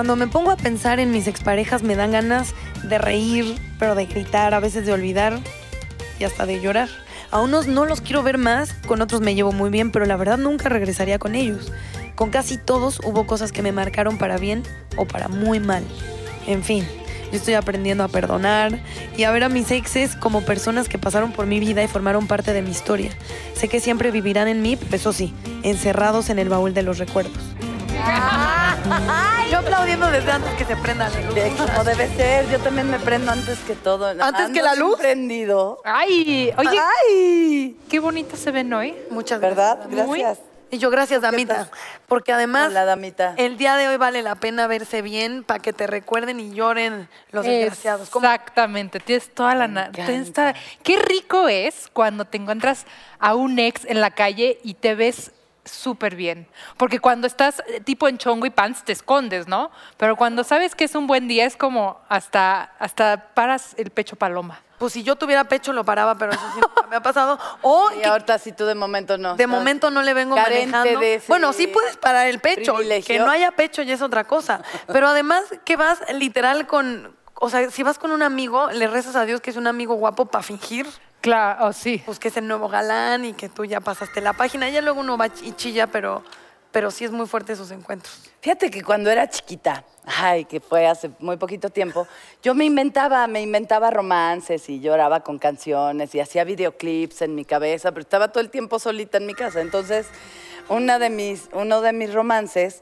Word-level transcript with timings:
Cuando 0.00 0.16
me 0.16 0.28
pongo 0.28 0.50
a 0.50 0.56
pensar 0.56 0.98
en 0.98 1.12
mis 1.12 1.26
exparejas 1.26 1.82
me 1.82 1.94
dan 1.94 2.12
ganas 2.12 2.54
de 2.84 2.96
reír, 2.96 3.54
pero 3.78 3.94
de 3.94 4.06
gritar, 4.06 4.54
a 4.54 4.58
veces 4.58 4.86
de 4.86 4.94
olvidar 4.94 5.38
y 6.18 6.24
hasta 6.24 6.46
de 6.46 6.58
llorar. 6.58 6.88
A 7.30 7.42
unos 7.42 7.66
no 7.66 7.84
los 7.84 8.00
quiero 8.00 8.22
ver 8.22 8.38
más, 8.38 8.72
con 8.86 9.02
otros 9.02 9.20
me 9.20 9.34
llevo 9.34 9.52
muy 9.52 9.68
bien, 9.68 9.90
pero 9.90 10.06
la 10.06 10.16
verdad 10.16 10.38
nunca 10.38 10.70
regresaría 10.70 11.18
con 11.18 11.34
ellos. 11.34 11.70
Con 12.14 12.30
casi 12.30 12.56
todos 12.56 13.00
hubo 13.04 13.26
cosas 13.26 13.52
que 13.52 13.60
me 13.60 13.72
marcaron 13.72 14.16
para 14.16 14.38
bien 14.38 14.62
o 14.96 15.04
para 15.04 15.28
muy 15.28 15.60
mal. 15.60 15.84
En 16.46 16.64
fin, 16.64 16.86
yo 17.30 17.36
estoy 17.36 17.52
aprendiendo 17.52 18.02
a 18.02 18.08
perdonar 18.08 18.80
y 19.18 19.24
a 19.24 19.30
ver 19.32 19.44
a 19.44 19.50
mis 19.50 19.70
exes 19.70 20.16
como 20.16 20.40
personas 20.46 20.88
que 20.88 20.96
pasaron 20.96 21.32
por 21.32 21.44
mi 21.44 21.60
vida 21.60 21.84
y 21.84 21.88
formaron 21.88 22.26
parte 22.26 22.54
de 22.54 22.62
mi 22.62 22.70
historia. 22.70 23.10
Sé 23.52 23.68
que 23.68 23.80
siempre 23.80 24.12
vivirán 24.12 24.48
en 24.48 24.62
mí, 24.62 24.76
pero 24.76 24.96
eso 24.96 25.12
sí, 25.12 25.34
encerrados 25.62 26.30
en 26.30 26.38
el 26.38 26.48
baúl 26.48 26.72
de 26.72 26.84
los 26.84 26.96
recuerdos. 26.96 27.42
Yo 29.50 29.58
aplaudiendo 29.58 30.10
desde 30.10 30.30
antes 30.32 30.52
que 30.54 30.64
se 30.64 30.76
prenda 30.76 31.08
la 31.08 31.20
luz. 31.20 31.34
De- 31.34 31.50
Como 31.56 31.84
debe 31.84 32.08
ser, 32.16 32.48
yo 32.50 32.58
también 32.60 32.90
me 32.90 32.98
prendo 32.98 33.32
antes 33.32 33.58
que 33.60 33.74
todo. 33.74 34.06
¿Antes 34.22 34.50
que 34.50 34.62
la 34.62 34.74
luz? 34.74 34.96
prendido. 34.98 35.80
Ay, 35.84 36.52
oye, 36.56 36.78
¡Ay! 37.08 37.76
qué 37.88 37.98
bonitas 38.00 38.38
se 38.38 38.50
ven 38.50 38.72
hoy. 38.72 38.94
Muchas 39.10 39.40
gracias. 39.40 39.56
¿Verdad? 39.56 39.78
Dami. 40.04 40.20
Gracias. 40.20 40.46
Y 40.72 40.78
yo 40.78 40.88
gracias, 40.88 41.20
damita. 41.22 41.68
Porque 42.06 42.32
además 42.32 42.68
Hola, 42.70 42.84
damita. 42.84 43.34
el 43.38 43.56
día 43.56 43.74
de 43.76 43.88
hoy 43.88 43.96
vale 43.96 44.22
la 44.22 44.36
pena 44.36 44.68
verse 44.68 45.02
bien 45.02 45.42
para 45.42 45.58
que 45.58 45.72
te 45.72 45.88
recuerden 45.88 46.38
y 46.38 46.52
lloren 46.52 47.08
los 47.32 47.44
desgraciados. 47.44 48.08
¿Cómo? 48.08 48.24
Exactamente, 48.24 49.00
tienes 49.00 49.34
toda 49.34 49.56
la... 49.56 49.66
na- 49.66 49.90
tienes 49.90 50.32
toda- 50.32 50.54
Qué 50.84 50.96
rico 50.96 51.48
es 51.48 51.88
cuando 51.92 52.24
te 52.24 52.36
encuentras 52.36 52.86
a 53.18 53.34
un 53.34 53.58
ex 53.58 53.84
en 53.84 54.00
la 54.00 54.12
calle 54.12 54.60
y 54.62 54.74
te 54.74 54.94
ves 54.94 55.32
súper 55.70 56.16
bien. 56.16 56.46
Porque 56.76 56.98
cuando 56.98 57.26
estás 57.26 57.62
eh, 57.66 57.80
tipo 57.80 58.08
en 58.08 58.18
chongo 58.18 58.46
y 58.46 58.50
pants 58.50 58.84
te 58.84 58.92
escondes, 58.92 59.48
¿no? 59.48 59.70
Pero 59.96 60.16
cuando 60.16 60.44
sabes 60.44 60.74
que 60.74 60.84
es 60.84 60.94
un 60.94 61.06
buen 61.06 61.28
día 61.28 61.46
es 61.46 61.56
como 61.56 62.00
hasta, 62.08 62.72
hasta 62.78 63.32
paras 63.34 63.74
el 63.76 63.90
pecho 63.90 64.16
paloma. 64.16 64.60
Pues 64.78 64.94
si 64.94 65.02
yo 65.02 65.16
tuviera 65.16 65.44
pecho 65.44 65.74
lo 65.74 65.84
paraba, 65.84 66.16
pero 66.16 66.32
eso 66.32 66.40
sí 66.54 66.60
me 66.88 66.96
ha 66.96 67.02
pasado. 67.02 67.38
O 67.60 67.90
Y 67.94 68.00
que 68.00 68.06
ahorita 68.06 68.38
si 68.38 68.52
tú 68.52 68.64
de 68.64 68.74
momento 68.74 69.18
no. 69.18 69.36
de 69.36 69.46
momento 69.46 69.90
no 69.90 70.00
le 70.00 70.14
vengo 70.14 70.36
manejando. 70.36 71.00
de 71.00 71.20
bueno, 71.28 71.52
sí 71.52 71.66
puedes 71.66 71.98
parar 71.98 72.26
el 72.28 72.40
pecho. 72.40 72.74
privilegio. 72.74 73.14
Que 73.14 73.18
no 73.18 73.30
haya 73.30 73.50
pecho 73.50 73.82
ya 73.82 73.92
es 73.92 74.00
otra 74.00 74.24
cosa. 74.24 74.62
Pero 74.86 75.08
además 75.08 75.44
que 75.66 75.76
vas 75.76 76.00
literal 76.14 76.66
con... 76.66 77.14
O 77.34 77.50
sea, 77.50 77.70
si 77.70 77.82
vas 77.82 77.98
con 77.98 78.10
un 78.10 78.22
amigo, 78.22 78.70
le 78.70 78.86
rezas 78.86 79.16
a 79.16 79.26
Dios 79.26 79.40
que 79.42 79.50
es 79.50 79.56
un 79.56 79.66
amigo 79.66 79.94
guapo 79.94 80.26
para 80.26 80.42
fingir. 80.42 80.86
Claro, 81.20 81.66
oh, 81.66 81.72
sí. 81.72 82.02
pues 82.04 82.18
que 82.18 82.28
es 82.28 82.36
el 82.36 82.48
nuevo 82.48 82.68
galán 82.68 83.24
y 83.24 83.32
que 83.34 83.48
tú 83.48 83.64
ya 83.64 83.80
pasaste 83.80 84.20
la 84.20 84.32
página. 84.32 84.68
Ya 84.70 84.80
luego 84.80 85.00
uno 85.00 85.18
va 85.18 85.26
y 85.26 85.52
chilla, 85.52 85.86
pero, 85.86 86.22
pero 86.72 86.90
sí 86.90 87.04
es 87.04 87.10
muy 87.10 87.26
fuerte 87.26 87.52
esos 87.52 87.70
encuentros. 87.70 88.30
Fíjate 88.40 88.70
que 88.70 88.82
cuando 88.82 89.10
era 89.10 89.28
chiquita, 89.28 89.84
ay, 90.06 90.46
que 90.46 90.60
fue 90.60 90.86
hace 90.86 91.10
muy 91.18 91.36
poquito 91.36 91.68
tiempo, 91.68 92.06
yo 92.42 92.54
me 92.54 92.64
inventaba, 92.64 93.26
me 93.26 93.42
inventaba 93.42 93.90
romances 93.90 94.68
y 94.70 94.80
lloraba 94.80 95.20
con 95.20 95.38
canciones 95.38 96.14
y 96.14 96.20
hacía 96.20 96.44
videoclips 96.44 97.20
en 97.20 97.34
mi 97.34 97.44
cabeza, 97.44 97.90
pero 97.92 98.00
estaba 98.00 98.28
todo 98.28 98.40
el 98.40 98.48
tiempo 98.48 98.78
solita 98.78 99.18
en 99.18 99.26
mi 99.26 99.34
casa. 99.34 99.60
Entonces, 99.60 100.06
una 100.70 100.98
de 100.98 101.10
mis, 101.10 101.50
uno 101.52 101.82
de 101.82 101.92
mis 101.92 102.14
romances, 102.14 102.80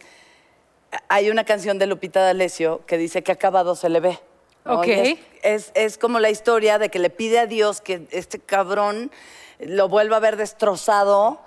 hay 1.09 1.31
una 1.31 1.43
canción 1.45 1.79
de 1.79 1.87
Lupita 1.87 2.23
D'Alessio 2.23 2.83
que 2.87 2.99
dice 2.99 3.25
que 3.25 3.33
acabado 3.33 3.75
se 3.75 3.89
le 3.89 3.99
ve. 3.99 4.21
¿No? 4.69 4.79
Ok. 4.81 4.87
Es, 4.87 5.19
es- 5.43 5.71
es 5.75 5.99
como 5.99 6.19
la 6.21 6.31
historia 6.31 6.79
de 6.79 6.89
que 6.91 6.99
le 6.99 7.11
pide 7.11 7.39
a 7.41 7.47
Dios 7.47 7.81
que 7.81 8.07
este 8.11 8.39
cabrón 8.39 9.11
lo 9.59 9.89
vuelva 9.89 10.19
a 10.19 10.21
ver 10.21 10.37
destrozado 10.37 11.41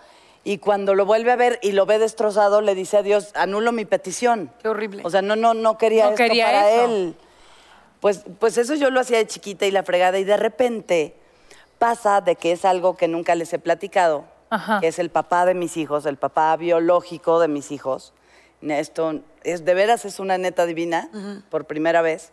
y 0.43 0.57
cuando 0.57 0.95
lo 0.95 1.05
vuelve 1.05 1.31
a 1.31 1.35
ver 1.35 1.59
y 1.61 1.71
lo 1.71 1.85
ve 1.85 1.99
destrozado 1.99 2.61
le 2.61 2.73
dice 2.75 2.97
a 2.97 3.03
Dios, 3.03 3.29
anulo 3.35 3.71
mi 3.71 3.85
petición. 3.85 4.51
Qué 4.61 4.67
horrible. 4.69 5.01
O 5.05 5.09
sea, 5.09 5.21
no, 5.21 5.35
no, 5.35 5.53
no 5.53 5.77
quería 5.77 6.05
No 6.05 6.09
esto 6.11 6.23
quería 6.23 6.45
para 6.45 6.69
eso. 6.71 6.85
él. 6.85 7.15
Pues, 7.99 8.23
pues 8.39 8.57
eso 8.57 8.73
yo 8.75 8.89
lo 8.89 8.99
hacía 8.99 9.17
de 9.19 9.27
chiquita 9.27 9.65
y 9.67 9.71
la 9.71 9.83
fregada 9.83 10.17
y 10.17 10.23
de 10.23 10.35
repente 10.37 11.15
pasa 11.77 12.21
de 12.21 12.35
que 12.35 12.51
es 12.51 12.65
algo 12.65 12.97
que 12.97 13.07
nunca 13.07 13.35
les 13.35 13.53
he 13.53 13.59
platicado, 13.59 14.25
Ajá. 14.49 14.79
que 14.81 14.87
es 14.87 14.97
el 14.99 15.09
papá 15.11 15.45
de 15.45 15.53
mis 15.53 15.77
hijos, 15.77 16.05
el 16.07 16.17
papá 16.17 16.55
biológico 16.57 17.39
de 17.39 17.47
mis 17.47 17.71
hijos. 17.71 18.13
Esto 18.61 19.21
es 19.43 19.65
de 19.65 19.73
veras 19.73 20.05
es 20.05 20.19
una 20.19 20.37
neta 20.37 20.65
divina 20.65 21.09
por 21.49 21.65
primera 21.65 22.01
vez. 22.01 22.31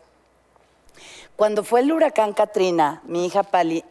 Cuando 1.39 1.63
fue 1.63 1.83
el 1.83 1.93
huracán 1.93 2.33
Katrina, 2.33 3.01
mi 3.05 3.25
hija 3.25 3.45
Pali, 3.45 3.85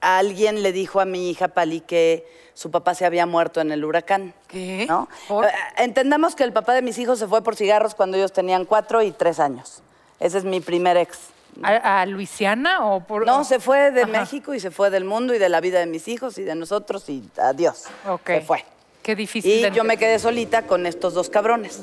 alguien 0.00 0.64
le 0.64 0.72
dijo 0.72 0.98
a 0.98 1.04
mi 1.04 1.30
hija 1.30 1.46
Pali 1.46 1.80
que 1.80 2.26
su 2.54 2.72
papá 2.72 2.92
se 2.96 3.06
había 3.06 3.24
muerto 3.24 3.60
en 3.60 3.70
el 3.70 3.84
huracán. 3.84 4.34
¿Qué? 4.48 4.84
¿no? 4.88 5.08
¿Por? 5.28 5.44
Eh, 5.44 5.50
Entendamos 5.76 6.34
que 6.34 6.42
el 6.42 6.52
papá 6.52 6.74
de 6.74 6.82
mis 6.82 6.98
hijos 6.98 7.20
se 7.20 7.28
fue 7.28 7.40
por 7.44 7.54
cigarros 7.54 7.94
cuando 7.94 8.16
ellos 8.16 8.32
tenían 8.32 8.64
cuatro 8.64 9.00
y 9.00 9.12
tres 9.12 9.38
años. 9.38 9.80
Ese 10.18 10.38
es 10.38 10.44
mi 10.44 10.58
primer 10.58 10.96
ex. 10.96 11.18
¿A, 11.62 12.00
a 12.00 12.06
Luisiana 12.06 12.84
o 12.84 12.98
por...? 12.98 13.24
No, 13.24 13.44
se 13.44 13.60
fue 13.60 13.92
de 13.92 14.02
Ajá. 14.02 14.10
México 14.10 14.52
y 14.52 14.58
se 14.58 14.72
fue 14.72 14.90
del 14.90 15.04
mundo 15.04 15.34
y 15.34 15.38
de 15.38 15.48
la 15.48 15.60
vida 15.60 15.78
de 15.78 15.86
mis 15.86 16.08
hijos 16.08 16.36
y 16.38 16.42
de 16.42 16.56
nosotros 16.56 17.08
y 17.08 17.22
adiós. 17.40 17.84
Ok. 18.08 18.26
Se 18.26 18.40
fue. 18.40 18.64
Qué 19.04 19.14
difícil. 19.14 19.64
Y 19.64 19.70
yo 19.70 19.84
me 19.84 19.96
quedé 19.98 20.18
solita 20.18 20.62
con 20.66 20.84
estos 20.84 21.14
dos 21.14 21.30
cabrones. 21.30 21.80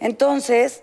Entonces, 0.00 0.82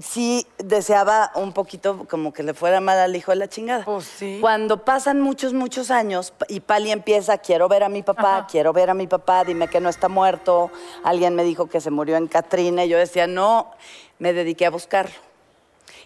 sí 0.00 0.46
deseaba 0.58 1.30
un 1.34 1.52
poquito 1.52 2.06
como 2.08 2.32
que 2.32 2.42
le 2.42 2.54
fuera 2.54 2.80
mal 2.80 2.98
al 2.98 3.14
hijo 3.14 3.32
de 3.32 3.36
la 3.36 3.48
chingada. 3.48 3.84
Pues 3.84 4.04
sí. 4.04 4.38
Cuando 4.40 4.84
pasan 4.84 5.20
muchos, 5.20 5.52
muchos 5.52 5.90
años 5.90 6.32
y 6.48 6.60
Pali 6.60 6.90
empieza, 6.90 7.38
quiero 7.38 7.68
ver 7.68 7.82
a 7.82 7.88
mi 7.88 8.02
papá, 8.02 8.46
quiero 8.50 8.72
ver 8.72 8.90
a 8.90 8.94
mi 8.94 9.06
papá, 9.06 9.44
dime 9.44 9.68
que 9.68 9.80
no 9.80 9.88
está 9.88 10.08
muerto. 10.08 10.70
Alguien 11.04 11.34
me 11.34 11.44
dijo 11.44 11.66
que 11.66 11.80
se 11.80 11.90
murió 11.90 12.16
en 12.16 12.28
Catrina 12.28 12.84
y 12.84 12.88
yo 12.88 12.98
decía, 12.98 13.26
no, 13.26 13.70
me 14.18 14.32
dediqué 14.32 14.66
a 14.66 14.70
buscarlo. 14.70 15.14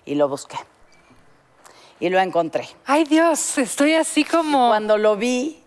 Y 0.05 0.15
lo 0.15 0.29
busqué. 0.29 0.57
Y 2.01 2.09
lo 2.09 2.19
encontré. 2.19 2.69
Ay, 2.87 3.05
Dios, 3.05 3.59
estoy 3.59 3.95
así 3.95 4.25
como... 4.25 4.69
Cuando 4.69 4.97
lo 4.97 5.17
vi, 5.17 5.63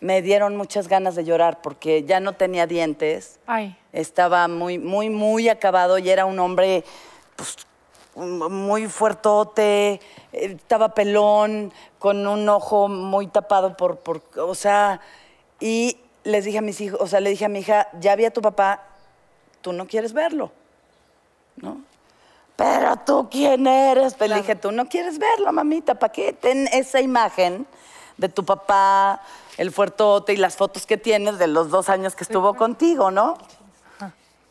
me 0.00 0.22
dieron 0.22 0.56
muchas 0.56 0.88
ganas 0.88 1.14
de 1.16 1.24
llorar 1.24 1.60
porque 1.60 2.04
ya 2.04 2.20
no 2.20 2.34
tenía 2.34 2.66
dientes. 2.66 3.38
Ay. 3.46 3.76
Estaba 3.92 4.46
muy, 4.48 4.78
muy, 4.78 5.10
muy 5.10 5.48
acabado 5.48 5.98
y 5.98 6.08
era 6.08 6.24
un 6.24 6.38
hombre 6.38 6.84
pues, 7.40 7.56
muy 8.50 8.86
fuertote, 8.88 9.92
eh, 9.92 10.00
estaba 10.32 10.94
pelón, 10.94 11.72
con 11.98 12.26
un 12.26 12.48
ojo 12.48 12.88
muy 12.88 13.28
tapado 13.28 13.76
por, 13.76 13.98
por, 13.98 14.22
o 14.36 14.54
sea, 14.54 15.00
y 15.58 15.96
les 16.24 16.44
dije 16.44 16.58
a 16.58 16.62
mis 16.62 16.80
hijos, 16.80 17.00
o 17.00 17.06
sea, 17.06 17.20
le 17.20 17.30
dije 17.30 17.46
a 17.46 17.48
mi 17.48 17.60
hija, 17.60 17.88
ya 17.98 18.16
vi 18.16 18.26
a 18.26 18.30
tu 18.30 18.42
papá, 18.42 18.82
tú 19.62 19.72
no 19.72 19.86
quieres 19.86 20.12
verlo, 20.12 20.50
¿no? 21.56 21.80
Pero 22.56 22.96
tú 23.06 23.28
quién 23.30 23.66
eres, 23.66 24.14
pues 24.14 24.28
le 24.28 24.36
dije, 24.36 24.54
tú 24.54 24.70
no 24.70 24.86
quieres 24.86 25.18
verlo, 25.18 25.50
mamita, 25.50 25.94
¿para 25.94 26.12
qué? 26.12 26.34
Ten 26.34 26.68
esa 26.68 27.00
imagen 27.00 27.66
de 28.18 28.28
tu 28.28 28.44
papá, 28.44 29.22
el 29.56 29.72
fuertote 29.72 30.34
y 30.34 30.36
las 30.36 30.56
fotos 30.56 30.84
que 30.84 30.98
tienes 30.98 31.38
de 31.38 31.46
los 31.46 31.70
dos 31.70 31.88
años 31.88 32.14
que 32.14 32.24
estuvo 32.24 32.52
contigo, 32.54 33.10
¿no? 33.10 33.38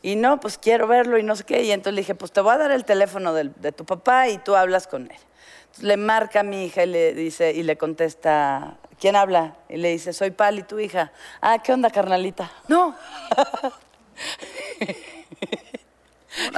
Y 0.01 0.15
no, 0.15 0.39
pues 0.39 0.57
quiero 0.57 0.87
verlo 0.87 1.17
y 1.17 1.23
no 1.23 1.35
sé 1.35 1.43
qué. 1.43 1.63
Y 1.63 1.71
entonces 1.71 1.95
le 1.95 2.01
dije, 2.01 2.15
pues 2.15 2.31
te 2.31 2.41
voy 2.41 2.53
a 2.53 2.57
dar 2.57 2.71
el 2.71 2.85
teléfono 2.85 3.33
del- 3.33 3.53
de, 3.57 3.71
tu 3.71 3.85
papá 3.85 4.29
y 4.29 4.37
tú 4.37 4.55
hablas 4.55 4.87
con 4.87 5.03
él. 5.03 5.17
Entonces 5.61 5.83
le 5.83 5.97
marca 5.97 6.39
a 6.39 6.43
mi 6.43 6.65
hija 6.65 6.83
y 6.83 6.87
le 6.87 7.13
dice, 7.13 7.53
y 7.53 7.63
le 7.63 7.77
contesta, 7.77 8.77
¿quién 8.99 9.15
habla? 9.15 9.55
Y 9.67 9.77
le 9.77 9.89
dice, 9.89 10.13
soy 10.13 10.31
Pali, 10.31 10.63
tu 10.63 10.79
hija. 10.79 11.11
Ah, 11.41 11.59
¿qué 11.61 11.73
onda, 11.73 11.89
carnalita? 11.89 12.49
No. 12.67 12.95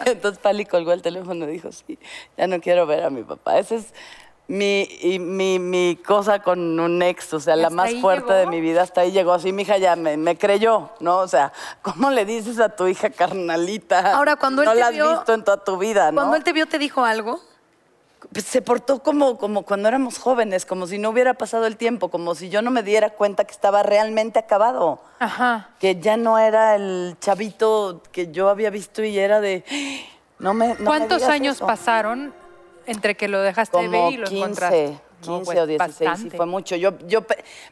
Entonces 0.05 0.39
Pali 0.39 0.65
colgó 0.65 0.93
el 0.93 1.01
teléfono 1.01 1.45
y 1.45 1.53
dijo, 1.53 1.71
sí, 1.71 1.97
ya 2.37 2.47
no 2.47 2.59
quiero 2.61 2.85
ver 2.85 3.03
a 3.03 3.09
mi 3.09 3.23
papá. 3.23 3.57
Esa 3.57 3.75
es 3.75 3.93
mi, 4.51 4.81
y 5.01 5.17
mi, 5.19 5.59
mi 5.59 5.95
cosa 6.05 6.39
con 6.39 6.79
un 6.79 7.01
ex, 7.01 7.33
o 7.33 7.39
sea, 7.39 7.55
la 7.55 7.69
más 7.69 7.93
fuerte 8.01 8.27
llegó? 8.33 8.39
de 8.39 8.47
mi 8.47 8.59
vida. 8.59 8.81
Hasta 8.81 9.01
ahí 9.01 9.11
llegó. 9.11 9.31
Así 9.33 9.53
mi 9.53 9.61
hija 9.61 9.77
ya 9.77 9.95
me, 9.95 10.17
me 10.17 10.37
creyó, 10.37 10.89
¿no? 10.99 11.19
O 11.19 11.27
sea, 11.27 11.53
¿cómo 11.81 12.09
le 12.11 12.25
dices 12.25 12.59
a 12.59 12.69
tu 12.69 12.85
hija 12.87 13.09
carnalita? 13.09 14.13
Ahora, 14.15 14.35
cuando 14.35 14.61
él 14.61 14.67
no 14.67 14.73
te 14.73 14.79
la 14.79 14.87
has 14.87 14.93
vio- 14.93 15.09
visto 15.17 15.33
en 15.33 15.43
toda 15.43 15.63
tu 15.63 15.77
vida, 15.77 16.11
¿no? 16.11 16.15
Cuando 16.17 16.35
él 16.35 16.43
te 16.43 16.51
vio, 16.53 16.65
¿te 16.65 16.77
dijo 16.79 17.03
algo? 17.05 17.39
Pues 18.33 18.45
se 18.45 18.61
portó 18.61 19.01
como, 19.01 19.37
como 19.37 19.63
cuando 19.63 19.87
éramos 19.87 20.17
jóvenes, 20.19 20.65
como 20.65 20.85
si 20.85 20.97
no 20.97 21.09
hubiera 21.09 21.33
pasado 21.33 21.65
el 21.65 21.75
tiempo, 21.77 22.09
como 22.09 22.35
si 22.35 22.49
yo 22.49 22.61
no 22.61 22.69
me 22.71 22.83
diera 22.83 23.09
cuenta 23.09 23.45
que 23.45 23.51
estaba 23.51 23.83
realmente 23.83 24.37
acabado. 24.37 24.99
Ajá. 25.19 25.69
Que 25.79 25.99
ya 25.99 26.17
no 26.17 26.37
era 26.37 26.75
el 26.75 27.15
chavito 27.19 28.01
que 28.11 28.31
yo 28.31 28.49
había 28.49 28.69
visto 28.69 29.03
y 29.03 29.17
era 29.17 29.41
de... 29.41 29.63
No 30.39 30.53
me, 30.53 30.75
no 30.75 30.85
¿Cuántos 30.85 31.23
años 31.23 31.57
eso". 31.57 31.65
pasaron 31.65 32.33
entre 32.91 33.15
que 33.15 33.27
lo 33.27 33.41
dejaste 33.41 33.77
de 33.77 33.85
Como 33.85 34.03
ver 34.05 34.13
y 34.13 34.17
lo 34.17 34.27
15, 34.27 34.43
encontraste? 34.43 34.85
15 35.21 35.31
No, 35.31 35.43
pues, 35.43 35.59
o 35.59 35.67
16, 35.67 35.97
sí 35.97 36.05
bastante. 36.05 36.37
fue 36.37 36.45
mucho. 36.47 36.75
Yo, 36.75 36.97
yo, 37.05 37.23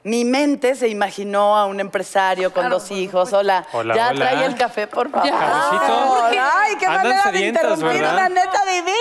mi 0.04 0.24
mente 0.24 0.75
se 0.75 0.88
imaginó 0.88 1.57
a 1.57 1.66
un 1.66 1.80
empresario 1.80 2.54
con 2.54 2.62
Claro, 2.63 2.75
dos 2.80 2.89
por 2.89 2.98
hijos. 2.98 3.33
Hola, 3.33 3.66
Hola, 3.74 3.95
ya 3.95 4.10
hola. 4.10 4.30
trae 4.30 4.45
el 4.45 4.56
café, 4.56 4.86
por 4.86 5.10
favor. 5.10 5.30
Cafecito. 5.30 6.24
Ay, 6.54 6.75
qué 6.80 6.86
Andan 6.86 7.04
manera 7.07 7.31
de 7.31 7.48
interrumpir 7.48 7.88
¿verdad? 7.88 8.13
una 8.13 8.30
neta 8.30 8.66
divina. 8.66 8.94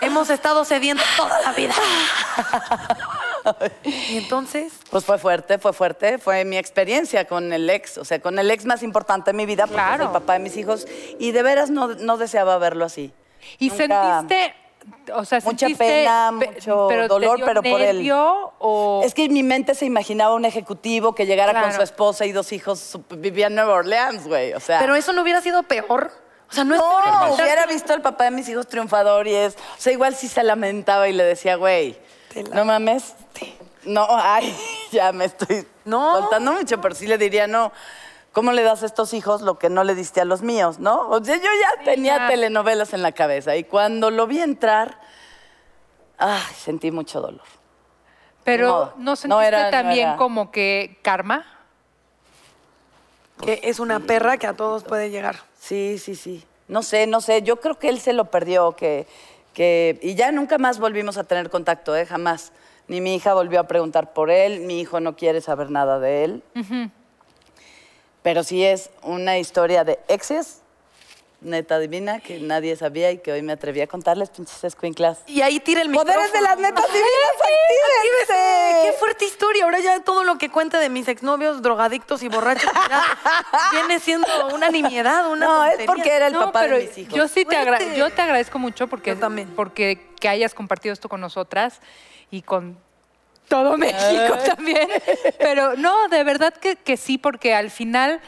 Hemos 0.00 0.30
estado 0.30 0.64
sedientos 0.64 1.06
toda 1.16 1.40
la 1.42 1.52
vida. 1.52 1.74
y 3.84 4.18
entonces, 4.18 4.72
Pues 4.90 5.04
fue 5.04 5.18
fuerte, 5.18 5.58
fue 5.58 5.72
fuerte. 5.72 6.18
Fue 6.18 6.44
mi 6.44 6.58
experiencia 6.58 7.26
con 7.26 7.52
el 7.52 7.68
ex, 7.70 7.98
o 7.98 8.04
sea, 8.04 8.20
con 8.20 8.38
el 8.38 8.50
ex 8.50 8.64
más 8.66 8.82
importante 8.82 9.30
de 9.30 9.36
mi 9.36 9.46
vida, 9.46 9.64
porque 9.66 9.74
Claro. 9.76 10.04
es 10.04 10.08
el 10.08 10.12
papá 10.12 10.34
de 10.34 10.38
mis 10.40 10.56
hijos. 10.56 10.86
Y 11.18 11.32
de 11.32 11.42
veras 11.42 11.70
no, 11.70 11.88
no 11.88 12.16
deseaba 12.16 12.58
verlo 12.58 12.84
así. 12.84 13.12
¿Y 13.58 13.68
Nunca- 13.70 14.20
sentiste, 14.26 14.54
o 15.14 15.24
sea, 15.24 15.40
Mucha 15.44 15.68
pena, 15.76 16.32
pe- 16.38 16.50
mucho 16.52 16.86
pero 16.88 17.08
dolor, 17.08 17.40
pero 17.44 17.62
por 17.62 17.80
él. 17.80 17.96
nervio 17.96 18.52
o 18.58 19.02
Es 19.04 19.14
que 19.14 19.24
en 19.24 19.32
mi 19.32 19.42
mente 19.42 19.74
se 19.74 19.84
imaginaba 19.84 20.34
un 20.34 20.44
ejecutivo 20.44 21.14
que 21.14 21.26
llegara 21.26 21.60
con 21.62 21.72
su 21.72 21.82
esposa 21.82 22.24
y 22.26 22.32
dos 22.32 22.52
hijos, 22.52 22.98
vivía 23.10 23.46
en 23.48 23.54
Nueva 23.54 23.74
Orleans, 23.74 24.26
güey. 24.26 24.52
O 24.54 24.60
sea. 24.60 24.78
Pero 24.80 24.94
eso 24.94 25.12
no 25.12 25.22
hubiera 25.22 25.40
sido 25.40 25.62
peor. 25.62 26.10
O 26.50 26.52
sea, 26.54 26.64
no, 26.64 26.74
es 26.76 26.80
peor 26.80 27.04
no, 27.06 27.12
inventarte- 27.12 27.42
hubiera 27.42 27.66
visto 27.66 27.92
al 27.92 28.02
papá 28.02 28.24
de 28.24 28.30
mis 28.30 28.48
hijos 28.48 28.66
triunfador 28.68 29.26
y 29.26 29.34
es. 29.34 29.54
O 29.54 29.80
sea, 29.80 29.92
igual 29.92 30.14
sí 30.14 30.28
se 30.28 30.42
lamentaba 30.44 31.08
y 31.08 31.12
le 31.12 31.24
decía, 31.24 31.56
güey, 31.56 31.98
no 32.52 32.64
mames. 32.64 33.14
No, 33.84 34.06
ay, 34.10 34.56
ya 34.92 35.12
me 35.12 35.24
estoy 35.26 35.66
No. 35.84 36.20
soltando 36.20 36.52
mucho, 36.52 36.80
pero 36.80 36.94
sí 36.94 37.06
le 37.06 37.18
diría, 37.18 37.46
no. 37.46 37.72
¿Cómo 38.36 38.52
le 38.52 38.62
das 38.64 38.82
a 38.82 38.86
estos 38.86 39.14
hijos 39.14 39.40
lo 39.40 39.58
que 39.58 39.70
no 39.70 39.82
le 39.82 39.94
diste 39.94 40.20
a 40.20 40.26
los 40.26 40.42
míos, 40.42 40.78
no? 40.78 41.08
O 41.08 41.24
sea, 41.24 41.36
yo 41.36 41.42
ya 41.42 41.84
tenía 41.84 42.18
ya. 42.18 42.28
telenovelas 42.28 42.92
en 42.92 43.00
la 43.00 43.12
cabeza 43.12 43.56
y 43.56 43.64
cuando 43.64 44.10
lo 44.10 44.26
vi 44.26 44.40
entrar, 44.40 45.00
ay, 46.18 46.42
sentí 46.54 46.90
mucho 46.90 47.22
dolor. 47.22 47.40
pero 48.44 48.92
no 48.98 49.04
No 49.12 49.16
sentiste 49.16 49.46
era- 49.46 49.64
no 49.64 49.70
también 49.70 50.08
era. 50.08 50.16
como 50.18 50.50
que 50.50 50.98
karma? 51.00 51.46
Que 53.42 53.60
es 53.64 53.80
una 53.80 54.00
perra 54.00 54.36
que 54.36 54.46
a 54.46 54.52
todos 54.52 54.84
puede 54.84 55.08
llegar. 55.08 55.36
Sí, 55.58 55.96
sí, 55.98 56.14
sí. 56.14 56.44
No 56.68 56.82
sé, 56.82 57.06
no 57.06 57.22
sé. 57.22 57.40
Yo 57.40 57.56
creo 57.60 57.78
que 57.78 57.88
él 57.88 58.00
se 58.00 58.12
lo 58.12 58.26
perdió, 58.26 58.72
que, 58.72 59.06
que 59.54 59.98
y 60.02 60.14
ya 60.14 60.30
nunca 60.30 60.58
más 60.58 60.78
volvimos 60.78 61.16
a 61.16 61.24
tener 61.24 61.48
contacto, 61.48 61.96
¿eh? 61.96 62.04
Jamás. 62.04 62.52
Ni 62.86 63.00
mi 63.00 63.14
hija 63.14 63.32
volvió 63.32 63.60
a 63.60 63.64
preguntar 63.66 64.12
por 64.12 64.30
él, 64.30 64.60
mi 64.60 64.78
hijo 64.78 65.00
no 65.00 65.16
quiere 65.16 65.40
saber 65.40 65.70
nada 65.70 65.98
de 65.98 66.24
él. 66.24 66.42
Pero 68.26 68.42
sí 68.42 68.64
es 68.64 68.90
una 69.02 69.38
historia 69.38 69.84
de 69.84 70.00
exes, 70.08 70.60
neta 71.40 71.78
divina, 71.78 72.18
que 72.18 72.40
nadie 72.40 72.74
sabía 72.74 73.12
y 73.12 73.18
que 73.18 73.30
hoy 73.30 73.40
me 73.40 73.52
atreví 73.52 73.80
a 73.82 73.86
contarles, 73.86 74.30
pinches 74.30 74.64
escuinclas. 74.64 75.18
Y 75.28 75.42
ahí 75.42 75.60
tira 75.60 75.80
el 75.80 75.90
micrófono. 75.90 76.12
Poderes 76.12 76.32
de 76.32 76.40
las 76.40 76.58
netas 76.58 76.86
divinas, 76.88 77.06
Qué 78.26 78.34
actívense. 78.34 78.98
fuerte 78.98 79.24
historia. 79.26 79.62
Ahora 79.62 79.78
ya 79.78 80.00
todo 80.02 80.24
lo 80.24 80.38
que 80.38 80.50
cuenta 80.50 80.80
de 80.80 80.88
mis 80.88 81.06
exnovios, 81.06 81.62
drogadictos 81.62 82.24
y 82.24 82.28
borrachos, 82.28 82.68
ya 82.90 83.04
viene 83.70 84.00
siendo 84.00 84.26
una 84.52 84.70
nimiedad, 84.70 85.30
una 85.30 85.46
No, 85.46 85.64
es 85.66 85.86
porque 85.86 86.10
era 86.16 86.26
el 86.26 86.32
no, 86.32 86.40
papá 86.46 86.62
pero 86.62 86.78
de 86.78 86.86
mis 86.88 86.98
hijos. 86.98 87.14
yo 87.14 87.28
sí 87.28 87.44
te, 87.44 87.56
agra- 87.56 87.78
yo 87.94 88.10
te 88.10 88.22
agradezco 88.22 88.58
mucho 88.58 88.88
porque, 88.88 89.10
Yo 89.14 89.20
también. 89.20 89.54
porque 89.54 90.04
que 90.18 90.28
hayas 90.28 90.52
compartido 90.52 90.92
esto 90.92 91.08
con 91.08 91.20
nosotras 91.20 91.80
y 92.32 92.42
con 92.42 92.76
todo 93.48 93.76
México 93.78 94.36
también. 94.46 94.88
Pero 95.38 95.76
no, 95.76 96.08
de 96.08 96.24
verdad 96.24 96.52
que, 96.54 96.76
que 96.76 96.96
sí, 96.96 97.18
porque 97.18 97.54
al 97.54 97.70
final 97.70 98.20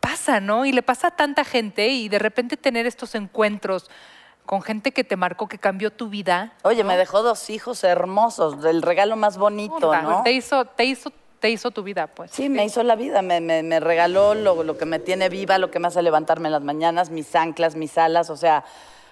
pasa, 0.00 0.40
¿no? 0.40 0.64
Y 0.64 0.72
le 0.72 0.82
pasa 0.82 1.08
a 1.08 1.10
tanta 1.12 1.44
gente 1.44 1.88
y 1.88 2.08
de 2.08 2.18
repente 2.18 2.56
tener 2.56 2.86
estos 2.86 3.14
encuentros 3.14 3.88
con 4.46 4.60
gente 4.62 4.90
que 4.92 5.04
te 5.04 5.16
marcó, 5.16 5.46
que 5.46 5.58
cambió 5.58 5.92
tu 5.92 6.08
vida. 6.08 6.52
Oye, 6.62 6.82
me 6.82 6.96
dejó 6.96 7.22
dos 7.22 7.48
hijos 7.50 7.84
hermosos, 7.84 8.60
del 8.60 8.82
regalo 8.82 9.14
más 9.16 9.38
bonito, 9.38 9.94
¿no? 10.02 10.22
Te 10.24 10.32
hizo, 10.32 10.64
te 10.64 10.84
hizo, 10.84 11.12
te 11.38 11.48
hizo 11.50 11.70
tu 11.70 11.84
vida, 11.84 12.08
pues. 12.08 12.32
Sí, 12.32 12.48
me 12.48 12.64
hizo 12.64 12.82
la 12.82 12.96
vida, 12.96 13.22
me, 13.22 13.40
me- 13.40 13.62
me 13.62 13.78
regaló 13.78 14.34
lo, 14.34 14.64
lo 14.64 14.76
que 14.76 14.84
me 14.84 14.98
tiene 14.98 15.28
viva, 15.28 15.58
lo 15.58 15.70
que 15.70 15.78
me 15.78 15.86
hace 15.88 16.02
levantarme 16.02 16.48
en 16.48 16.52
las 16.52 16.62
mañanas, 16.62 17.10
mis 17.10 17.34
anclas, 17.36 17.76
mis 17.76 17.96
alas, 17.96 18.30
o 18.30 18.36
sea, 18.36 18.64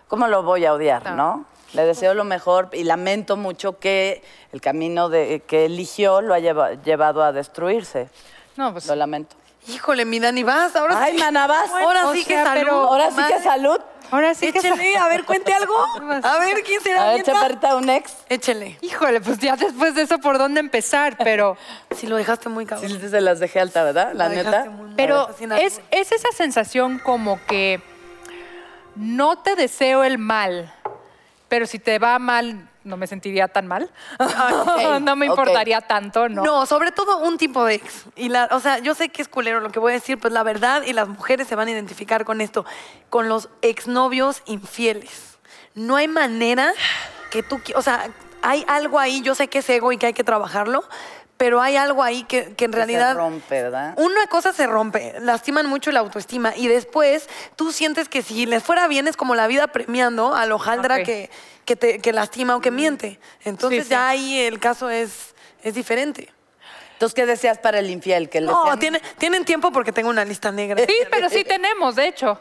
¿cómo 0.08 0.26
lo 0.26 0.42
voy 0.42 0.64
a 0.64 0.74
odiar, 0.74 1.04
No. 1.10 1.14
no? 1.16 1.44
Le 1.74 1.84
deseo 1.84 2.14
lo 2.14 2.24
mejor 2.24 2.68
y 2.72 2.84
lamento 2.84 3.36
mucho 3.36 3.78
que 3.78 4.22
el 4.52 4.60
camino 4.60 5.08
de, 5.08 5.42
que 5.46 5.66
eligió 5.66 6.20
lo 6.20 6.34
haya 6.34 6.52
lleva- 6.52 6.82
llevado 6.82 7.22
a 7.22 7.32
destruirse. 7.32 8.08
No, 8.56 8.72
pues 8.72 8.86
Lo 8.86 8.96
lamento. 8.96 9.36
Híjole, 9.68 10.04
mi 10.04 10.18
Dani, 10.18 10.42
vas. 10.42 10.74
Ahora 10.74 11.00
Ay, 11.02 11.12
sí. 11.16 11.18
mana, 11.22 11.46
vas. 11.46 11.70
Ahora 11.70 12.10
sí 12.12 12.24
que 12.24 12.34
salud. 12.34 12.60
pero- 12.60 12.72
Ahora 12.88 13.10
sí 13.10 13.22
que 13.28 13.40
salud. 13.42 13.78
ahora 14.10 14.34
sí 14.34 14.50
que... 14.52 14.58
Échele, 14.58 14.96
a 14.96 15.06
ver, 15.06 15.24
cuente 15.24 15.52
algo. 15.52 15.74
A 16.22 16.38
ver, 16.38 16.62
¿quién 16.64 16.80
será? 16.80 17.10
A 17.10 17.12
ver, 17.12 17.22
chaparrita, 17.22 17.76
un 17.76 17.88
ex. 17.90 18.16
Échele. 18.30 18.78
Híjole, 18.80 19.20
pues 19.20 19.38
ya 19.38 19.56
después 19.56 19.94
de 19.94 20.02
eso, 20.02 20.18
¿por 20.18 20.38
dónde 20.38 20.60
empezar? 20.60 21.16
Pero... 21.18 21.56
Si 21.96 22.06
lo 22.06 22.16
dejaste 22.16 22.48
muy 22.48 22.64
cabrón. 22.66 22.88
Sí, 22.90 23.08
se 23.10 23.20
las 23.20 23.38
dejé 23.38 23.60
alta, 23.60 23.84
¿verdad? 23.84 24.12
La 24.14 24.28
Lo 24.30 24.34
neta. 24.34 24.64
muy. 24.70 24.94
Pero 24.96 25.28
es 25.58 25.80
esa 25.90 26.28
sensación 26.34 26.98
como 26.98 27.38
que 27.46 27.82
no 28.96 29.38
te 29.38 29.54
deseo 29.56 30.02
el 30.04 30.16
mal, 30.18 30.72
pero 31.50 31.66
si 31.66 31.80
te 31.80 31.98
va 31.98 32.18
mal, 32.20 32.70
no 32.84 32.96
me 32.96 33.08
sentiría 33.08 33.48
tan 33.48 33.66
mal. 33.66 33.90
ok, 34.18 35.00
no 35.02 35.16
me 35.16 35.26
importaría 35.26 35.80
tanto, 35.80 36.28
¿no? 36.28 36.44
No, 36.44 36.64
sobre 36.64 36.92
todo 36.92 37.18
un 37.18 37.36
tipo 37.36 37.64
de 37.64 37.74
ex. 37.74 38.04
Y 38.16 38.28
la, 38.28 38.48
o 38.52 38.60
sea, 38.60 38.78
yo 38.78 38.94
sé 38.94 39.10
que 39.10 39.20
es 39.20 39.28
culero 39.28 39.60
lo 39.60 39.70
que 39.70 39.80
voy 39.80 39.90
a 39.90 39.94
decir, 39.96 40.16
pues 40.16 40.32
la 40.32 40.44
verdad 40.44 40.82
y 40.86 40.92
las 40.92 41.08
mujeres 41.08 41.48
se 41.48 41.56
van 41.56 41.66
a 41.66 41.72
identificar 41.72 42.24
con 42.24 42.40
esto, 42.40 42.64
con 43.10 43.28
los 43.28 43.48
exnovios 43.62 44.42
infieles. 44.46 45.38
No 45.74 45.96
hay 45.96 46.06
manera 46.06 46.72
que 47.32 47.42
tú, 47.42 47.60
o 47.74 47.82
sea, 47.82 48.08
hay 48.42 48.64
algo 48.68 49.00
ahí, 49.00 49.20
yo 49.20 49.34
sé 49.34 49.48
que 49.48 49.58
es 49.58 49.68
ego 49.68 49.90
y 49.90 49.98
que 49.98 50.06
hay 50.06 50.12
que 50.12 50.24
trabajarlo, 50.24 50.84
pero 51.40 51.62
hay 51.62 51.78
algo 51.78 52.02
ahí 52.02 52.24
que, 52.24 52.52
que 52.54 52.66
en 52.66 52.70
Que 52.70 52.76
realidad 52.76 53.12
Se 53.12 53.18
rompe, 53.18 53.62
¿verdad? 53.62 53.94
una 53.96 54.26
cosa 54.26 54.52
se 54.52 54.66
rompe, 54.66 55.14
lastiman 55.20 55.64
mucho 55.64 55.90
la 55.90 56.00
autoestima 56.00 56.52
y 56.54 56.68
después 56.68 57.30
tú 57.56 57.72
sientes 57.72 58.10
que 58.10 58.20
si 58.20 58.44
les 58.44 58.62
fuera 58.62 58.86
bien 58.88 59.08
es 59.08 59.16
como 59.16 59.34
la 59.34 59.46
vida 59.46 59.68
premiando 59.68 60.34
al 60.34 60.52
hojaldra 60.52 60.96
Ok. 60.96 61.04
que, 61.04 61.30
que, 61.64 61.76
te, 61.76 61.98
que 61.98 62.12
lastima 62.12 62.56
o 62.56 62.60
que 62.60 62.70
miente. 62.70 63.18
Entonces 63.42 63.78
Sí, 63.78 63.84
sí. 63.84 63.90
ya 63.90 64.08
ahí 64.10 64.38
el 64.40 64.58
caso 64.60 64.90
es, 64.90 65.34
es 65.62 65.72
diferente. 65.72 66.28
Entonces, 66.92 67.14
¿qué 67.14 67.24
deseas 67.24 67.56
para 67.56 67.78
el 67.78 67.88
infiel? 67.88 68.28
Que 68.28 68.42
No, 68.42 68.78
tiene, 68.78 69.00
tienen 69.16 69.46
tiempo 69.46 69.72
porque 69.72 69.92
tengo 69.92 70.10
una 70.10 70.26
lista 70.26 70.52
negra. 70.52 70.84
Sí, 70.86 70.94
pero 71.10 71.30
sí 71.30 71.42
tenemos, 71.44 71.96
de 71.96 72.06
hecho. 72.08 72.38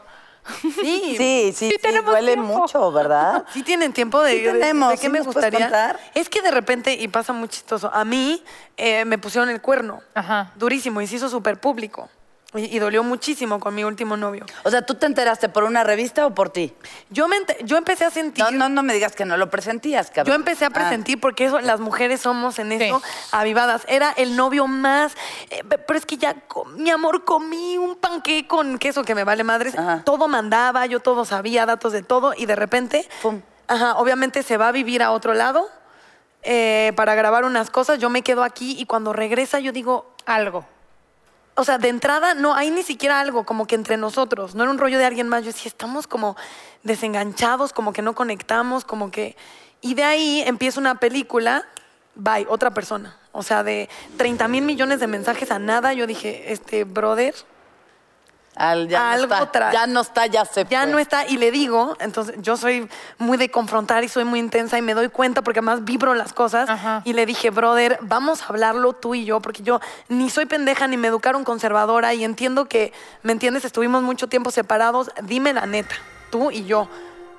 Sí, 0.60 0.72
Sí, 1.16 1.52
sí, 1.54 1.70
sí, 1.70 1.76
tenemos 1.80 2.10
duele 2.10 2.34
tiempo. 2.34 2.58
mucho, 2.58 2.90
¿verdad? 2.92 3.44
Sí 3.52 3.62
tienen 3.62 3.92
tiempo 3.92 4.20
de, 4.22 4.38
Sí 4.38 4.42
tenemos, 4.44 4.90
de 4.90 4.96
qué 4.96 5.02
¿sí 5.02 5.08
me 5.08 5.20
gustaría. 5.20 5.60
contar? 5.60 6.00
Es 6.14 6.28
que 6.28 6.42
de 6.42 6.50
repente, 6.50 6.94
y 6.94 7.08
pasa 7.08 7.32
muy 7.32 7.48
chistoso, 7.48 7.90
a 7.92 8.04
mí 8.04 8.42
eh, 8.76 9.04
me 9.04 9.18
pusieron 9.18 9.48
el 9.50 9.60
cuerno. 9.60 10.00
Ajá. 10.14 10.52
Durísimo 10.56 11.00
y 11.00 11.06
se 11.06 11.16
hizo 11.16 11.28
súper 11.28 11.60
público. 11.60 12.08
Y, 12.52 12.64
y 12.76 12.78
dolió 12.80 13.04
muchísimo 13.04 13.60
con 13.60 13.76
mi 13.76 13.84
último 13.84 14.16
novio. 14.16 14.44
O 14.64 14.70
sea, 14.70 14.82
¿tú 14.82 14.94
te 14.96 15.06
enteraste 15.06 15.48
por 15.48 15.62
una 15.62 15.84
revista 15.84 16.26
o 16.26 16.34
por 16.34 16.50
ti? 16.50 16.72
Yo, 17.08 17.28
me 17.28 17.36
yo 17.62 17.76
empecé 17.76 18.04
a 18.04 18.10
sentir... 18.10 18.42
No, 18.44 18.50
no, 18.50 18.68
no 18.68 18.82
me 18.82 18.92
digas 18.92 19.14
que 19.14 19.24
no 19.24 19.36
lo 19.36 19.48
presentías, 19.50 20.08
cabrón. 20.10 20.26
Yo 20.26 20.34
empecé 20.34 20.64
a 20.64 20.68
Ah. 20.68 20.70
presentir 20.72 21.20
porque 21.20 21.44
eso, 21.44 21.60
las 21.60 21.78
mujeres 21.78 22.20
somos 22.22 22.58
en 22.58 22.72
eso 22.72 22.98
Sí. 23.00 23.28
avivadas. 23.30 23.82
Era 23.88 24.10
el 24.10 24.34
novio 24.36 24.66
más, 24.66 25.12
eh, 25.50 25.62
pe- 25.62 25.78
pero 25.78 25.96
es 25.96 26.06
que 26.06 26.16
ya, 26.16 26.34
mi 26.76 26.90
amor, 26.90 27.24
comí 27.24 27.78
un 27.78 27.94
panqué 27.94 28.48
con 28.48 28.78
queso 28.78 29.04
que 29.04 29.14
me 29.14 29.22
vale 29.22 29.44
madres. 29.44 29.78
Ajá. 29.78 30.02
Todo 30.04 30.26
mandaba, 30.26 30.86
yo 30.86 30.98
todo 30.98 31.24
sabía, 31.24 31.66
datos 31.66 31.92
de 31.92 32.02
todo 32.02 32.34
y 32.36 32.46
de 32.46 32.56
repente, 32.56 33.08
Pum. 33.22 33.42
ajá, 33.68 33.94
obviamente 33.96 34.42
se 34.42 34.56
va 34.56 34.66
a 34.68 34.72
vivir 34.72 35.04
a 35.04 35.12
otro 35.12 35.34
lado 35.34 35.68
eh, 36.42 36.92
para 36.96 37.14
grabar 37.14 37.44
unas 37.44 37.70
cosas. 37.70 38.00
Yo 38.00 38.10
me 38.10 38.22
quedo 38.22 38.42
aquí 38.42 38.74
y 38.76 38.86
cuando 38.86 39.12
regresa 39.12 39.60
yo 39.60 39.70
digo, 39.70 40.12
Algo. 40.26 40.64
O 41.54 41.64
sea, 41.64 41.78
de 41.78 41.88
entrada 41.88 42.34
no 42.34 42.54
hay 42.54 42.70
ni 42.70 42.82
siquiera 42.82 43.20
algo 43.20 43.44
como 43.44 43.66
que 43.66 43.74
entre 43.74 43.96
nosotros, 43.96 44.54
no 44.54 44.62
era 44.62 44.70
un 44.70 44.78
rollo 44.78 44.98
de 44.98 45.04
alguien 45.04 45.28
más. 45.28 45.42
Yo 45.42 45.52
decía, 45.52 45.68
estamos 45.68 46.06
como 46.06 46.36
desenganchados, 46.82 47.72
como 47.72 47.92
que 47.92 48.02
no 48.02 48.14
conectamos, 48.14 48.84
como 48.84 49.10
que. 49.10 49.36
Y 49.80 49.94
de 49.94 50.04
ahí 50.04 50.42
empieza 50.46 50.80
una 50.80 51.00
película, 51.00 51.66
bye, 52.14 52.46
otra 52.48 52.72
persona. 52.72 53.16
O 53.32 53.42
sea, 53.42 53.62
de 53.62 53.88
30 54.16 54.48
mil 54.48 54.64
millones 54.64 55.00
de 55.00 55.06
mensajes 55.06 55.50
a 55.50 55.58
nada, 55.58 55.92
yo 55.92 56.06
dije, 56.06 56.52
este 56.52 56.84
brother 56.84 57.34
Al- 58.56 58.88
ya 58.88 59.12
Algo 59.12 59.34
no 59.34 59.42
está, 59.44 59.72
ya 59.72 59.86
no 59.86 60.00
está, 60.00 60.26
ya 60.26 60.44
se 60.44 60.64
ya 60.68 60.82
fue. 60.82 60.90
no 60.92 60.98
está. 60.98 61.26
Y 61.26 61.38
le 61.38 61.50
digo, 61.50 61.96
entonces 62.00 62.34
yo 62.40 62.56
soy 62.56 62.88
muy 63.16 63.38
de 63.38 63.50
confrontar 63.50 64.04
y 64.04 64.08
soy 64.08 64.24
muy 64.24 64.38
intensa 64.38 64.76
y 64.76 64.82
me 64.82 64.92
doy 64.94 65.08
cuenta 65.08 65.40
porque 65.42 65.60
además 65.60 65.84
vibro 65.84 66.14
las 66.14 66.32
cosas. 66.32 66.68
Ajá. 66.68 67.00
Y 67.04 67.12
le 67.14 67.24
dije, 67.26 67.50
brother, 67.50 67.98
vamos 68.02 68.42
a 68.42 68.46
hablarlo 68.46 68.92
tú 68.92 69.14
y 69.14 69.24
yo, 69.24 69.40
porque 69.40 69.62
yo 69.62 69.80
ni 70.08 70.28
soy 70.30 70.46
pendeja 70.46 70.86
ni 70.88 70.96
me 70.96 71.08
educaron 71.08 71.44
conservadora 71.44 72.12
y 72.12 72.24
entiendo 72.24 72.66
que, 72.66 72.92
¿me 73.22 73.32
entiendes? 73.32 73.64
Estuvimos 73.64 74.02
mucho 74.02 74.28
tiempo 74.28 74.50
separados. 74.50 75.10
Dime 75.22 75.52
la 75.52 75.66
neta, 75.66 75.94
tú 76.30 76.50
y 76.50 76.64
yo. 76.64 76.88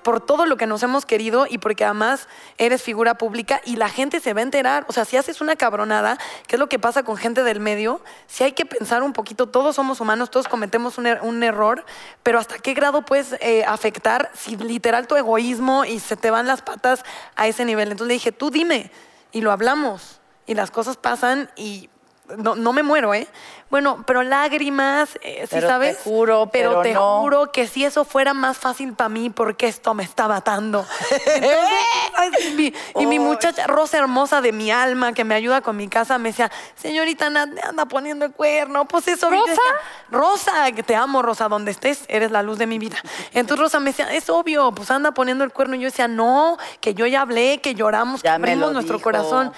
Por 0.03 0.19
todo 0.19 0.45
lo 0.45 0.57
que 0.57 0.65
nos 0.65 0.81
hemos 0.83 1.05
querido 1.05 1.45
y 1.49 1.57
porque 1.57 1.85
además 1.85 2.27
eres 2.57 2.81
figura 2.81 3.15
pública 3.15 3.61
y 3.65 3.75
la 3.75 3.89
gente 3.89 4.19
se 4.19 4.33
va 4.33 4.39
a 4.39 4.43
enterar. 4.43 4.85
O 4.87 4.93
sea, 4.93 5.05
si 5.05 5.17
haces 5.17 5.41
una 5.41 5.55
cabronada, 5.55 6.17
que 6.47 6.55
es 6.55 6.59
lo 6.59 6.69
que 6.69 6.79
pasa 6.79 7.03
con 7.03 7.17
gente 7.17 7.43
del 7.43 7.59
medio, 7.59 8.01
si 8.27 8.43
hay 8.43 8.53
que 8.53 8.65
pensar 8.65 9.03
un 9.03 9.13
poquito, 9.13 9.47
todos 9.47 9.75
somos 9.75 10.01
humanos, 10.01 10.31
todos 10.31 10.47
cometemos 10.47 10.97
un, 10.97 11.05
er- 11.05 11.43
error, 11.43 11.85
pero 12.23 12.39
¿hasta 12.39 12.57
qué 12.57 12.73
grado 12.73 13.03
puedes 13.03 13.33
eh, 13.41 13.63
afectar 13.65 14.31
si 14.33 14.55
literal 14.57 15.07
tu 15.07 15.15
egoísmo 15.15 15.85
y 15.85 15.99
se 15.99 16.15
te 16.15 16.31
van 16.31 16.47
las 16.47 16.61
patas 16.61 17.03
a 17.35 17.47
ese 17.47 17.65
nivel? 17.65 17.91
Entonces 17.91 18.07
le 18.07 18.13
dije, 18.15 18.31
tú 18.31 18.49
dime, 18.49 18.91
y 19.31 19.41
lo 19.41 19.51
hablamos, 19.51 20.19
y 20.47 20.55
las 20.55 20.71
cosas 20.71 20.97
pasan 20.97 21.49
y 21.55 21.89
no, 22.37 22.55
no 22.55 22.73
me 22.73 22.83
muero, 22.83 23.13
¿eh? 23.13 23.27
Bueno, 23.69 24.03
pero 24.05 24.21
lágrimas, 24.21 25.17
eh, 25.21 25.41
¿sí 25.43 25.47
Pero 25.51 25.61
te 25.61 25.67
sabes? 25.67 25.97
juro, 26.03 26.49
pero 26.51 26.81
te 26.81 26.93
no. 26.93 27.21
juro 27.21 27.51
que 27.53 27.67
si 27.67 27.85
eso 27.85 28.03
fuera 28.03 28.33
más 28.33 28.57
fácil 28.57 28.91
para 28.93 29.07
mí, 29.07 29.29
porque 29.29 29.67
esto 29.67 29.93
me 29.93 30.03
está 30.03 30.27
matando. 30.27 30.85
Entonces, 31.25 31.79
ay, 32.15 32.31
mi- 32.57 32.73
y 33.01 33.05
mi 33.05 33.17
muchacha 33.17 33.67
Rosa 33.67 33.97
hermosa 33.97 34.41
de 34.41 34.51
mi 34.51 34.71
alma, 34.71 35.13
que 35.13 35.23
me 35.23 35.35
ayuda 35.35 35.61
con 35.61 35.77
mi 35.77 35.87
casa, 35.87 36.17
me 36.17 36.29
decía, 36.29 36.51
señorita 36.75 37.29
Nat, 37.29 37.47
me 37.49 37.61
anda 37.61 37.85
poniendo 37.85 38.25
el 38.25 38.33
cuerno. 38.33 38.85
Pues 38.85 39.07
eso, 39.07 39.29
¿Rosa? 39.29 39.49
decía, 39.51 39.61
Rosa, 40.09 40.71
que 40.73 40.83
te 40.83 40.95
amo, 40.95 41.21
Rosa, 41.21 41.47
donde 41.47 41.71
estés, 41.71 42.03
eres 42.09 42.31
la 42.31 42.43
luz 42.43 42.57
de 42.57 42.67
mi 42.67 42.77
vida. 42.77 42.97
Entonces 43.33 43.59
Rosa 43.63 43.79
me 43.79 43.91
decía, 43.91 44.13
es 44.13 44.29
obvio, 44.29 44.73
pues 44.73 44.91
anda 44.91 45.11
poniendo 45.11 45.45
el 45.45 45.51
cuerno. 45.53 45.75
Y 45.75 45.79
yo 45.79 45.85
decía, 45.85 46.09
no, 46.09 46.57
que 46.81 46.93
yo 46.93 47.05
ya 47.07 47.21
hablé, 47.21 47.59
que 47.59 47.73
lloramos, 47.73 48.21
que 48.21 48.27
Ya 48.27 48.33
abrimos 48.35 48.73
nuestro 48.73 48.97
dijo. 48.97 49.03
corazón. 49.05 49.53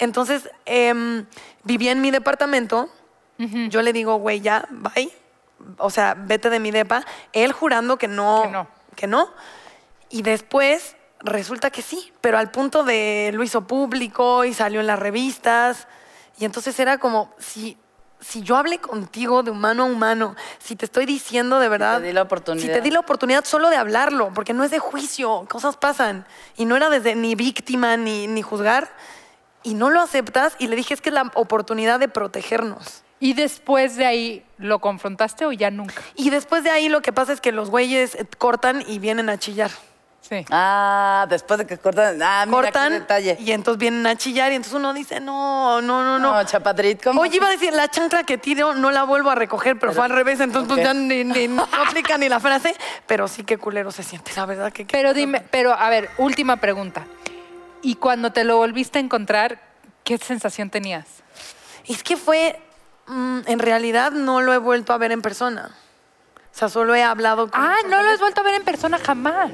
Entonces, 0.00 0.50
em, 0.64 1.26
vivía 1.62 1.92
en 1.92 2.00
mi 2.00 2.10
departamento. 2.10 2.90
Yo 3.70 3.80
le 3.80 3.94
digo, 3.94 4.16
güey, 4.16 4.42
ya, 4.42 4.66
bye. 4.68 5.10
O 5.78 5.88
sea, 5.88 6.14
vete 6.14 6.50
de 6.50 6.60
mi 6.60 6.70
depa. 6.70 7.06
Él 7.32 7.52
jurando 7.52 7.96
que 7.96 8.06
no. 8.06 8.42
Que 8.42 8.50
no. 8.50 8.68
que 8.96 9.06
no. 9.06 9.30
Y 10.10 10.20
después 10.20 10.94
resulta 11.20 11.70
que 11.70 11.80
sí, 11.80 12.12
pero 12.20 12.36
al 12.36 12.50
punto 12.50 12.82
de 12.82 13.30
lo 13.32 13.42
hizo 13.42 13.66
público 13.66 14.44
y 14.44 14.52
salió 14.52 14.80
en 14.80 14.86
las 14.86 14.98
revistas. 14.98 15.86
Y 16.38 16.44
entonces 16.44 16.78
era 16.80 16.98
como, 16.98 17.32
si, 17.38 17.78
si 18.20 18.42
yo 18.42 18.56
hablé 18.56 18.78
contigo 18.78 19.42
de 19.42 19.50
humano 19.50 19.84
a 19.84 19.86
humano, 19.86 20.36
si 20.58 20.76
te 20.76 20.84
estoy 20.84 21.06
diciendo 21.06 21.60
de 21.60 21.68
verdad. 21.70 22.02
di 22.02 22.12
la 22.12 22.22
oportunidad. 22.22 22.66
Si 22.66 22.72
te 22.72 22.82
di 22.82 22.90
la 22.90 23.00
oportunidad 23.00 23.44
solo 23.44 23.70
de 23.70 23.76
hablarlo, 23.76 24.32
porque 24.34 24.52
no 24.52 24.64
es 24.64 24.70
de 24.70 24.78
juicio, 24.80 25.46
cosas 25.48 25.78
pasan. 25.78 26.26
Y 26.56 26.66
no 26.66 26.76
era 26.76 26.90
desde 26.90 27.14
ni 27.14 27.34
víctima 27.34 27.96
ni, 27.96 28.26
ni 28.26 28.42
juzgar. 28.42 28.90
Y 29.62 29.74
no 29.74 29.90
lo 29.90 30.00
aceptas. 30.00 30.54
Y 30.58 30.68
le 30.68 30.76
dije, 30.76 30.94
es 30.94 31.00
que 31.00 31.10
es 31.10 31.14
la 31.14 31.30
oportunidad 31.34 31.98
de 32.00 32.08
protegernos. 32.08 33.02
¿Y 33.22 33.34
después 33.34 33.96
de 33.96 34.06
ahí 34.06 34.44
lo 34.56 34.78
confrontaste 34.78 35.44
o 35.44 35.52
ya 35.52 35.70
nunca? 35.70 36.02
Y 36.14 36.30
después 36.30 36.64
de 36.64 36.70
ahí 36.70 36.88
lo 36.88 37.02
que 37.02 37.12
pasa 37.12 37.32
es 37.34 37.40
que 37.42 37.52
los 37.52 37.68
güeyes 37.70 38.14
eh, 38.14 38.26
cortan 38.38 38.82
y 38.86 38.98
vienen 38.98 39.28
a 39.28 39.38
chillar. 39.38 39.70
Sí. 40.22 40.44
Ah, 40.50 41.26
después 41.28 41.58
de 41.58 41.66
que 41.66 41.76
cortan. 41.76 42.22
Ah, 42.22 42.44
mira 42.46 42.58
qué 42.58 42.64
cortan 42.66 42.92
detalle. 42.92 43.36
y 43.40 43.52
entonces 43.52 43.78
vienen 43.78 44.06
a 44.06 44.16
chillar 44.16 44.52
y 44.52 44.54
entonces 44.54 44.74
uno 44.78 44.94
dice, 44.94 45.18
no, 45.20 45.82
no, 45.82 46.02
no, 46.04 46.18
no. 46.18 46.34
No, 46.34 46.44
Chapadrit, 46.44 47.02
¿cómo? 47.02 47.20
Oye, 47.20 47.36
iba 47.36 47.48
a 47.48 47.50
decir, 47.50 47.72
la 47.74 47.88
chancla 47.88 48.22
que 48.22 48.38
tiro 48.38 48.74
no 48.74 48.90
la 48.90 49.02
vuelvo 49.02 49.30
a 49.30 49.34
recoger, 49.34 49.78
pero, 49.78 49.92
fue 49.92 50.04
al 50.04 50.10
revés, 50.12 50.38
entonces 50.40 50.68
pues 50.68 50.78
ok. 50.80 50.84
ya 50.84 50.94
ni, 50.94 51.24
ni- 51.24 51.48
no 51.48 51.66
aplica 51.86 52.16
ni 52.16 52.28
la 52.28 52.38
frase, 52.38 52.74
pero 53.06 53.28
sí 53.28 53.42
que 53.44 53.58
culero 53.58 53.90
se 53.90 54.02
siente, 54.02 54.30
la 54.36 54.46
verdad 54.46 54.72
que... 54.72 54.84
Pero 54.86 55.12
dime, 55.14 55.42
pero 55.50 55.72
a 55.74 55.90
ver, 55.90 56.08
última 56.18 56.56
pregunta. 56.58 57.04
¿Y 57.82 57.96
cuando 57.96 58.32
te 58.32 58.44
lo 58.44 58.56
volviste 58.56 58.98
a 58.98 59.02
encontrar, 59.02 59.60
qué 60.04 60.18
sensación 60.18 60.70
tenías? 60.70 61.06
Es 61.86 62.02
que 62.02 62.16
fue, 62.16 62.60
mm, 63.06 63.40
en 63.46 63.58
realidad 63.58 64.12
no 64.12 64.40
lo 64.40 64.52
he 64.52 64.58
vuelto 64.58 64.92
a 64.92 64.98
ver 64.98 65.12
en 65.12 65.22
persona. 65.22 65.70
O 66.52 66.58
sea, 66.58 66.68
solo 66.68 66.94
he 66.94 67.02
hablado 67.02 67.50
con... 67.50 67.60
Ah, 67.60 67.76
no 67.88 68.02
lo 68.02 68.10
has 68.10 68.20
vuelto 68.20 68.40
a 68.40 68.44
ver 68.44 68.54
en 68.54 68.64
persona 68.64 68.98
jamás. 68.98 69.52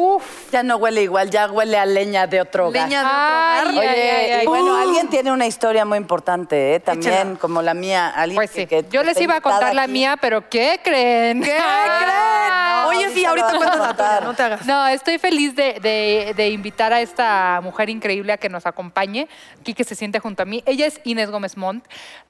Uf. 0.00 0.50
Ya 0.52 0.62
no 0.62 0.76
huele 0.76 1.02
igual, 1.02 1.30
ya 1.30 1.50
huele 1.50 1.76
a 1.76 1.84
leña 1.86 2.26
de 2.26 2.40
otro 2.40 2.68
hogar. 2.68 2.88
Leña 2.88 3.00
de 3.00 3.06
otro 3.06 3.18
hogar. 3.18 3.66
ay, 3.68 3.78
Oye, 3.78 4.10
ay, 4.10 4.30
ay. 4.32 4.44
y 4.44 4.46
bueno, 4.46 4.66
¡Pum! 4.66 4.80
alguien 4.80 5.08
tiene 5.08 5.32
una 5.32 5.46
historia 5.46 5.84
muy 5.84 5.98
importante, 5.98 6.74
¿eh? 6.74 6.80
También, 6.80 7.36
como 7.36 7.62
la 7.62 7.74
mía. 7.74 8.08
Alguien 8.14 8.36
Pues 8.36 8.50
que- 8.52 8.60
sí. 8.62 8.66
que 8.66 8.84
Yo 8.90 9.02
les 9.02 9.20
iba 9.20 9.36
a 9.36 9.40
contar 9.40 9.74
la 9.74 9.82
aquí. 9.82 9.92
mía, 9.92 10.16
pero 10.20 10.48
¿qué 10.48 10.80
creen? 10.84 11.42
¿Qué 11.42 11.50
creen? 11.56 12.48
No, 12.82 12.88
Oye, 12.88 13.10
sí, 13.12 13.24
ahorita 13.24 13.50
cuentas 13.56 13.78
la 13.78 13.94
tuya, 13.96 14.20
no 14.22 14.34
te 14.34 14.42
hagas. 14.42 14.66
No, 14.66 14.86
estoy 14.88 15.18
feliz 15.18 15.54
de, 15.56 15.74
de- 15.80 16.32
de 16.36 16.48
invitar 16.50 16.92
a 16.92 17.00
esta 17.00 17.60
mujer 17.62 17.90
increíble 17.90 18.32
a 18.32 18.36
que 18.38 18.48
nos 18.48 18.66
acompañe, 18.66 19.28
aquí 19.60 19.74
que 19.74 19.84
se 19.84 19.94
siente 19.94 20.20
junto 20.20 20.42
a 20.42 20.46
mí. 20.46 20.62
Ella 20.66 20.86
es 20.86 21.00
Inés 21.04 21.30
Gómez 21.30 21.56
Montt. 21.56 21.84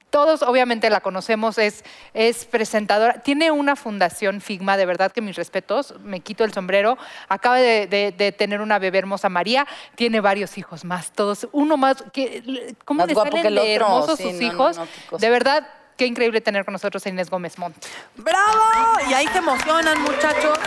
Todos 0.09 0.41
obviamente 0.41 0.89
la 0.89 1.01
conocemos, 1.01 1.59
es, 1.59 1.83
es 2.15 2.45
presentadora. 2.45 3.21
Tiene 3.21 3.51
una 3.51 3.75
fundación 3.75 4.41
Figma, 4.41 4.75
de 4.75 4.87
verdad 4.87 5.11
que 5.11 5.21
mis 5.21 5.35
respetos, 5.35 5.93
me 6.03 6.21
quito 6.21 6.43
el 6.43 6.51
sombrero. 6.51 6.97
Acaba 7.27 7.57
de, 7.59 7.87
de- 7.87 8.11
de 8.11 8.31
tener 8.31 8.61
una 8.61 8.79
bebé 8.79 8.99
hermosa 8.99 9.29
María, 9.29 9.67
tiene 9.95 10.19
varios 10.21 10.57
hijos 10.57 10.85
más, 10.85 11.11
todos, 11.11 11.47
uno 11.51 11.77
más, 11.77 12.03
que, 12.13 12.75
¿cómo 12.85 12.99
Más 12.99 13.07
le 13.07 13.15
salen 13.15 13.41
que 13.41 13.47
el 13.47 13.55
de 13.55 13.61
otro, 13.61 13.71
hermosos 13.87 14.17
sí, 14.17 14.23
sus 14.23 14.33
no, 14.33 14.41
hijos? 14.47 14.77
no, 15.11 15.17
de 15.17 15.29
verdad, 15.29 15.67
qué 15.97 16.05
increíble 16.05 16.41
tener 16.41 16.63
con 16.65 16.71
nosotros 16.71 17.05
a 17.05 17.09
Inés 17.09 17.29
Gómez 17.29 17.57
Montt. 17.57 17.75
¡Bravo! 18.15 18.99
Y 19.09 19.13
ahí 19.13 19.27
se 19.27 19.37
emocionan, 19.39 20.01
muchachos. 20.01 20.57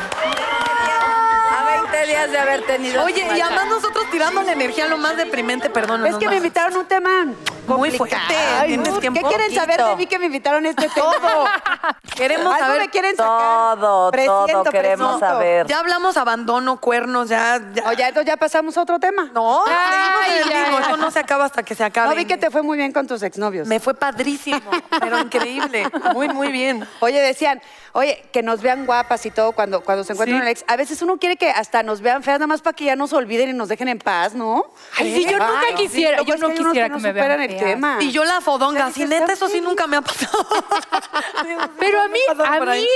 A 1.54 1.80
20 1.90 2.06
días 2.06 2.30
de 2.30 2.38
haber 2.38 2.62
tenido. 2.66 3.04
Oye, 3.04 3.26
y 3.36 3.40
además 3.40 3.66
nosotros 3.68 4.04
tirando 4.10 4.42
la 4.42 4.52
energía 4.52 4.86
lo 4.88 4.96
más 4.96 5.16
deprimente, 5.16 5.68
perdón. 5.70 6.06
Es 6.06 6.16
que 6.16 6.28
me 6.28 6.36
invitaron 6.36 6.74
a 6.74 6.78
un 6.80 6.86
tema 6.86 7.26
Muy 7.66 7.90
fuerte. 7.92 8.16
Ay, 8.16 8.68
¿Tienes 8.68 8.88
no, 8.88 9.00
¿Qué 9.00 9.10
quieren 9.10 9.54
saber 9.54 9.82
de 9.82 9.96
mí 9.96 10.06
que 10.06 10.18
me 10.18 10.26
invitaron 10.26 10.64
a 10.66 10.70
este 10.70 10.88
tema? 10.88 11.62
Queremos 12.16 12.46
Algo 12.54 12.58
saber 12.66 12.80
me 12.80 12.88
quieren 12.90 13.16
sacar. 13.16 13.78
Todo, 13.78 14.10
todo 14.10 14.64
queremos 14.64 15.18
presiento. 15.18 15.18
saber. 15.20 15.66
Ya 15.66 15.78
hablamos 15.78 16.16
abandono, 16.16 16.78
cuernos, 16.80 17.28
ya. 17.28 17.60
ya. 17.74 17.88
Oye, 17.88 18.02
entonces 18.06 18.26
ya 18.26 18.36
pasamos 18.36 18.76
a 18.76 18.82
otro 18.82 18.98
tema. 18.98 19.30
No, 19.32 19.62
Ay, 19.66 20.40
ya, 20.44 20.50
ya. 20.50 20.78
Esto 20.80 20.96
no 20.96 21.10
se 21.10 21.20
acaba 21.20 21.44
hasta 21.44 21.62
que 21.62 21.74
se 21.74 21.84
acabe. 21.84 22.08
No 22.10 22.14
vi 22.16 22.24
que 22.26 22.36
te 22.36 22.50
fue 22.50 22.62
muy 22.62 22.76
bien 22.76 22.92
con 22.92 23.06
tus 23.06 23.22
exnovios. 23.22 23.66
Me 23.66 23.80
fue 23.80 23.94
padrísimo, 23.94 24.60
pero 25.00 25.18
increíble. 25.18 25.86
Muy, 26.12 26.28
muy 26.28 26.52
bien. 26.52 26.86
Oye, 27.00 27.20
decían, 27.20 27.62
oye, 27.92 28.22
que 28.32 28.42
nos 28.42 28.60
vean 28.60 28.84
guapas 28.86 29.24
y 29.24 29.30
todo 29.30 29.52
cuando, 29.52 29.82
cuando 29.82 30.04
se 30.04 30.12
encuentran 30.12 30.40
Sí. 30.40 30.42
un 30.42 30.48
ex. 30.48 30.64
A 30.68 30.76
veces 30.76 31.00
uno 31.02 31.18
quiere 31.18 31.36
que 31.36 31.50
hasta 31.50 31.82
nos 31.82 32.00
vean 32.00 32.22
feas, 32.22 32.38
nada 32.38 32.46
más 32.46 32.60
para 32.62 32.74
que 32.74 32.84
ya 32.84 32.96
nos 32.96 33.12
olviden 33.12 33.50
y 33.50 33.52
nos 33.52 33.68
dejen 33.68 33.88
en 33.88 33.98
paz, 33.98 34.34
¿no? 34.34 34.72
Ay, 34.98 35.14
sí, 35.14 35.24
yo 35.24 35.38
nunca 35.38 35.74
quisiera, 35.76 36.18
sí, 36.18 36.24
yo 36.26 36.36
no 36.36 36.50
quisiera 36.50 36.88
que, 36.90 36.98
me 36.98 37.12
vean. 37.12 37.51
Tema. 37.52 37.98
Y 38.00 38.10
yo 38.12 38.24
la 38.24 38.40
fodonga, 38.40 38.90
si 38.92 39.04
neta, 39.04 39.32
eso 39.32 39.48
sí 39.48 39.60
nunca 39.60 39.86
me 39.86 39.96
ha 39.96 40.02
pasado. 40.02 40.46
Pero 41.78 42.00
a 42.00 42.08
mí, 42.08 42.18
a 42.44 42.60
mí, 42.60 42.86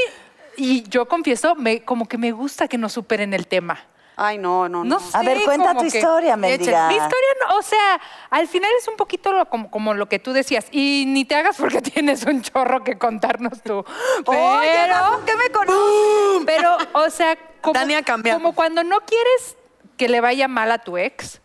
y 0.56 0.82
yo 0.88 1.06
confieso, 1.06 1.54
me, 1.54 1.84
como 1.84 2.06
que 2.08 2.18
me 2.18 2.32
gusta 2.32 2.68
que 2.68 2.78
no 2.78 2.88
superen 2.88 3.34
el 3.34 3.46
tema. 3.46 3.78
Ay, 4.18 4.38
no, 4.38 4.66
no, 4.66 4.82
No 4.82 4.94
no. 4.94 5.00
sé, 5.00 5.14
A 5.14 5.22
ver, 5.22 5.42
cuenta 5.44 5.74
tu 5.74 5.80
que- 5.80 5.86
historia, 5.98 6.36
mendiga. 6.38 6.88
Mi 6.88 6.94
historia, 6.94 7.28
no, 7.46 7.56
o 7.58 7.62
sea, 7.62 8.00
al 8.30 8.48
final 8.48 8.70
es 8.80 8.88
un 8.88 8.96
poquito 8.96 9.30
lo- 9.30 9.46
como, 9.50 9.70
como 9.70 9.92
lo 9.92 10.08
que 10.08 10.18
tú 10.18 10.32
decías. 10.32 10.66
Y 10.70 11.04
ni 11.06 11.26
te 11.26 11.34
hagas 11.34 11.56
porque 11.58 11.82
tienes 11.82 12.24
un 12.24 12.40
chorro 12.40 12.82
que 12.82 12.96
contarnos 12.96 13.60
tú. 13.62 13.84
Pero, 14.24 14.58
Oye, 14.58 14.88
¿con 15.10 15.24
qué 15.26 15.36
me 15.36 15.50
conoces? 15.50 16.42
pero, 16.46 16.78
o 16.94 17.10
sea, 17.10 17.36
como, 17.60 17.74
Dani 17.74 17.94
ha 17.94 18.02
cambiado. 18.02 18.38
como 18.40 18.54
cuando 18.54 18.82
no 18.84 19.00
quieres 19.00 19.56
que 19.98 20.08
le 20.08 20.22
vaya 20.22 20.48
mal 20.48 20.72
a 20.72 20.78
tu 20.78 20.96
ex, 20.96 21.42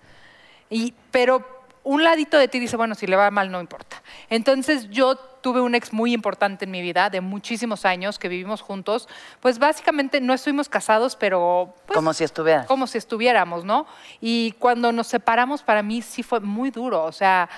y, 0.70 0.94
pero 1.12 1.46
un 1.84 2.04
ladito 2.04 2.38
de 2.38 2.48
ti 2.48 2.60
dice, 2.60 2.78
bueno, 2.78 2.94
si 2.96 3.08
le 3.08 3.16
va 3.16 3.32
mal 3.32 3.52
no 3.52 3.60
importa. 3.60 4.02
Entonces 4.30 4.90
yo 4.92 5.16
tuve 5.16 5.62
un 5.62 5.74
ex 5.74 5.92
muy 5.94 6.14
importante 6.14 6.66
en 6.66 6.72
mi 6.72 6.82
vida, 6.82 7.10
de 7.10 7.22
muchísimos 7.22 7.86
años, 7.86 8.20
que 8.20 8.28
vivimos 8.28 8.62
juntos. 8.62 9.10
Pues 9.40 9.58
básicamente 9.58 10.22
no 10.22 10.34
estuvimos 10.34 10.70
casados, 10.70 11.16
pero... 11.16 11.74
pues, 11.88 11.96
Como 11.96 12.14
si 12.14 12.24
estuviera. 12.24 12.66
como 12.68 12.86
si 12.86 13.00
estuviéramos, 13.00 13.66
¿no? 13.66 13.88
Y 14.20 14.52
cuando 14.60 14.92
nos 14.92 15.08
separamos, 15.08 15.64
para 15.64 15.82
mí 15.82 16.04
sí 16.04 16.22
fue 16.22 16.40
muy 16.40 16.70
duro. 16.70 17.04
O 17.04 17.12
sea, 17.12 17.50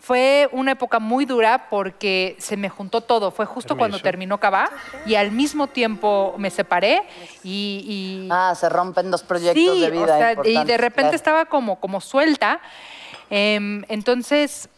fue 0.00 0.48
una 0.52 0.72
época 0.72 0.98
muy 0.98 1.26
dura 1.26 1.68
porque 1.68 2.36
se 2.38 2.56
me 2.56 2.70
juntó 2.70 3.02
todo. 3.02 3.30
Fue 3.30 3.44
justo 3.44 3.76
cuando 3.76 3.98
terminó 4.00 4.38
Cabá 4.40 4.70
y 5.04 5.16
al 5.16 5.32
mismo 5.32 5.66
tiempo 5.66 6.34
me 6.38 6.48
separé 6.50 7.02
y... 7.42 8.24
y- 8.26 8.28
Ah, 8.32 8.54
se 8.54 8.70
rompen 8.70 9.10
dos 9.10 9.22
proyectos 9.22 9.74
sí, 9.74 9.80
de 9.82 9.90
vida. 9.90 10.02
o 10.04 10.06
sea, 10.06 10.32
y 10.44 10.64
de 10.64 10.76
repente 10.78 11.02
claro. 11.10 11.16
estaba 11.16 11.44
como, 11.44 11.78
como 11.80 12.00
suelta. 12.00 12.60
Em, 13.30 13.84
entonces, 13.88 14.68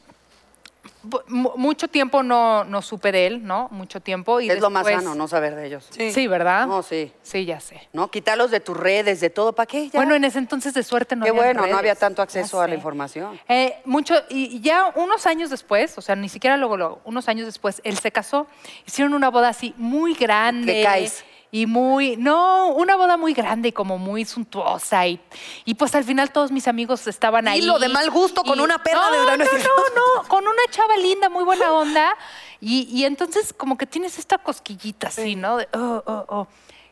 mucho 1.28 1.88
tiempo 1.88 2.22
no, 2.22 2.64
no 2.64 2.82
supe 2.82 3.12
de 3.12 3.26
él, 3.26 3.46
¿no? 3.46 3.68
Mucho 3.70 4.00
tiempo. 4.00 4.40
Y 4.40 4.50
es 4.50 4.60
lo 4.60 4.70
más 4.70 4.86
sano, 4.86 5.14
no 5.14 5.28
saber 5.28 5.54
de 5.54 5.66
ellos. 5.66 5.88
Sí, 5.90 6.26
¿verdad? 6.26 6.66
No, 6.66 6.82
sí. 6.82 7.12
Sí, 7.22 7.44
ya 7.44 7.60
sé. 7.60 7.88
¿No? 7.92 8.10
Quitarlos 8.10 8.50
de 8.50 8.60
tus 8.60 8.76
redes, 8.76 9.20
de 9.20 9.30
todo. 9.30 9.52
¿Para 9.52 9.66
qué? 9.66 9.88
Ya. 9.88 9.98
Bueno, 9.98 10.14
en 10.14 10.24
ese 10.24 10.38
entonces 10.38 10.74
de 10.74 10.82
suerte 10.82 11.16
no 11.16 11.24
Qué 11.24 11.30
había 11.30 11.42
bueno, 11.42 11.66
no 11.66 11.78
había 11.78 11.94
tanto 11.94 12.22
acceso 12.22 12.58
Ya 12.58 12.64
a 12.64 12.68
la 12.68 12.74
información. 12.74 13.38
Eh, 13.48 13.76
mucho, 13.84 14.14
y 14.28 14.60
ya 14.60 14.92
unos 14.96 15.26
años 15.26 15.50
después, 15.50 15.96
o 15.98 16.00
sea, 16.00 16.16
ni 16.16 16.28
siquiera 16.28 16.56
luego, 16.56 16.76
luego, 16.76 17.00
unos 17.04 17.28
años 17.28 17.46
después, 17.46 17.80
él 17.84 17.98
se 17.98 18.10
casó, 18.10 18.46
hicieron 18.86 19.14
una 19.14 19.30
boda 19.30 19.48
así 19.48 19.74
muy 19.76 20.14
grande. 20.14 20.72
Te 20.72 20.82
caes. 20.82 21.24
Y 21.50 21.64
muy, 21.66 22.16
no, 22.18 22.68
una 22.68 22.96
boda 22.96 23.16
muy 23.16 23.32
grande 23.32 23.70
y 23.70 23.72
como 23.72 23.96
muy 23.96 24.24
suntuosa. 24.26 25.06
Y, 25.06 25.18
y 25.64 25.74
pues 25.74 25.94
al 25.94 26.04
final 26.04 26.30
todos 26.30 26.50
mis 26.52 26.68
amigos 26.68 27.06
estaban 27.06 27.48
ahí. 27.48 27.60
Hilo 27.60 27.78
de 27.78 27.88
mal 27.88 28.10
gusto 28.10 28.42
con 28.42 28.58
Y- 28.58 28.62
una 28.62 28.82
perra 28.82 29.06
no, 29.06 29.12
de 29.12 29.18
verano. 29.20 29.44
No, 29.44 29.58
no, 29.58 30.22
no, 30.22 30.28
con 30.28 30.46
una 30.46 30.62
chava 30.70 30.96
linda, 30.98 31.28
muy 31.30 31.44
buena 31.44 31.72
onda. 31.72 32.14
Y, 32.60 32.82
y 32.92 33.04
entonces 33.04 33.52
como 33.54 33.78
que 33.78 33.86
tienes 33.86 34.18
esta 34.18 34.36
cosquillita 34.38 35.08
así, 35.08 35.36
¿no? 35.36 35.56
De, 35.56 35.68
oh, 35.72 36.02
oh, 36.06 36.24
oh. 36.28 36.48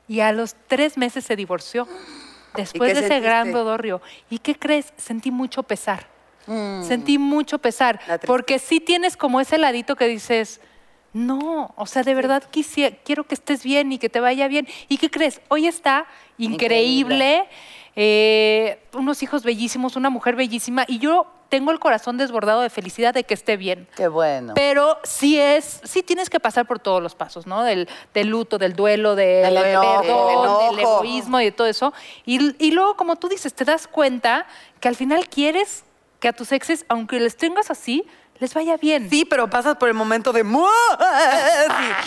Y 0.08 0.20
a 0.20 0.32
los 0.32 0.54
tres 0.68 0.96
meses 0.96 1.24
se 1.24 1.36
divorció. 1.36 1.86
Después 2.54 2.94
de 2.94 3.04
ese 3.04 3.20
gran 3.20 3.52
bodorrio. 3.52 4.00
¿Y 4.30 4.38
qué 4.38 4.58
crees? 4.58 4.94
Sentí 4.96 5.30
mucho 5.30 5.62
pesar. 5.62 6.08
Sentí 6.46 7.18
mucho 7.18 7.58
pesar. 7.58 8.00
Porque 8.24 8.58
sí 8.58 8.80
tienes 8.80 9.16
como 9.18 9.40
ese 9.40 9.58
ladito 9.58 9.96
que 9.96 10.06
dices, 10.06 10.60
no, 11.16 11.72
o 11.76 11.86
sea, 11.86 12.02
de 12.02 12.14
verdad 12.14 12.42
quisiera, 12.50 12.94
quiero 13.04 13.24
que 13.24 13.34
estés 13.34 13.62
bien 13.62 13.90
y 13.90 13.98
que 13.98 14.10
te 14.10 14.20
vaya 14.20 14.48
bien. 14.48 14.68
¿Y 14.88 14.98
qué 14.98 15.10
crees? 15.10 15.40
Hoy 15.48 15.66
está 15.66 16.06
increíble. 16.36 17.48
eh, 17.98 18.78
unos 18.92 19.22
hijos 19.22 19.42
bellísimos, 19.42 19.96
una 19.96 20.10
mujer 20.10 20.36
bellísima, 20.36 20.84
y 20.86 20.98
yo 20.98 21.26
tengo 21.48 21.70
el 21.70 21.78
corazón 21.78 22.18
desbordado 22.18 22.60
de 22.60 22.68
felicidad 22.68 23.14
de 23.14 23.24
que 23.24 23.32
esté 23.32 23.56
bien. 23.56 23.88
Qué 23.96 24.08
bueno. 24.08 24.52
Pero 24.54 24.98
sí 25.04 25.38
es, 25.38 25.80
sí 25.84 26.02
tienes 26.02 26.28
que 26.28 26.38
pasar 26.38 26.66
por 26.66 26.78
todos 26.80 27.02
los 27.02 27.14
pasos, 27.14 27.46
¿no? 27.46 27.62
Del, 27.62 27.88
del 28.12 28.26
luto, 28.28 28.58
del 28.58 28.74
duelo, 28.74 29.14
del, 29.14 29.44
Del 29.54 29.56
enojo. 29.56 30.00
perdón, 30.02 30.70
del 30.76 30.80
egoísmo 30.80 31.40
y 31.40 31.44
de 31.44 31.52
todo 31.52 31.66
eso. 31.68 31.94
Y, 32.26 32.62
y 32.62 32.72
luego, 32.72 32.96
como 32.96 33.16
tú 33.16 33.28
dices, 33.28 33.54
te 33.54 33.64
das 33.64 33.86
cuenta 33.86 34.46
que 34.80 34.88
al 34.88 34.96
final 34.96 35.28
quieres 35.30 35.84
que 36.20 36.28
a 36.28 36.32
tus 36.34 36.52
exes, 36.52 36.84
aunque 36.88 37.20
les 37.20 37.36
tengas 37.36 37.70
así, 37.70 38.04
les 38.38 38.54
vaya 38.54 38.76
bien. 38.76 39.08
Sí, 39.10 39.24
pero 39.24 39.48
pasas 39.48 39.76
por 39.76 39.88
el 39.88 39.94
momento 39.94 40.32
de... 40.32 40.44
¡mua! 40.44 40.70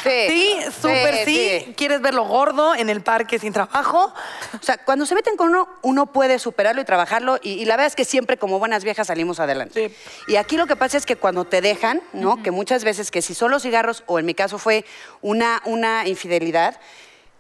Sí, 0.04 0.10
Sí, 0.10 0.28
sí, 0.30 0.72
súper 0.82 1.16
sí, 1.26 1.26
sí, 1.26 1.64
sí. 1.66 1.74
Quieres 1.74 2.02
verlo 2.02 2.26
gordo 2.26 2.76
en 2.76 2.90
el 2.90 3.02
parque 3.02 3.40
sin 3.40 3.54
trabajo. 3.54 4.14
O 4.54 4.64
sea, 4.64 4.78
cuando 4.78 5.06
se 5.06 5.16
meten 5.16 5.36
con 5.36 5.50
uno, 5.50 5.68
uno 5.82 6.06
puede 6.08 6.40
superarlo 6.40 6.82
y 6.82 6.86
trabajarlo. 6.86 7.40
Y, 7.42 7.54
y 7.54 7.66
la 7.66 7.76
verdad 7.76 7.88
es 7.88 7.96
que 7.96 8.06
siempre, 8.06 8.38
como 8.38 8.60
buenas 8.60 8.84
viejas, 8.84 9.08
salimos 9.08 9.40
adelante. 9.40 9.96
Y 10.28 10.36
aquí 10.36 10.58
lo 10.58 10.68
que 10.68 10.76
pasa 10.76 10.98
es 10.98 11.06
que 11.06 11.16
cuando 11.16 11.46
te 11.46 11.62
dejan, 11.62 12.02
¿no? 12.14 12.42
Que 12.44 12.52
muchas 12.52 12.84
veces 12.84 13.12
que 13.12 13.22
si 13.22 13.34
son 13.34 13.52
los 13.52 13.64
cigarros, 13.64 14.04
o 14.06 14.20
en 14.20 14.26
mi 14.26 14.34
caso 14.34 14.58
fue 14.58 14.86
una, 15.22 15.62
una 15.66 16.08
infidelidad, 16.08 16.80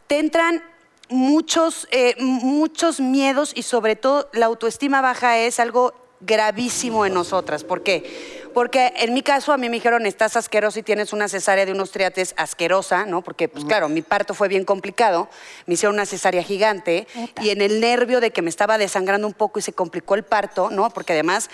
te 0.07 0.19
entran 0.19 0.63
muchos, 1.09 1.87
eh, 1.91 2.15
muchos 2.19 2.99
miedos 2.99 3.51
y 3.55 3.63
sobre 3.63 3.95
todo 3.95 4.29
la 4.33 4.45
autoestima 4.45 5.01
baja 5.01 5.37
es 5.37 5.59
algo 5.59 5.93
gravísimo 6.21 7.05
en 7.05 7.13
nosotras. 7.13 7.63
¿Por 7.63 7.83
qué? 7.83 8.48
Porque 8.53 8.93
en 8.97 9.13
mi 9.13 9.21
caso 9.21 9.53
a 9.53 9.57
mí 9.57 9.69
me 9.69 9.77
dijeron, 9.77 10.05
estás 10.05 10.35
asquerosa 10.35 10.79
y 10.79 10.83
tienes 10.83 11.13
una 11.13 11.27
cesárea 11.27 11.65
de 11.65 11.71
unos 11.71 11.91
triates 11.91 12.33
asquerosa, 12.37 13.05
¿no? 13.05 13.21
Porque, 13.21 13.47
pues 13.47 13.65
claro, 13.65 13.89
mi 13.89 14.01
parto 14.01 14.33
fue 14.33 14.47
bien 14.47 14.65
complicado, 14.65 15.29
me 15.65 15.75
hicieron 15.75 15.95
una 15.95 16.05
cesárea 16.05 16.43
gigante 16.43 17.07
y 17.41 17.49
en 17.49 17.61
el 17.61 17.79
nervio 17.79 18.19
de 18.19 18.31
que 18.31 18.41
me 18.41 18.49
estaba 18.49 18.77
desangrando 18.77 19.27
un 19.27 19.33
poco 19.33 19.59
y 19.59 19.61
se 19.61 19.73
complicó 19.73 20.15
el 20.15 20.23
parto, 20.23 20.69
¿no? 20.69 20.89
Porque 20.89 21.13
además... 21.13 21.49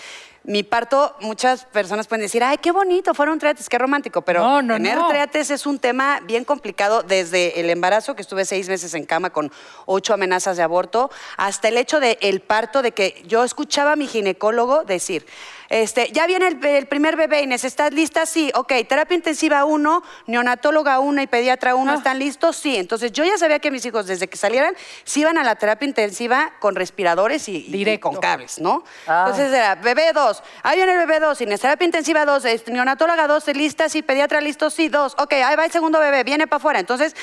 Mi 0.47 0.61
parto, 0.61 1.15
muchas 1.21 1.65
personas 1.65 2.05
pueden 2.07 2.21
decir, 2.21 2.43
ay, 2.43 2.57
qué 2.59 2.69
bonito, 2.71 3.15
fueron 3.15 3.39
triates, 3.39 3.67
qué 3.67 3.79
romántico, 3.79 4.21
pero 4.21 4.41
No, 4.41 4.61
no, 4.61 4.75
tener 4.75 4.95
no. 4.95 5.07
triates 5.07 5.49
es 5.49 5.65
un 5.65 5.79
tema 5.79 6.19
bien 6.23 6.45
complicado 6.45 7.01
desde 7.01 7.59
el 7.59 7.69
embarazo, 7.71 8.15
que 8.15 8.21
estuve 8.21 8.45
seis 8.45 8.69
meses 8.69 8.93
en 8.93 9.05
cama 9.05 9.31
con 9.31 9.51
ocho 9.87 10.13
amenazas 10.13 10.57
de 10.57 10.61
aborto, 10.63 11.09
hasta 11.37 11.67
el 11.69 11.77
hecho 11.77 11.99
del 11.99 12.17
el 12.21 12.41
parto, 12.41 12.83
de 12.83 12.91
que 12.91 13.23
yo 13.25 13.43
escuchaba 13.43 13.93
a 13.93 13.95
mi 13.95 14.05
ginecólogo 14.07 14.83
decir, 14.83 15.25
este, 15.67 16.11
ya 16.11 16.27
viene 16.27 16.47
el, 16.47 16.63
el 16.63 16.85
primer 16.85 17.15
bebé, 17.15 17.41
Inés, 17.41 17.63
¿estás 17.63 17.91
lista? 17.91 18.27
Sí, 18.27 18.51
ok, 18.53 18.71
terapia 18.87 19.15
intensiva 19.15 19.65
uno, 19.65 20.03
neonatóloga 20.27 20.99
uno 20.99 21.23
y 21.23 21.27
pediatra 21.27 21.73
uno, 21.73 21.93
Ah. 21.93 21.95
¿están 21.95 22.19
listos? 22.19 22.55
Sí, 22.55 22.75
entonces 22.75 23.11
yo 23.11 23.23
ya 23.23 23.35
sabía 23.39 23.57
que 23.57 23.71
mis 23.71 23.83
hijos 23.83 24.05
desde 24.05 24.27
que 24.27 24.37
salieran, 24.37 24.75
se 25.05 25.21
iban 25.21 25.39
a 25.39 25.43
la 25.43 25.55
terapia 25.55 25.87
intensiva 25.87 26.51
con 26.59 26.75
respiradores 26.75 27.49
y, 27.49 27.65
y 27.67 27.97
con 27.97 28.17
cables, 28.17 28.59
¿no? 28.59 28.83
Ah. 29.07 29.25
Entonces 29.27 29.51
era 29.51 29.73
bebé 29.73 30.11
2, 30.13 30.34
ahí 30.63 30.77
viene 30.77 30.93
el 30.93 30.99
bebé 30.99 31.19
2, 31.19 31.41
Inés, 31.41 31.61
terapia 31.61 31.85
intensiva 31.85 32.25
2, 32.25 32.43
neonatóloga 32.67 33.27
2, 33.27 33.47
lista, 33.55 33.89
sí, 33.89 34.01
pediatra 34.01 34.41
listo, 34.41 34.69
sí, 34.69 34.89
2, 34.89 35.15
ok, 35.17 35.33
ahí 35.33 35.55
va 35.55 35.65
el 35.65 35.71
segundo 35.71 35.99
bebé, 35.99 36.23
viene 36.23 36.47
para 36.47 36.57
afuera. 36.57 36.79
Entonces, 36.79 37.15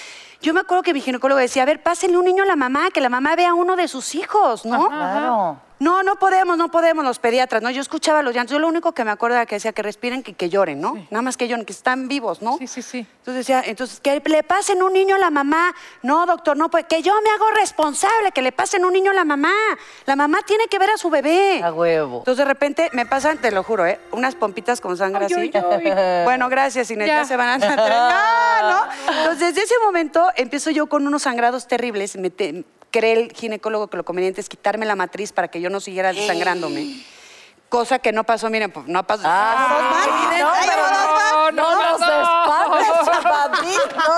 yo 0.43 0.53
me 0.55 0.61
acuerdo 0.61 0.83
que 0.83 0.93
mi 0.93 1.01
ginecólogo 1.01 1.39
decía, 1.41 1.63
a 1.63 1.67
ver, 1.67 1.83
pásenle 1.83 2.19
un 2.19 2.25
niño 2.25 2.43
a 2.43 2.47
la 2.47 2.57
mamá, 2.57 2.91
que 2.91 3.01
la 3.01 3.09
mamá 3.09 3.37
vea 3.37 3.51
a 3.51 3.55
uno 3.55 3.77
de 3.77 3.89
sus 3.89 4.15
hijos, 4.15 4.65
¿no? 4.65 4.89
Claro. 4.89 5.61
No, 5.79 6.05
no 6.05 6.15
podemos, 6.15 6.57
no 6.57 6.71
podemos 6.71 7.05
los 7.05 7.19
pediatras, 7.19 7.61
¿no? 7.61 7.69
Yo 7.69 7.81
escuchaba 7.81 8.23
los 8.23 8.33
llantos, 8.33 8.53
yo 8.53 8.61
lo 8.61 8.69
único 8.69 8.93
que 8.93 9.05
me 9.05 9.11
acuerdo 9.11 9.35
era 9.37 9.47
que 9.47 9.57
decía 9.57 9.73
que 9.73 9.83
respiren 9.83 10.23
y 10.25 10.33
que 10.35 10.49
lloren, 10.49 10.81
¿no? 10.81 10.95
Nada 11.11 11.23
más 11.23 11.37
que 11.37 11.49
lloren, 11.49 11.65
que 11.65 11.73
están 11.73 12.07
vivos, 12.07 12.41
¿no? 12.41 12.57
Sí, 12.59 12.69
sí, 12.69 12.83
sí. 12.83 12.99
Entonces 12.99 13.35
decía, 13.45 13.65
entonces, 13.67 13.99
que 13.99 14.23
le 14.25 14.43
pasen 14.45 14.81
un 14.81 14.93
niño 14.93 15.17
a 15.17 15.19
la 15.19 15.31
mamá. 15.31 15.75
No, 16.03 16.25
doctor, 16.25 16.57
no 16.57 16.69
puede. 16.71 16.85
Que 16.85 17.03
yo 17.03 17.13
me 17.25 17.31
hago 17.31 17.51
responsable, 17.57 18.31
que 18.33 18.43
le 18.43 18.53
pasen 18.53 18.85
un 18.85 18.93
niño 18.93 19.11
a 19.11 19.15
la 19.15 19.25
mamá. 19.25 19.53
La 20.07 20.15
mamá 20.15 20.39
tiene 20.47 20.69
que 20.69 20.79
ver 20.79 20.91
a 20.91 20.97
su 20.99 21.11
bebé. 21.11 21.61
A 21.65 21.73
huevo. 21.73 22.19
Entonces 22.19 22.39
de 22.39 22.45
repente 22.45 22.89
me 22.93 23.05
pasan, 23.05 23.39
te 23.39 23.51
lo 23.51 23.65
juro, 23.65 23.85
¿eh? 23.85 23.99
Unas 24.13 24.37
pompitas 24.37 24.81
con 24.81 24.97
sangre 24.97 25.26
Ay, 25.28 25.33
así. 25.33 25.50
ay, 25.52 25.91
ay. 25.91 26.25
Bueno, 26.25 26.49
gracias, 26.49 26.93
Inés, 26.93 27.09
ya, 27.09 27.23
Ya. 27.23 27.25
se 27.25 27.37
van 27.37 27.49
a 27.49 27.59
no, 27.59 28.71
¿no? 28.71 28.87
Entonces 29.19 29.39
desde 29.49 29.63
ese 29.63 29.75
momento 29.85 30.28
empiezo 30.36 30.71
yo 30.71 30.86
con 30.88 31.06
unos 31.06 31.23
sangrados 31.23 31.66
terribles. 31.66 32.16
Me 32.16 32.30
te- 32.30 32.64
cree 32.90 33.12
el 33.14 33.32
ginecólogo 33.32 33.88
que 33.88 33.97
lo 33.97 34.04
conveniente 34.04 34.40
es 34.40 34.49
quitarme 34.49 34.84
la 34.86 34.97
matriz 34.97 35.32
para 35.32 35.49
que 35.49 35.60
yo 35.60 35.71
no 35.71 35.80
siguiera 35.80 36.12
desangrándome. 36.12 37.02
Cosa 37.68 37.99
que 37.99 38.12
no 38.12 38.25
pasó, 38.25 38.50
miren, 38.50 38.71
pues 38.71 38.86
no 38.86 39.02
pasó. 39.06 39.23
Ah, 39.25 39.78
no, 40.38 41.50
no, 41.50 41.50
no, 41.52 41.73
no 41.73 41.90
nos 41.90 42.00
no. 42.00 42.06
espantes, 42.06 43.23
chapatín, 43.23 43.78
no 43.97 44.08
nos 44.08 44.12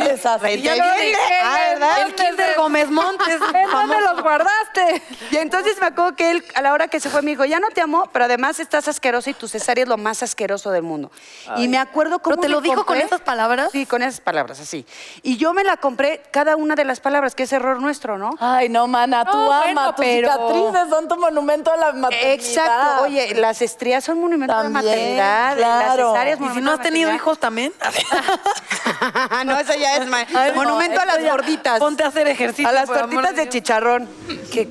espantes 0.00 0.26
así. 0.26 0.60
Ya 0.62 0.74
dije, 0.74 1.16
Ah, 1.42 1.58
¿verdad? 1.70 2.02
El 2.06 2.14
Kinder 2.14 2.56
Gómez 2.56 2.90
Montes. 2.90 3.38
¿En 3.54 3.70
dónde 3.70 4.00
los 4.00 4.22
guardaste? 4.22 5.02
Y 5.30 5.36
entonces 5.36 5.76
me 5.80 5.86
acuerdo 5.88 6.14
que 6.16 6.30
él, 6.30 6.44
a 6.54 6.62
la 6.62 6.72
hora 6.72 6.88
que 6.88 7.00
se 7.00 7.10
fue, 7.10 7.22
me 7.22 7.30
dijo, 7.32 7.44
ya 7.44 7.60
no 7.60 7.68
te 7.70 7.80
amo, 7.80 8.08
pero 8.12 8.24
además 8.26 8.60
estás 8.60 8.88
asquerosa 8.88 9.30
y 9.30 9.34
tu 9.34 9.48
cesárea 9.48 9.82
es 9.84 9.88
lo 9.88 9.96
más 9.98 10.22
asqueroso 10.22 10.70
del 10.70 10.82
mundo. 10.82 11.10
Y 11.56 11.68
me 11.68 11.78
acuerdo 11.78 12.18
cómo 12.20 12.36
¿Pero 12.36 12.42
te 12.42 12.48
lo 12.48 12.60
dijo 12.60 12.84
con 12.86 12.96
esas 12.98 13.20
palabras? 13.20 13.70
Sí, 13.72 13.86
con 13.86 14.02
esas 14.02 14.20
palabras, 14.20 14.60
así. 14.60 14.86
Y 15.22 15.36
yo 15.36 15.52
me 15.52 15.64
la 15.64 15.76
compré 15.76 16.22
cada 16.30 16.56
una 16.56 16.74
de 16.74 16.84
las 16.84 17.00
palabras, 17.00 17.34
que 17.34 17.44
es 17.44 17.52
error 17.52 17.80
nuestro, 17.80 18.18
¿no? 18.18 18.36
Ay, 18.40 18.68
no, 18.68 18.86
mana, 18.86 19.24
tú 19.24 19.36
No, 19.36 19.52
ama, 19.52 19.62
bueno, 19.64 19.94
tus 19.94 20.04
pero- 20.04 20.32
cicatrices 20.32 20.88
son 20.88 21.08
tu 21.08 21.16
monumento 21.16 21.72
a 21.72 21.76
la 21.76 21.92
maternidad. 21.92 22.32
Exacto. 22.32 23.02
Oye, 23.04 23.34
las 23.34 23.62
estrías 23.62 24.04
son 24.04 24.20
monumento 24.20 24.56
de 24.56 24.62
También, 24.62 24.84
maternidad. 24.84 25.58
Las 25.58 25.82
claro. 25.84 26.12
cesáreas 26.12 26.40
¿Y 26.40 26.48
si 26.54 26.60
no 26.60 26.72
has 26.72 26.80
tenido 26.80 27.12
hijos 27.14 27.38
también? 27.38 27.72
no, 29.46 29.58
eso 29.58 29.74
ya 29.82 29.96
es 29.96 30.06
ma- 30.08 30.26
Ay, 30.34 30.52
no, 30.52 30.62
monumento 30.62 31.00
a 31.00 31.04
las 31.04 31.22
gorditas. 31.24 31.78
Ponte 31.78 32.02
a 32.02 32.06
hacer 32.08 32.26
ejercicio. 32.28 32.68
A 32.68 32.72
las 32.72 32.86
tortitas 32.88 33.36
de 33.36 33.48
chicharrón. 33.48 34.08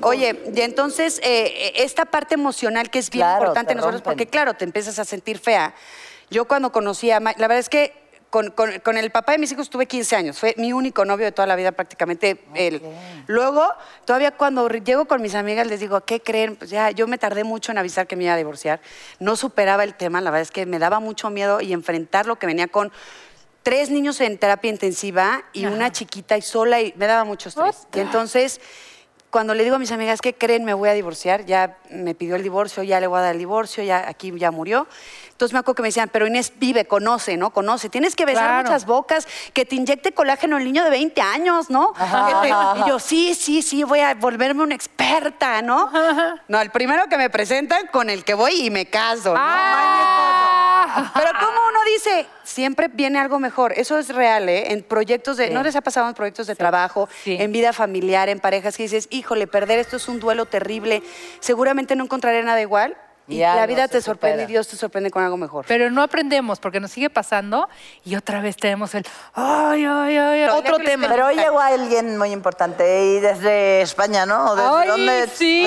Oye, 0.02 0.40
y 0.54 0.60
entonces 0.60 1.20
eh, 1.22 1.72
esta 1.76 2.04
parte 2.06 2.34
emocional 2.34 2.90
que 2.90 2.98
es 2.98 3.10
bien 3.10 3.22
Claro, 3.26 3.42
importante 3.42 3.72
en 3.72 3.78
nosotros, 3.78 4.02
porque 4.02 4.26
claro, 4.26 4.54
te 4.54 4.64
empiezas 4.64 4.98
a 4.98 5.04
sentir 5.04 5.38
fea. 5.38 5.74
Yo 6.30 6.46
cuando 6.46 6.72
conocí 6.72 7.10
a 7.10 7.20
Ma- 7.20 7.34
la 7.36 7.46
verdad 7.48 7.58
es 7.58 7.68
que 7.68 8.00
con, 8.30 8.50
con- 8.50 8.78
con 8.80 8.96
el 8.96 9.10
papá 9.10 9.32
de 9.32 9.38
mis 9.38 9.52
hijos 9.52 9.68
tuve 9.68 9.84
15 9.84 10.16
años, 10.16 10.38
fue 10.38 10.54
mi 10.56 10.72
único 10.72 11.04
novio 11.04 11.26
de 11.26 11.32
toda 11.32 11.46
la 11.46 11.54
vida 11.54 11.72
prácticamente 11.72 12.42
él. 12.54 12.80
Luego, 13.26 13.66
todavía 14.06 14.30
cuando 14.30 14.66
llego 14.70 15.04
con 15.04 15.20
mis 15.20 15.34
amigas 15.34 15.66
les 15.66 15.80
digo, 15.80 16.00
¿qué 16.00 16.20
creen? 16.22 16.56
Pues 16.56 16.70
ya, 16.70 16.90
yo 16.92 17.06
me 17.06 17.18
tardé 17.18 17.44
mucho 17.44 17.72
en 17.72 17.76
avisar 17.78 18.06
que 18.06 18.16
me 18.16 18.24
iba 18.24 18.32
a 18.32 18.38
divorciar, 18.38 18.80
no 19.18 19.36
superaba 19.36 19.84
el 19.84 19.92
tema, 19.94 20.22
la 20.22 20.30
verdad 20.30 20.42
es 20.42 20.50
que 20.50 20.64
me 20.64 20.78
daba 20.78 20.98
mucho 20.98 21.28
miedo 21.28 21.60
y 21.60 21.74
enfrentar 21.74 22.24
lo 22.24 22.36
que 22.36 22.46
venía 22.46 22.68
con 22.68 22.90
tres 23.62 23.90
niños 23.90 24.20
en 24.20 24.38
terapia 24.38 24.70
intensiva 24.70 25.42
y 25.52 25.66
una 25.66 25.92
chiquita 25.92 26.36
y 26.36 26.42
sola 26.42 26.80
y 26.80 26.92
me 26.96 27.06
daba 27.06 27.24
mucho 27.24 27.48
estrés. 27.48 27.86
Y 27.94 28.00
entonces, 28.00 28.60
cuando 29.30 29.54
le 29.54 29.64
digo 29.64 29.76
a 29.76 29.78
mis 29.78 29.90
amigas, 29.92 30.20
¿qué 30.20 30.34
creen? 30.34 30.64
Me 30.64 30.74
voy 30.74 30.90
a 30.90 30.92
divorciar, 30.92 31.46
ya 31.46 31.78
me 31.90 32.14
pidió 32.14 32.36
el 32.36 32.42
divorcio, 32.42 32.82
ya 32.82 33.00
le 33.00 33.06
voy 33.06 33.18
a 33.18 33.22
dar 33.22 33.32
el 33.32 33.38
divorcio, 33.38 33.82
ya 33.82 34.06
aquí 34.08 34.30
ya 34.36 34.50
murió. 34.50 34.86
Entonces 35.30 35.54
me 35.54 35.60
acuerdo 35.60 35.76
que 35.76 35.82
me 35.82 35.88
decían, 35.88 36.10
pero 36.12 36.26
Inés 36.26 36.52
vive, 36.56 36.84
conoce, 36.84 37.36
¿no? 37.38 37.50
Conoce. 37.50 37.88
Tienes 37.88 38.14
que 38.14 38.26
besar 38.26 38.44
Claro. 38.48 38.62
muchas 38.68 38.84
bocas, 38.84 39.26
que 39.54 39.64
te 39.64 39.74
inyecte 39.76 40.12
colágeno 40.12 40.58
el 40.58 40.64
niño 40.64 40.84
de 40.84 40.90
20 40.90 41.20
años, 41.22 41.70
¿no? 41.70 41.94
Que 41.94 42.48
te- 42.48 42.54
Y 42.84 42.88
yo, 42.88 42.98
sí, 42.98 43.34
sí, 43.34 43.62
sí, 43.62 43.82
voy 43.84 44.00
a 44.00 44.14
volverme 44.14 44.62
una 44.62 44.74
experta, 44.74 45.62
¿no? 45.62 45.90
No, 46.48 46.60
el 46.60 46.70
primero 46.70 47.06
que 47.08 47.16
me 47.16 47.30
presentan 47.30 47.86
con 47.88 48.10
el 48.10 48.24
que 48.24 48.34
voy 48.34 48.66
y 48.66 48.70
me 48.70 48.86
caso, 48.86 49.32
¿no? 49.34 49.40
Esposo. 49.40 51.10
Pero 51.14 51.30
uno 51.30 51.51
dice, 51.84 52.26
siempre 52.44 52.88
viene 52.88 53.18
algo 53.18 53.38
mejor. 53.38 53.72
Eso 53.76 53.98
es 53.98 54.08
real, 54.14 54.48
¿eh? 54.48 54.72
En 54.72 54.82
proyectos 54.82 55.36
de, 55.36 55.50
¿no 55.50 55.62
les 55.62 55.76
ha 55.76 55.80
pasado 55.80 56.08
en 56.08 56.14
proyectos 56.14 56.46
de 56.46 56.54
trabajo, 56.54 57.08
Sí. 57.24 57.36
en 57.40 57.52
vida 57.52 57.72
familiar, 57.72 58.28
en 58.28 58.40
parejas 58.40 58.76
que 58.76 58.84
dices, 58.84 59.08
híjole, 59.10 59.46
perder 59.46 59.78
esto 59.78 59.96
es 59.96 60.08
un 60.08 60.20
duelo 60.20 60.46
terrible. 60.46 61.02
Seguramente 61.40 61.96
no 61.96 62.04
encontraré 62.04 62.42
nada 62.42 62.60
igual. 62.60 62.96
Y 63.28 63.38
la 63.38 63.66
vida 63.66 63.86
te 63.88 64.00
sorprende 64.02 64.38
supera. 64.38 64.42
y 64.50 64.52
Dios 64.52 64.68
te 64.68 64.76
sorprende 64.76 65.10
con 65.10 65.22
algo 65.22 65.36
mejor. 65.36 65.64
Pero 65.68 65.90
no 65.90 66.02
aprendemos 66.02 66.58
porque 66.58 66.80
nos 66.80 66.90
sigue 66.90 67.08
pasando 67.08 67.68
y 68.04 68.16
otra 68.16 68.40
vez 68.40 68.56
tenemos 68.56 68.94
el 68.94 69.06
ay, 69.34 69.84
ay, 69.84 70.16
ay. 70.16 70.42
ay. 70.42 70.48
Otro 70.50 70.78
tema. 70.78 71.08
Pero 71.08 71.26
hoy 71.26 71.36
llegó 71.36 71.60
alguien 71.60 72.18
muy 72.18 72.30
importante 72.32 73.04
y 73.06 73.20
desde 73.20 73.80
España, 73.82 74.26
¿no? 74.26 74.50
¿O 74.50 74.56
¿Desde 74.56 74.68
Ay, 74.70 74.88
dónde? 74.88 75.28
sí. 75.32 75.66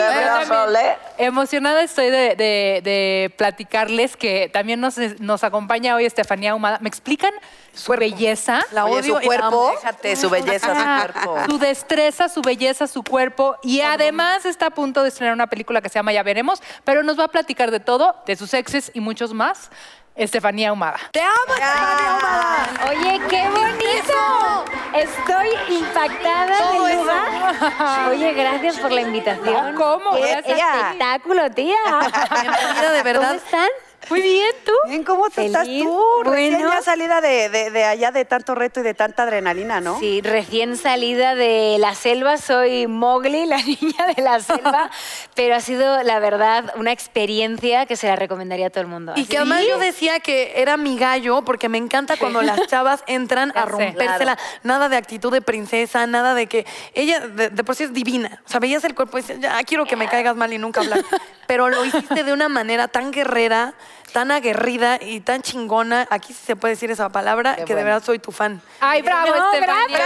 Emocionada 1.18 1.82
estoy 1.84 2.10
de, 2.10 2.36
de- 2.36 2.82
de 2.84 3.34
platicarles 3.38 4.18
que 4.18 4.50
también 4.52 4.82
nos, 4.82 4.98
nos 5.20 5.44
acompaña 5.44 5.96
hoy 5.96 6.06
Estefanía 6.06 6.52
Ahumada. 6.52 6.80
¿Me 6.82 6.89
explican 6.89 7.32
su 7.76 7.92
belleza? 7.92 8.66
La 8.72 8.86
Oye, 8.86 9.04
su 9.04 9.20
cuerpo. 9.20 9.72
Déjate 9.76 10.16
su 10.16 10.30
belleza, 10.30 10.76
su 10.76 11.14
cuerpo. 11.14 11.38
Su 11.50 11.58
destreza, 11.60 12.30
su 12.30 12.42
belleza, 12.42 12.88
su 12.88 13.04
cuerpo. 13.04 13.58
Y 13.64 13.82
además 13.82 14.46
está 14.46 14.68
a 14.68 14.72
punto 14.72 15.04
de 15.04 15.10
estrenar 15.10 15.34
una 15.34 15.48
película 15.48 15.82
que 15.82 15.90
se 15.90 16.00
llama 16.00 16.14
Ya 16.14 16.24
Veremos, 16.24 16.62
pero 16.84 17.04
nos 17.04 17.20
va 17.20 17.26
a 17.26 17.28
platicar 17.28 17.72
de 17.72 17.80
todo, 17.80 18.16
de 18.26 18.36
sus 18.36 18.54
exes 18.54 18.92
y 18.94 19.00
muchos 19.00 19.34
más. 19.34 19.70
Estefanía 20.16 20.70
Ahumada. 20.70 20.98
¡Te 21.12 21.20
amo, 21.22 21.34
Estefanía 21.50 22.16
Ahumada! 22.16 22.70
Oye, 22.90 23.22
qué 23.28 23.50
bonito. 23.50 24.66
Estoy 24.94 25.76
impactada 25.76 26.58
Todo 26.58 26.86
del 26.86 26.98
lugar. 27.00 28.08
Oye, 28.12 28.34
gracias 28.34 28.80
por 28.80 28.94
la 28.94 29.02
invitación. 29.02 29.76
¿cómo? 29.76 30.16
Qué 30.16 30.22
Gracias. 30.22 30.58
espectáculo, 30.58 31.52
tía. 31.52 31.76
Bienvenida, 32.42 32.92
de 32.94 33.04
verdad. 33.04 33.28
¿Cómo 33.28 33.34
están? 33.44 33.70
Muy 34.10 34.22
bien, 34.22 34.52
¿tú? 34.65 34.72
Bien, 34.88 35.04
¿cómo 35.04 35.30
te 35.30 35.46
estás 35.46 35.65
tú? 35.68 36.02
Recién 36.24 36.54
Bueno. 36.54 36.70
ya 36.74 36.82
salida 36.82 37.22
de, 37.22 37.50
de- 37.50 37.72
de 37.72 37.84
allá 37.86 38.12
de 38.12 38.26
tanto 38.26 38.56
reto 38.56 38.80
y 38.80 38.84
de 38.84 38.94
tanta 38.94 39.24
adrenalina, 39.24 39.82
¿no? 39.82 40.00
Sí, 40.00 40.22
recién 40.22 40.78
salida 40.78 41.36
de 41.36 41.78
la 41.80 41.96
selva, 41.96 42.38
soy 42.38 42.88
Mowgli, 42.88 43.46
la 43.46 43.58
niña 43.63 44.08
de 44.15 44.22
la 44.22 44.39
selva, 44.39 44.89
pero 45.34 45.56
ha 45.56 45.60
sido, 45.62 46.04
la 46.04 46.20
verdad, 46.20 46.74
una 46.78 46.91
experiencia 46.91 47.86
que 47.86 47.96
se 47.96 48.08
la 48.08 48.15
recomendaría 48.15 48.68
a 48.68 48.70
todo 48.70 48.82
el 48.82 48.88
mundo. 48.88 49.13
Y 49.15 49.26
que 49.26 49.38
además 49.38 49.63
yo 49.68 49.78
decía 49.78 50.20
que 50.20 50.54
era 50.56 50.78
mi 50.78 50.98
gallo, 50.98 51.44
porque 51.44 51.70
me 51.70 51.78
encanta 51.78 52.18
cuando 52.18 52.41
las 52.41 52.68
chavas 52.68 53.04
entran 53.08 53.52
a 53.56 53.63
sé. 53.65 53.70
rompérsela. 53.70 54.38
Nada 54.63 54.89
de 54.89 54.98
actitud 54.98 55.32
de 55.32 55.41
princesa, 55.41 56.06
nada 56.08 56.34
de 56.36 56.48
que 56.48 56.65
ella 56.94 57.20
de, 57.22 57.50
de 57.50 57.63
por 57.63 57.76
sí 57.76 57.84
es 57.84 57.94
divina. 57.94 58.41
O 58.46 58.50
sea, 58.50 58.60
veías 58.60 58.84
el 58.84 58.94
cuerpo 58.96 59.18
y 59.18 59.22
dices, 59.22 59.39
ya 59.39 59.62
quiero 59.63 59.86
que 59.86 59.96
me 59.96 60.08
caigas 60.08 60.36
mal 60.36 60.52
y 60.54 60.58
nunca 60.58 60.82
hablar. 60.82 61.00
Pero 61.47 61.69
lo 61.69 61.84
hiciste 61.86 62.23
de 62.23 62.34
una 62.34 62.49
manera 62.49 62.88
tan 62.88 63.12
guerrera, 63.12 63.73
tan 64.13 64.31
aguerrida 64.31 64.97
y 65.01 65.19
tan 65.19 65.41
chingona. 65.41 66.08
Aquí 66.10 66.34
sí 66.34 66.39
se 66.45 66.55
puede 66.55 66.73
decir 66.73 66.89
esa 66.91 67.10
palabra, 67.10 67.55
que 67.58 67.75
de 67.75 67.84
verdad 67.84 68.03
soy 68.03 68.19
tu 68.19 68.31
fan. 68.31 68.62
Ay, 68.79 69.01
bravo, 69.01 69.36
No, 69.36 69.53
Estefanía. 69.53 69.99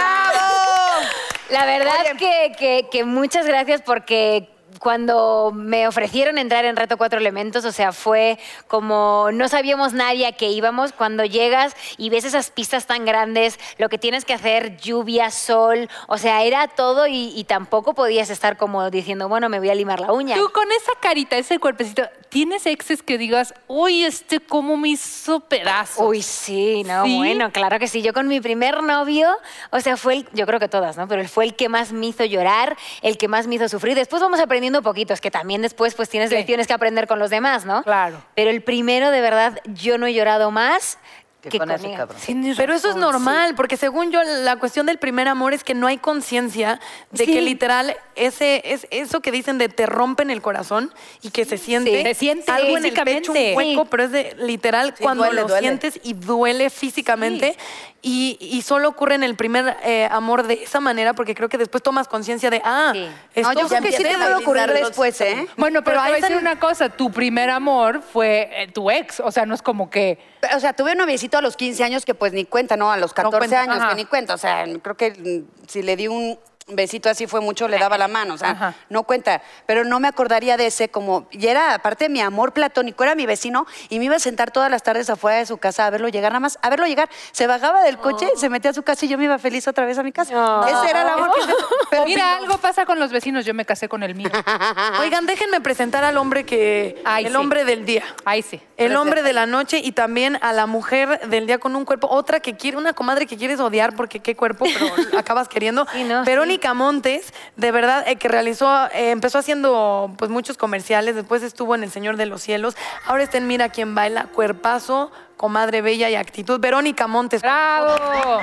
La 1.50 1.64
verdad 1.66 1.94
que, 2.18 2.52
que- 2.58 2.88
que 2.90 3.04
muchas 3.04 3.46
gracias 3.46 3.82
porque 3.82 4.48
cuando 4.80 5.52
me 5.54 5.86
ofrecieron 5.86 6.38
entrar 6.38 6.64
en 6.64 6.74
Reto 6.74 6.96
Cuatro 6.96 7.20
Elementos, 7.20 7.66
o 7.66 7.70
sea, 7.70 7.92
fue 7.92 8.38
como 8.66 9.28
no 9.30 9.46
sabíamos 9.46 9.92
nadie 9.92 10.26
a 10.26 10.32
qué 10.32 10.48
íbamos. 10.48 10.92
Cuando 10.92 11.22
llegas 11.26 11.76
y 11.98 12.08
ves 12.08 12.24
esas 12.24 12.50
pistas 12.50 12.86
tan 12.86 13.04
grandes, 13.04 13.60
lo 13.76 13.90
que 13.90 13.98
tienes 13.98 14.24
que 14.24 14.32
hacer, 14.32 14.78
lluvia, 14.78 15.30
sol, 15.30 15.90
o 16.08 16.16
sea, 16.16 16.44
era 16.44 16.66
todo 16.66 17.06
y, 17.06 17.30
y 17.36 17.44
tampoco 17.44 17.92
podías 17.92 18.30
estar 18.30 18.56
como 18.56 18.90
diciendo, 18.90 19.28
bueno, 19.28 19.50
me 19.50 19.58
voy 19.58 19.68
a 19.68 19.74
limar 19.74 20.00
la 20.00 20.12
uña. 20.12 20.34
Tú 20.34 20.50
con 20.50 20.72
esa 20.72 20.92
carita, 20.98 21.36
ese 21.36 21.58
cuerpecito, 21.58 22.04
¿tienes 22.30 22.64
exes 22.64 23.02
que 23.02 23.18
digas, 23.18 23.52
uy, 23.66 24.04
este 24.04 24.40
cómo 24.40 24.78
me 24.78 24.88
hizo 24.88 25.40
pedazo? 25.40 26.04
Uy, 26.04 26.22
sí, 26.22 26.84
no, 26.84 27.04
¿Sí? 27.04 27.18
bueno, 27.18 27.52
claro 27.52 27.78
que 27.78 27.86
sí. 27.86 28.00
Yo 28.00 28.14
con 28.14 28.28
mi 28.28 28.40
primer 28.40 28.82
novio, 28.82 29.28
o 29.72 29.80
sea, 29.80 29.98
fue 29.98 30.14
el, 30.14 30.28
yo 30.32 30.46
creo 30.46 30.58
que 30.58 30.68
todas, 30.68 30.96
¿no? 30.96 31.06
Pero 31.06 31.20
él 31.20 31.28
fue 31.28 31.44
el 31.44 31.54
que 31.54 31.68
más 31.68 31.92
me 31.92 32.06
hizo 32.06 32.24
llorar, 32.24 32.78
el 33.02 33.18
que 33.18 33.28
más 33.28 33.46
me 33.46 33.56
hizo 33.56 33.68
sufrir. 33.68 33.94
Después 33.94 34.22
vamos 34.22 34.40
aprendiendo 34.40 34.69
poquitos, 34.82 35.20
que 35.20 35.30
también 35.30 35.60
después 35.62 35.94
pues 35.94 36.08
tienes 36.08 36.30
Sí. 36.30 36.36
lecciones 36.36 36.66
que 36.66 36.72
aprender 36.72 37.06
con 37.06 37.18
los 37.18 37.30
demás, 37.30 37.64
¿no? 37.66 37.82
Claro. 37.82 38.22
Pero 38.34 38.50
el 38.50 38.62
primero, 38.62 39.10
de 39.10 39.20
verdad, 39.20 39.58
yo 39.66 39.98
no 39.98 40.06
he 40.06 40.14
llorado 40.14 40.50
más 40.50 40.98
Que 41.42 41.48
que, 41.48 41.58
con 41.58 41.68
con, 41.68 41.76
ese 41.76 41.90
él. 41.90 41.96
cabrón. 41.96 42.18
Tienes 42.24 42.56
Pero 42.56 42.74
eso 42.74 42.90
es 42.90 42.96
normal, 42.96 43.54
porque 43.54 43.76
según 43.76 44.10
yo, 44.12 44.22
la 44.22 44.56
cuestión 44.56 44.84
del 44.86 44.98
primer 44.98 45.26
amor 45.28 45.54
es 45.54 45.64
que 45.64 45.74
no 45.74 45.86
hay 45.86 45.96
conciencia 45.98 46.78
de 47.12 47.24
Sí. 47.24 47.32
que 47.32 47.40
literal 47.40 47.96
ese 48.14 48.60
es 48.64 48.86
eso 48.90 49.20
que 49.20 49.32
dicen 49.32 49.56
de 49.56 49.68
te 49.70 49.86
rompen 49.86 50.30
el 50.30 50.42
corazón 50.42 50.92
y 51.22 51.30
que 51.30 51.44
se 51.46 51.56
siente, 51.56 51.96
Sí, 51.96 52.02
se 52.02 52.14
siente 52.14 52.50
algo 52.52 52.76
en 52.76 52.84
el 52.84 52.92
pecho, 52.92 53.32
un 53.32 53.36
físicamente. 53.38 53.54
hueco, 53.56 53.82
Sí. 53.84 53.88
pero 53.90 54.02
es 54.04 54.10
de 54.12 54.36
literal 54.40 54.94
Sí, 54.96 55.02
cuando 55.02 55.24
duele, 55.24 55.40
lo 55.40 55.48
duele. 55.48 55.60
sientes 55.66 56.00
y 56.02 56.12
duele 56.12 56.68
físicamente 56.68 57.56
y, 58.02 58.38
y 58.40 58.62
solo 58.62 58.88
ocurre 58.88 59.14
en 59.14 59.22
el 59.22 59.34
primer 59.36 59.76
eh, 59.82 60.08
amor 60.10 60.46
de 60.46 60.54
esa 60.62 60.80
manera 60.80 61.12
porque 61.14 61.34
creo 61.34 61.48
que 61.48 61.58
después 61.58 61.82
tomas 61.82 62.08
conciencia 62.08 62.50
de, 62.50 62.60
ah, 62.64 62.92
Sí. 62.94 63.06
esto 63.34 63.52
No, 63.52 63.60
yo 63.60 63.68
creo 63.68 63.82
que 63.82 63.92
sí 63.92 64.02
te 64.02 64.14
puede 64.16 64.34
ocurrir 64.34 64.66
después, 64.72 65.20
¿eh? 65.20 65.46
Bueno, 65.56 65.82
pero, 65.84 66.00
Pero 66.00 66.02
te 66.02 66.08
voy 66.08 66.12
a 66.12 66.14
ahí 66.16 66.20
decir 66.20 66.36
una 66.36 66.58
cosa, 66.58 66.88
tu 66.90 67.10
primer 67.10 67.48
amor 67.50 68.02
fue 68.02 68.50
eh, 68.54 68.68
tu 68.72 68.90
ex, 68.90 69.20
o 69.20 69.30
sea, 69.30 69.46
no 69.46 69.54
es 69.54 69.62
como 69.62 69.88
que... 69.90 70.18
O 70.56 70.60
sea, 70.60 70.72
tuve 70.72 70.92
un 70.92 71.00
noviecito 71.30 71.38
a 71.38 71.42
los 71.42 71.56
15 71.56 71.84
años 71.84 72.04
que 72.04 72.14
pues 72.14 72.32
ni 72.32 72.44
cuenta, 72.44 72.76
¿no? 72.76 72.90
A 72.90 72.96
los 72.96 73.12
14 73.14 73.38
cuenta. 73.38 73.62
años 73.62 73.76
Ajá. 73.78 73.88
que 73.90 73.94
ni 73.96 74.04
cuenta. 74.04 74.34
O 74.34 74.38
sea, 74.38 74.64
creo 74.82 74.96
que 74.96 75.10
mm, 75.12 75.68
si 75.68 75.82
le 75.82 75.96
di 75.96 76.08
un 76.08 76.38
besito 76.72 77.08
así 77.08 77.26
fue 77.26 77.40
mucho, 77.40 77.68
le 77.68 77.78
daba 77.78 77.98
la 77.98 78.08
mano. 78.08 78.34
O 78.34 78.38
sea, 78.38 78.50
Ajá. 78.50 78.74
no 78.88 79.02
cuenta. 79.04 79.42
Pero 79.66 79.84
no 79.84 80.00
me 80.00 80.08
acordaría 80.08 80.56
de 80.56 80.66
ese 80.66 80.88
como... 80.88 81.26
Y 81.30 81.46
era, 81.46 81.74
aparte, 81.74 82.08
mi 82.08 82.20
amor 82.20 82.52
platónico. 82.52 83.04
Era 83.04 83.14
mi 83.14 83.26
vecino 83.26 83.66
y 83.88 83.98
me 83.98 84.06
iba 84.06 84.16
a 84.16 84.20
sentar 84.20 84.50
todas 84.50 84.70
las 84.70 84.82
tardes 84.82 85.10
afuera 85.10 85.38
de 85.38 85.46
su 85.46 85.58
casa 85.58 85.86
a 85.86 85.90
verlo 85.90 86.08
llegar. 86.08 86.32
Nada 86.32 86.40
más, 86.40 86.58
a 86.62 86.70
verlo 86.70 86.86
llegar. 86.86 87.08
Se 87.32 87.46
bajaba 87.46 87.82
del 87.82 87.98
coche, 87.98 88.28
se 88.36 88.48
metía 88.48 88.70
a 88.70 88.74
su 88.74 88.82
casa 88.82 89.04
y 89.06 89.08
yo 89.08 89.18
me 89.18 89.24
iba 89.24 89.38
feliz 89.38 89.66
otra 89.68 89.86
vez 89.86 89.98
a 89.98 90.02
mi 90.02 90.12
casa. 90.12 90.62
Ese 90.68 90.90
era 90.90 91.02
el 91.02 91.08
amor 91.08 91.30
que... 91.34 91.40
Pero 91.90 92.04
Mira, 92.04 92.36
algo 92.36 92.58
pasa 92.58 92.86
con 92.86 92.98
los 92.98 93.10
vecinos, 93.10 93.44
yo 93.44 93.54
me 93.54 93.64
casé 93.64 93.88
con 93.88 94.02
el 94.02 94.14
mío. 94.14 94.30
Oigan, 95.00 95.26
déjenme 95.26 95.60
presentar 95.60 96.04
al 96.04 96.16
hombre 96.16 96.44
que 96.44 97.00
Ay, 97.04 97.26
el 97.26 97.32
sí. 97.32 97.36
hombre 97.36 97.64
del 97.64 97.84
día. 97.84 98.04
Ahí 98.24 98.42
sí. 98.42 98.60
El 98.76 98.96
hombre 98.96 99.22
de 99.22 99.32
la 99.32 99.46
noche 99.46 99.80
y 99.82 99.92
también 99.92 100.38
a 100.40 100.52
la 100.52 100.66
mujer 100.66 101.28
del 101.28 101.46
día 101.46 101.58
con 101.58 101.76
un 101.76 101.84
cuerpo, 101.84 102.08
otra 102.08 102.40
que 102.40 102.56
quiere, 102.56 102.76
una 102.76 102.92
comadre 102.92 103.26
que 103.26 103.36
quieres 103.36 103.60
odiar 103.60 103.94
porque 103.94 104.20
qué 104.20 104.34
cuerpo, 104.34 104.64
pero 104.72 104.86
acabas 105.18 105.48
queriendo. 105.48 105.86
Sí, 105.92 106.04
no, 106.04 106.24
Verónica 106.24 106.59
Montes, 106.74 107.32
de 107.56 107.72
verdad, 107.72 108.06
eh, 108.06 108.16
que 108.16 108.28
realizó, 108.28 108.86
eh, 108.92 109.10
empezó 109.10 109.38
haciendo 109.38 110.12
pues 110.16 110.30
muchos 110.30 110.56
comerciales, 110.56 111.14
después 111.14 111.42
estuvo 111.42 111.74
en 111.74 111.82
El 111.82 111.90
Señor 111.90 112.16
de 112.16 112.26
los 112.26 112.42
Cielos, 112.42 112.76
ahora 113.06 113.22
está 113.22 113.38
en 113.38 113.46
Mira 113.46 113.70
quién 113.70 113.94
baila, 113.94 114.26
cuerpazo, 114.26 115.10
comadre 115.40 115.80
bella 115.80 116.10
y 116.10 116.16
actitud. 116.16 116.60
Verónica 116.60 117.06
Montes. 117.06 117.40
¡Bravo! 117.40 117.94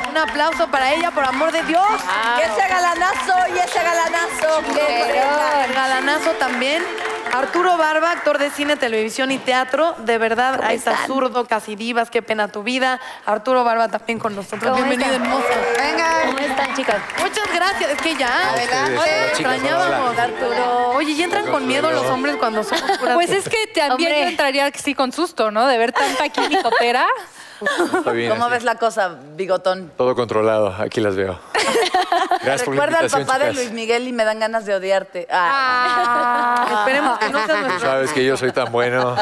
Un 0.09 0.17
aplauso 0.17 0.67
para 0.69 0.91
ella, 0.93 1.11
por 1.11 1.23
amor 1.25 1.51
de 1.51 1.61
Dios. 1.61 1.85
Y 2.39 2.41
ese 2.41 2.67
galanazo, 2.67 3.53
y 3.55 3.59
ese 3.59 3.79
galanazo. 3.83 4.73
qué 4.73 5.65
El 5.67 5.75
galanazo 5.75 6.31
también. 6.39 6.83
Arturo 7.33 7.77
Barba, 7.77 8.11
actor 8.11 8.39
de 8.39 8.49
cine, 8.49 8.77
televisión 8.77 9.31
y 9.31 9.37
teatro. 9.37 9.93
De 9.99 10.17
verdad, 10.17 10.61
ahí 10.63 10.77
está 10.77 11.05
zurdo, 11.05 11.45
casi 11.45 11.75
divas, 11.75 12.09
qué 12.09 12.23
pena 12.23 12.47
tu 12.47 12.63
vida. 12.63 12.99
Arturo 13.25 13.63
Barba 13.63 13.89
también 13.89 14.17
con 14.17 14.35
nosotros. 14.35 14.63
¿Cómo 14.63 14.75
Bienvenido, 14.75 15.11
están? 15.11 15.23
hermoso. 15.23 15.47
Venga. 15.77 16.21
¿Cómo 16.25 16.39
están, 16.39 16.75
chicos? 16.75 16.95
Muchas 17.19 17.53
gracias. 17.53 17.91
Es 17.91 18.01
que 18.01 18.15
ya. 18.15 18.49
Adelante. 18.49 18.97
Oye, 18.97 18.97
Hola, 18.97 19.33
chicas, 19.35 19.55
extrañábamos. 19.55 20.17
Arturo. 20.17 20.89
Oye, 20.95 21.11
y 21.11 21.21
entran 21.21 21.45
con 21.47 21.67
miedo 21.67 21.91
los 21.91 22.05
hombres 22.05 22.37
cuando 22.37 22.63
somos 22.63 22.97
puras. 22.97 23.13
Pues 23.13 23.29
es 23.29 23.47
que 23.47 23.67
también 23.67 23.91
Hombre. 24.13 24.21
yo 24.23 24.29
entraría 24.29 24.71
sí 24.73 24.95
con 24.95 25.11
susto, 25.11 25.51
¿no? 25.51 25.67
De 25.67 25.77
ver 25.77 25.91
tanta 25.91 26.29
quimicotera. 26.91 27.05
Está 27.97 28.11
bien. 28.11 28.29
¿Cómo 28.29 28.45
así. 28.45 28.51
ves 28.53 28.63
la 28.63 28.75
cosa, 28.75 29.15
bigotón? 29.35 29.91
Todo 29.97 30.15
controlado, 30.15 30.67
aquí 30.79 31.01
las 31.01 31.15
veo. 31.15 31.39
Gracias 32.43 32.63
por 32.63 32.75
la 32.75 32.85
Recuerda 32.85 32.99
al 32.99 33.05
invitación, 33.05 33.25
papá 33.27 33.39
de. 33.39 33.53
Luis 33.53 33.71
Miguel 33.71 34.07
y 34.07 34.13
me 34.13 34.23
dan 34.25 34.39
ganas 34.39 34.65
de 34.65 34.75
odiarte. 34.75 35.27
Ah. 35.31 36.77
Esperemos 36.79 37.17
que 37.19 37.29
no 37.29 37.45
sea 37.45 37.55
Tú 37.55 37.61
nuestro. 37.67 37.89
sabes 37.89 38.11
que 38.13 38.23
yo 38.25 38.37
soy 38.37 38.51
tan 38.51 38.71
bueno. 38.71 39.15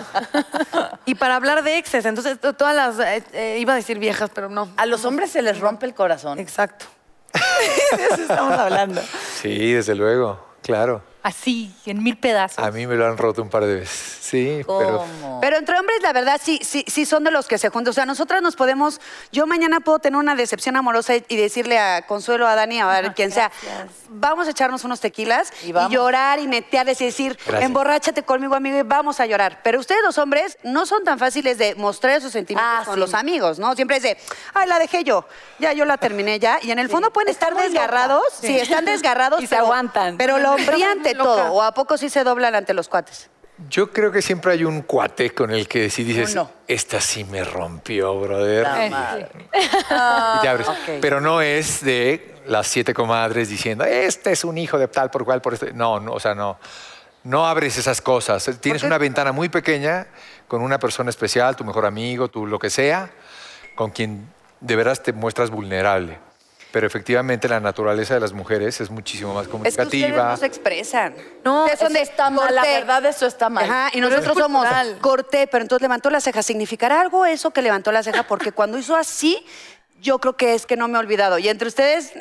Y 1.06 1.16
para 1.16 1.36
hablar 1.38 1.64
de 1.64 1.78
exes, 1.78 2.06
entonces 2.06 2.40
to- 2.40 2.54
todas 2.54 2.76
las. 2.76 3.00
eh, 3.00 3.24
eh, 3.34 3.58
iba 3.60 3.74
a 3.74 3.76
decir 3.78 4.00
viejas, 4.00 4.30
pero 4.34 4.50
no. 4.50 4.70
A 4.78 4.86
los 4.86 5.06
hombres 5.06 5.32
se 5.32 5.42
les 5.42 5.60
rompe 5.60 5.86
el 5.86 5.94
corazón. 5.94 6.40
Exacto. 6.40 6.86
De 7.98 8.04
eso 8.06 8.22
estamos 8.22 8.54
hablando. 8.54 9.02
Sí, 9.42 9.74
desde 9.74 9.96
luego, 9.96 10.40
claro. 10.62 11.02
Así, 11.26 11.74
en 11.88 12.04
mil 12.04 12.18
pedazos. 12.18 12.60
A 12.64 12.70
mí 12.70 12.86
me 12.86 12.94
lo 12.96 13.08
han 13.08 13.18
roto 13.18 13.42
un 13.42 13.50
par 13.50 13.66
de 13.66 13.78
veces. 13.80 14.18
Sí, 14.22 14.62
pero 14.68 15.00
¿Cómo? 15.22 15.40
Pero 15.42 15.58
entre 15.58 15.80
hombres, 15.80 15.98
la 16.04 16.14
verdad, 16.14 16.40
sí, 16.44 16.60
sí, 16.62 16.86
sí 16.88 17.04
son 17.08 17.24
de 17.24 17.32
los 17.32 17.48
que 17.48 17.58
se 17.58 17.70
juntan. 17.70 17.90
O 17.90 17.94
sea, 17.94 18.06
nosotras 18.06 18.44
nos 18.44 18.56
podemos. 18.56 19.02
Yo 19.32 19.48
mañana 19.48 19.80
puedo 19.80 19.98
tener 19.98 20.18
una 20.20 20.36
decepción 20.36 20.76
amorosa 20.76 21.16
y, 21.16 21.36
decirle 21.36 21.80
a 21.80 22.06
Consuelo, 22.06 22.48
a 22.48 22.54
Dani, 22.54 22.80
a 22.80 22.86
ver, 22.86 23.16
quien 23.16 23.32
sea, 23.32 23.52
vamos 24.10 24.48
a 24.48 24.52
echarnos 24.52 24.84
unos 24.84 25.00
tequilas 25.00 25.52
Y 25.64 25.74
llorar 25.90 26.38
y 26.40 26.46
netearles 26.46 27.02
y 27.02 27.06
decir, 27.06 27.38
Gracias. 27.44 27.64
emborráchate 27.64 28.22
conmigo, 28.22 28.54
amigo, 28.54 28.78
y 28.78 28.84
vamos 28.84 29.20
a 29.20 29.26
llorar. 29.26 29.62
Pero 29.64 29.80
ustedes, 29.80 30.04
los 30.04 30.20
hombres, 30.20 30.60
no 30.62 30.86
son 30.86 31.04
tan 31.04 31.18
fáciles 31.18 31.58
de 31.58 31.74
mostrar 31.74 32.22
sus 32.22 32.34
sentimientos 32.34 32.72
Ah, 32.82 32.84
con 32.86 32.94
sí. 32.96 33.00
los 33.00 33.16
amigos, 33.16 33.58
¿no? 33.58 33.74
Siempre 33.74 33.98
es 33.98 34.04
de, 34.04 34.18
ay, 34.54 34.68
la 34.70 34.78
dejé 34.78 35.04
yo, 35.04 35.28
ya 35.58 35.74
yo 35.74 35.86
la 35.86 35.98
terminé 35.98 36.38
ya. 36.40 36.60
Y 36.62 36.70
en 36.70 36.78
el 36.78 36.88
fondo 36.90 37.12
pueden 37.12 37.30
estar 37.30 37.56
desgarrados. 37.56 38.22
Sí, 38.42 38.56
están 38.58 38.86
desgarrados. 38.86 39.40
Y 39.46 39.48
se 39.48 39.56
pero- 39.56 39.66
aguantan. 39.66 40.18
Pero 40.18 40.38
lo 40.38 40.52
hombría 40.56 40.76
Está 40.76 40.78
muy 40.78 40.98
ante 40.98 41.15
loca. 41.16 41.30
todo. 41.30 41.54
¿O 41.54 41.62
a 41.62 41.74
poco 41.74 41.98
sí 41.98 42.10
se 42.10 42.24
doblan 42.24 42.56
ante 42.56 42.74
los 42.74 42.88
cuates? 42.88 43.30
yo 43.70 43.90
creo 43.90 44.12
que 44.12 44.22
siempre 44.22 44.52
hay 44.52 44.66
un 44.66 44.82
cuate 44.82 45.34
con 45.34 45.50
el 45.50 45.66
que 45.70 45.90
si 45.90 46.04
dices, 46.04 46.34
Uno. 46.34 46.52
esta 46.68 47.00
sí 47.00 47.24
me 47.24 47.42
rompió, 47.42 48.20
brother. 48.20 48.64
La 48.64 48.86
Eh, 48.86 48.90
madre. 48.90 49.30
Y 49.54 50.42
te 50.42 50.48
abres. 50.50 50.68
ok. 50.68 50.76
Pero 51.00 51.22
no 51.22 51.40
es 51.42 51.82
de 51.82 52.36
las 52.48 52.68
siete 52.68 52.94
comadres 52.94 53.48
diciendo, 53.48 53.86
este 53.86 54.34
es 54.34 54.44
un 54.44 54.58
hijo 54.58 54.78
de 54.78 54.90
tal 54.90 55.10
por 55.10 55.24
cual, 55.24 55.42
por 55.42 55.54
este. 55.54 55.72
No, 55.72 56.02
no, 56.02 56.12
o 56.12 56.20
sea, 56.20 56.36
no. 56.36 56.58
No 57.24 57.48
abres 57.48 57.78
esas 57.78 58.02
cosas. 58.02 58.48
Tienes 58.60 58.84
una 58.84 58.98
ventana 58.98 59.32
muy 59.32 59.48
pequeña 59.48 60.06
con 60.50 60.62
una 60.62 60.78
persona 60.78 61.10
especial, 61.10 61.56
tu 61.56 61.64
mejor 61.64 61.86
amigo, 61.86 62.28
tu 62.28 62.46
lo 62.46 62.60
que 62.60 62.70
sea, 62.70 63.10
con 63.76 63.90
quien 63.90 64.28
de 64.60 64.76
veras 64.76 65.02
te 65.02 65.14
muestras 65.14 65.50
vulnerable. 65.50 66.20
Pero 66.76 66.88
efectivamente 66.88 67.48
la 67.48 67.62
naturaleza 67.62 68.16
de 68.16 68.20
las 68.20 68.34
mujeres 68.34 68.82
es 68.82 68.90
muchísimo 68.90 69.34
más 69.34 69.46
Es 69.46 69.50
que 69.50 69.56
ustedes 69.56 69.78
comunicativa. 69.78 70.32
no 70.32 70.36
se 70.36 70.46
expresan. 70.46 71.16
No, 71.46 71.68
Eso 71.68 71.88
está 71.88 72.30
mal, 72.30 72.54
la 72.54 72.64
verdad, 72.64 73.06
eso 73.06 73.26
está 73.26 73.48
mal. 73.48 73.64
Ajá, 73.64 73.92
y 73.94 74.02
nosotros 74.02 74.38
somos 74.38 74.68
corté, 75.00 75.48
pero 75.48 75.62
entonces 75.62 75.82
levantó 75.82 76.10
la 76.10 76.20
ceja. 76.20 76.44
¿Significará 76.44 77.00
algo 77.00 77.26
eso 77.26 77.52
que 77.52 77.62
levantó 77.62 77.94
la 77.94 78.04
ceja? 78.04 78.24
Porque 78.24 78.52
cuando 78.52 78.78
hizo 78.78 78.94
así, 78.94 79.46
yo 80.02 80.20
creo 80.20 80.36
que 80.36 80.54
es 80.54 80.66
que 80.66 80.76
no 80.76 80.90
me 80.90 80.98
he 80.98 81.00
olvidado. 81.00 81.38
Y 81.38 81.48
entre 81.48 81.70
ustedes, 81.70 82.12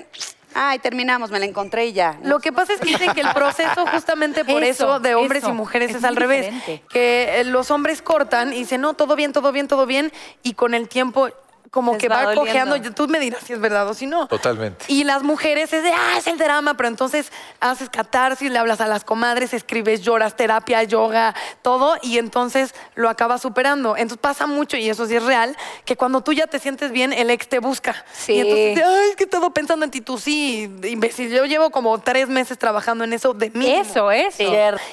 ay, 0.55 0.79
terminamos, 0.79 1.33
me 1.33 1.41
la 1.41 1.47
encontré 1.47 1.87
y 1.87 1.93
ya. 1.93 2.17
Lo 2.23 2.39
que 2.39 2.53
pasa 2.53 2.75
es 2.75 2.81
que 2.81 2.91
dicen 2.91 3.13
que 3.13 3.23
el 3.23 3.33
proceso 3.35 3.85
justamente 3.89 4.45
por 4.45 4.63
eso, 4.63 4.85
Eso, 4.85 5.01
de 5.01 5.17
hombres 5.17 5.43
eso. 5.43 5.51
y 5.51 5.55
mujeres 5.55 5.97
Es 5.97 6.05
al 6.05 6.15
revés. 6.15 6.55
Que 6.91 7.41
eh, 7.41 7.45
los 7.45 7.73
hombres 7.73 8.03
cortan 8.03 8.53
y 8.53 8.59
dicen, 8.59 8.83
no, 8.83 8.95
todo 8.95 9.17
bien, 9.17 9.33
todo 9.33 9.51
bien, 9.51 9.67
todo 9.67 9.85
bien. 9.85 10.13
Y 10.45 10.55
con 10.55 10.75
el 10.75 10.89
tiempo 10.89 11.29
como 11.75 11.95
Les 11.95 12.01
que 12.03 12.09
va 12.09 12.27
va, 12.27 12.35
cojeando. 12.35 12.81
Tú 12.93 13.09
me 13.09 13.19
dirás 13.19 13.43
si 13.43 13.53
es 13.53 13.61
verdad 13.61 13.89
o 13.89 13.95
si 13.95 14.07
no. 14.07 14.29
Totalmente. 14.29 14.85
Y 14.87 15.03
las 15.03 15.25
mujeres 15.25 15.73
es 15.73 15.83
de, 15.83 15.91
ah, 15.91 16.15
es 16.17 16.29
el 16.29 16.39
drama, 16.39 16.75
pero 16.75 16.89
entonces 16.89 17.33
haces 17.59 17.91
catarsis, 17.91 18.49
le 18.49 18.61
hablas 18.61 18.81
a 18.81 18.87
las 18.87 19.03
comadres, 19.03 19.53
escribes, 19.53 20.01
lloras, 20.03 20.37
terapia, 20.37 20.85
yoga, 20.85 21.35
todo, 21.63 21.97
y 22.01 22.19
entonces 22.19 22.77
lo 22.95 23.09
acabas 23.09 23.43
superando. 23.43 23.97
Entonces 23.97 24.19
pasa 24.19 24.47
mucho, 24.47 24.77
y 24.77 24.89
eso 24.89 25.05
sí 25.07 25.17
es 25.17 25.25
real, 25.25 25.57
que 25.85 25.97
cuando 25.97 26.21
tú 26.21 26.33
ya 26.33 26.47
te 26.47 26.61
sientes 26.61 26.93
bien, 26.93 27.13
el 27.13 27.29
ex 27.31 27.49
te 27.49 27.59
busca. 27.59 28.05
Sí. 28.13 28.35
Y 28.35 28.41
entonces, 28.41 28.85
ay, 28.87 29.11
es 29.11 29.17
que 29.17 29.27
todo 29.27 29.51
pensando 29.51 29.85
en 29.85 29.91
ti, 29.91 30.01
tú 30.01 30.17
sí, 30.17 30.71
imbécil. 30.85 31.29
Yo 31.31 31.45
llevo 31.45 31.71
como 31.71 31.99
tres 31.99 32.29
meses 32.29 32.57
trabajando 32.57 33.03
en 33.03 33.13
eso 33.13 33.35
de 33.35 33.51
mí. 33.51 33.69
Eso, 33.69 34.13
eso. 34.13 34.45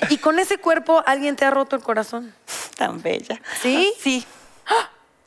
Y 0.10 0.18
con 0.18 0.40
ese 0.40 0.58
cuerpo, 0.58 1.04
¿alguien 1.06 1.36
te 1.36 1.46
ha 1.46 1.52
roto 1.52 1.76
el 1.76 1.84
corazón? 1.84 2.34
Tan 2.76 3.04
bella. 3.04 3.40
¿Sí? 3.62 3.94
Sí. 4.00 4.26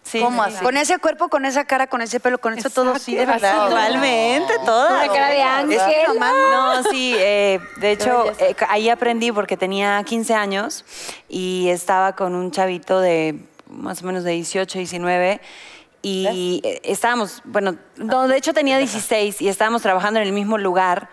Sí, 0.05 0.21
¿Cómo 0.21 0.43
sí, 0.45 0.49
así? 0.49 0.59
sí. 0.59 0.65
Con 0.65 0.77
ese 0.77 0.99
cuerpo, 0.99 1.29
con 1.29 1.45
esa 1.47 1.65
cara, 1.65 1.87
con 1.87 2.03
ese 2.03 2.21
pelo, 2.21 2.39
con 2.39 2.57
eso 2.57 2.69
todo, 2.71 2.99
sí, 2.99 3.17
de 3.17 3.25
verdad. 3.25 3.69
Igualmente, 3.69 4.53
todas. 4.65 4.93
Una 4.93 5.13
cara 5.13 5.31
de 5.31 5.43
ángel. 5.43 6.19
No, 6.19 6.83
sí, 6.91 7.15
eh, 7.19 7.59
de 7.79 7.93
hecho, 7.93 8.27
eh, 8.39 8.55
ahí 8.69 8.91
aprendí 8.91 9.33
porque 9.33 9.57
tenía 9.57 10.03
15 10.05 10.35
años 10.35 10.85
y 11.29 11.69
estaba 11.71 12.15
con 12.15 12.35
un 12.35 12.51
chavito 12.51 13.01
de 13.01 13.41
más 13.67 14.03
o 14.03 14.07
menos 14.07 14.25
de 14.25 14.33
18, 14.33 14.79
19 14.79 15.41
y 16.03 16.61
eh, 16.63 16.81
estábamos, 16.85 17.41
bueno, 17.45 17.77
no, 17.97 18.29
de 18.29 18.37
hecho 18.37 18.53
tenía 18.53 18.77
16 18.77 19.41
y 19.41 19.49
estábamos 19.49 19.81
trabajando 19.81 20.21
en 20.21 20.27
el 20.27 20.35
mismo 20.35 20.59
lugar 20.59 21.09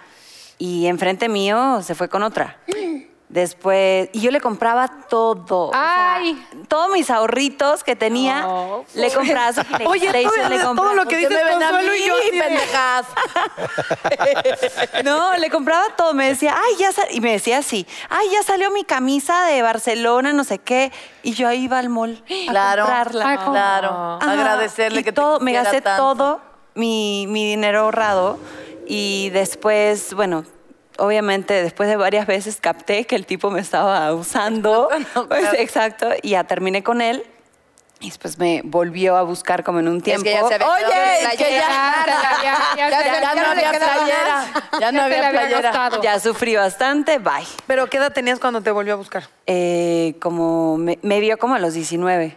y 0.57 0.87
enfrente 0.87 1.29
mío 1.29 1.81
se 1.81 1.95
fue 1.95 2.09
con 2.09 2.23
otra. 2.23 2.57
Después, 3.31 4.09
y 4.11 4.19
yo 4.19 4.29
le 4.29 4.41
compraba 4.41 4.89
todo. 5.07 5.69
o 5.69 5.71
sea, 5.71 6.15
Ay. 6.15 6.45
todos 6.67 6.91
mis 6.91 7.09
ahorritos 7.09 7.81
que 7.81 7.95
tenía, 7.95 8.45
le 8.93 9.09
compraba 9.09 9.53
su 9.53 9.61
Oye, 9.85 10.09
PlayStation, 10.09 10.49
le 10.49 10.57
todo, 10.59 10.67
compraba- 10.67 10.75
todo 10.75 10.93
lo 10.95 11.05
que 11.05 11.15
¿Por 11.21 11.29
qué 11.29 11.37
dices 11.37 11.43
Consuelo 11.49 11.95
y 11.95 12.05
yo 12.07 12.13
pendejas? 12.29 13.05
No, 15.05 15.37
le 15.37 15.49
compraba 15.49 15.85
todo. 15.95 16.13
Me 16.13 16.27
decía, 16.27 16.55
ay, 16.57 16.75
ya 16.77 16.91
sal-", 16.91 17.07
Y 17.11 17.21
me 17.21 17.31
decía 17.31 17.59
así, 17.59 17.87
ay, 18.09 18.27
ya 18.33 18.43
salió 18.43 18.69
mi 18.71 18.83
camisa 18.83 19.45
de 19.45 19.61
Barcelona, 19.61 20.33
no 20.33 20.43
sé 20.43 20.59
qué. 20.59 20.91
Y 21.23 21.31
yo 21.33 21.49
iba 21.51 21.79
al 21.79 21.87
mall 21.89 22.21
a 22.47 22.51
Claro, 22.51 22.83
comprarla. 22.83 23.29
Ay, 23.29 23.37
¿cómo? 23.37 23.51
claro. 23.51 23.89
Ajá. 24.21 24.31
Agradecerle 24.31 25.01
Y 25.01 25.03
que 25.03 25.11
te 25.11 25.15
todo, 25.21 25.39
Me 25.39 25.53
gasté 25.53 25.81
tanto. 25.81 26.03
todo 26.03 26.41
mi, 26.75 27.27
mi 27.29 27.45
dinero 27.49 27.81
ahorrado. 27.81 28.37
Y 28.87 29.29
después, 29.29 30.13
bueno, 30.15 30.43
obviamente 31.01 31.61
después 31.61 31.89
de 31.89 31.95
varias 31.97 32.25
veces 32.27 32.57
capté 32.61 33.05
que 33.05 33.15
el 33.15 33.25
tipo 33.25 33.51
me 33.51 33.59
estaba 33.61 34.13
usando. 34.13 34.89
Explotando, 34.91 35.27
Pues, 35.27 35.41
claro. 35.41 35.57
exacto. 35.59 36.09
Y 36.21 36.29
ya 36.31 36.43
terminé 36.45 36.83
con 36.83 37.01
él. 37.01 37.23
Y 37.99 38.09
después 38.09 38.39
me 38.39 38.61
volvió 38.63 39.15
a 39.15 39.21
buscar 39.21 39.63
como 39.63 39.79
en 39.79 39.87
un 39.87 40.01
tiempo. 40.01 40.23
que 40.23 40.31
ya 40.31 40.47
se 40.47 40.55
había 40.55 40.67
Oye, 40.67 41.23
es 41.23 41.29
que 41.37 41.51
ya, 41.51 41.59
Ya, 41.59 42.05
ya, 42.07 42.43
ya, 42.43 42.89
ya, 42.89 42.89
ya, 42.89 43.05
ya 43.05 43.21
ya 43.21 43.35
no 43.35 43.41
no 43.43 43.47
había 43.51 43.71
playera. 43.71 44.45
Ya 44.79 44.91
no 44.91 45.01
había 45.03 45.29
playera. 45.29 45.89
Ya 46.01 46.19
sufrí 46.19 46.55
bastante, 46.55 47.19
bye. 47.19 47.45
Pero 47.67 47.85
¿qué 47.87 47.97
edad 47.97 48.11
tenías 48.11 48.39
cuando 48.39 48.61
te 48.61 48.71
volvió 48.71 48.93
a 48.93 48.97
buscar? 48.97 49.25
Eh, 49.45 50.15
como 50.19 50.77
me, 50.77 50.97
me 51.03 51.19
vio 51.19 51.37
como 51.37 51.53
a 51.53 51.59
los 51.59 51.75
19. 51.75 52.35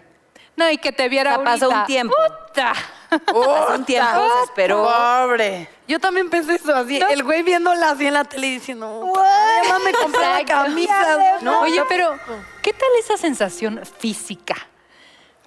No, 0.57 0.71
y 0.71 0.77
que 0.77 0.93
te 0.93 1.09
viera 1.09 1.43
pasó 1.43 1.71
un 1.71 1.87
tiempo. 1.87 2.15
Puta. 2.49 2.75
Un 3.77 3.85
tiempo, 3.85 4.21
se 4.39 4.45
esperó. 4.45 4.85
Pobre. 4.85 5.69
Yo 5.87 5.99
también 6.01 6.31
pensé 6.31 6.55
eso, 6.55 6.75
así, 6.75 6.99
el 7.11 7.23
güey 7.23 7.43
viéndola 7.43 7.91
así 7.91 8.07
en 8.07 8.15
la 8.15 8.25
tele 8.25 8.47
y 8.47 8.51
diciendo, 8.55 9.13
además 9.17 9.81
me 9.85 9.93
compraba 9.93 10.41
Exacto. 10.41 10.65
camisas. 10.71 11.43
No, 11.43 11.61
Oye, 11.61 11.83
pero 11.89 12.19
¿qué 12.63 12.73
tal 12.73 12.89
esa 13.01 13.17
sensación 13.17 13.81
física? 13.99 14.55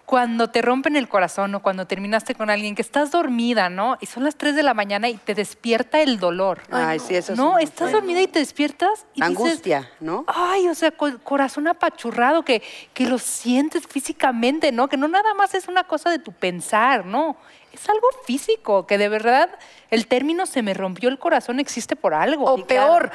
Cuando 0.05 0.49
te 0.49 0.61
rompen 0.61 0.95
el 0.95 1.09
corazón 1.09 1.53
o 1.55 1.61
cuando 1.61 1.85
terminaste 1.85 2.33
con 2.33 2.49
alguien 2.49 2.75
que 2.75 2.81
estás 2.81 3.11
dormida, 3.11 3.67
¿no? 3.69 3.97
Y 3.99 4.05
son 4.05 4.23
las 4.23 4.37
3 4.37 4.55
de 4.55 4.63
la 4.63 4.73
mañana 4.73 5.09
y 5.09 5.15
te 5.15 5.35
despierta 5.35 5.99
el 5.99 6.17
dolor. 6.17 6.61
Ay, 6.71 6.99
sí, 6.99 7.13
eso 7.13 7.33
es 7.33 7.37
No, 7.37 7.57
estás 7.59 7.91
dormida 7.91 8.21
y 8.21 8.27
te 8.27 8.39
despiertas 8.39 9.05
y 9.15 9.19
La 9.19 9.27
dices, 9.27 9.45
angustia, 9.45 9.91
¿no? 9.99 10.23
Ay, 10.27 10.69
o 10.69 10.75
sea, 10.75 10.91
co- 10.91 11.19
corazón 11.25 11.67
apachurrado, 11.67 12.43
que, 12.43 12.63
que 12.93 13.05
lo 13.05 13.17
sientes 13.17 13.85
físicamente, 13.85 14.71
¿no? 14.71 14.87
Que 14.87 14.95
no 14.95 15.09
nada 15.09 15.33
más 15.33 15.53
es 15.55 15.67
una 15.67 15.83
cosa 15.83 16.09
de 16.09 16.19
tu 16.19 16.31
pensar, 16.31 17.05
¿no? 17.05 17.35
Es 17.81 17.89
algo 17.89 18.07
físico, 18.25 18.87
que 18.87 18.97
de 18.97 19.07
verdad 19.09 19.49
el 19.91 20.07
término 20.07 20.45
se 20.45 20.61
me 20.63 20.73
rompió 20.73 21.09
el 21.09 21.19
corazón 21.19 21.59
existe 21.59 21.95
por 21.95 22.13
algo. 22.13 22.45
o 22.51 22.65
peor, 22.65 23.11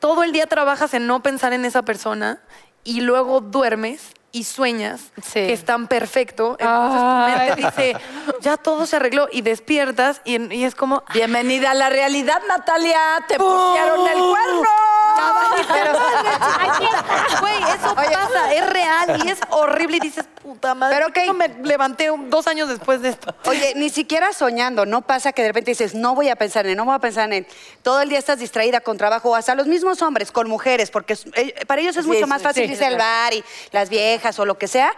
todo 0.00 0.22
el 0.22 0.32
día 0.32 0.46
trabajas 0.46 0.94
en 0.94 1.06
no 1.06 1.22
pensar 1.22 1.52
en 1.52 1.64
esa 1.64 1.82
persona 1.82 2.40
y 2.84 3.00
luego 3.00 3.40
duermes 3.40 4.12
y 4.32 4.44
sueñas 4.44 5.12
Sí. 5.22 5.32
que 5.46 5.52
están 5.52 5.88
perfecto. 5.88 6.56
Entonces 6.60 7.00
tu 7.00 7.38
mente 7.38 7.54
dice, 7.56 7.96
ya 8.42 8.56
todo 8.56 8.86
se 8.86 8.96
arregló 8.96 9.28
y 9.32 9.40
despiertas 9.42 10.20
y, 10.24 10.54
y 10.54 10.64
es 10.64 10.74
como, 10.74 11.02
Bienvenida 11.14 11.70
a 11.70 11.74
la 11.74 11.88
realidad, 11.88 12.40
Natalia. 12.46 13.00
Te 13.26 13.38
pusieron 13.38 14.06
el 14.06 14.18
cuerno. 14.18 14.68
Güey, 17.40 17.62
eso 17.62 17.94
pasa, 17.94 18.54
es 18.54 18.66
real 18.70 19.22
y 19.24 19.28
es 19.28 19.38
horrible 19.50 19.96
y 19.98 20.00
dices, 20.00 20.24
puta 20.42 20.74
madre, 20.74 20.96
Pero 20.96 21.06
¿por 21.06 21.12
qué 21.14 21.20
ok. 21.22 21.26
no 21.28 21.34
me 21.34 21.48
levanté 21.68 22.10
un- 22.10 22.30
dos 22.30 22.46
años 22.46 22.68
después 22.68 23.02
de 23.02 23.10
esto. 23.10 23.34
Oye, 23.46 23.72
ni 23.76 23.90
siquiera 23.90 24.32
soñando, 24.32 24.86
no 24.86 25.02
pasa 25.02 25.32
que 25.32 25.42
de 25.42 25.48
repente 25.48 25.70
dices, 25.72 25.94
no 25.94 26.14
voy 26.14 26.28
a 26.28 26.36
pensar 26.36 26.64
en 26.66 26.72
él, 26.72 26.76
no 26.76 26.84
voy 26.84 26.94
a 26.94 26.98
pensar 26.98 27.24
en 27.26 27.32
él. 27.32 27.46
Todo 27.82 28.00
el 28.00 28.08
día 28.08 28.18
estás 28.18 28.38
distraída 28.38 28.80
con 28.80 28.96
trabajo, 28.98 29.30
o 29.30 29.34
hasta 29.34 29.54
los 29.54 29.66
mismos 29.66 30.02
hombres, 30.02 30.32
con 30.32 30.48
mujeres, 30.48 30.90
porque 30.90 31.14
es- 31.14 31.26
eh, 31.34 31.54
para 31.66 31.80
ellos 31.80 31.96
es 31.96 32.06
mucho 32.06 32.26
más 32.26 32.42
fácil 32.42 32.70
irse 32.70 32.84
al 32.86 32.96
bar 32.96 33.32
y 33.34 33.44
las 33.72 33.88
viejas 33.88 34.38
o 34.38 34.46
lo 34.46 34.58
que 34.58 34.68
sea. 34.68 34.92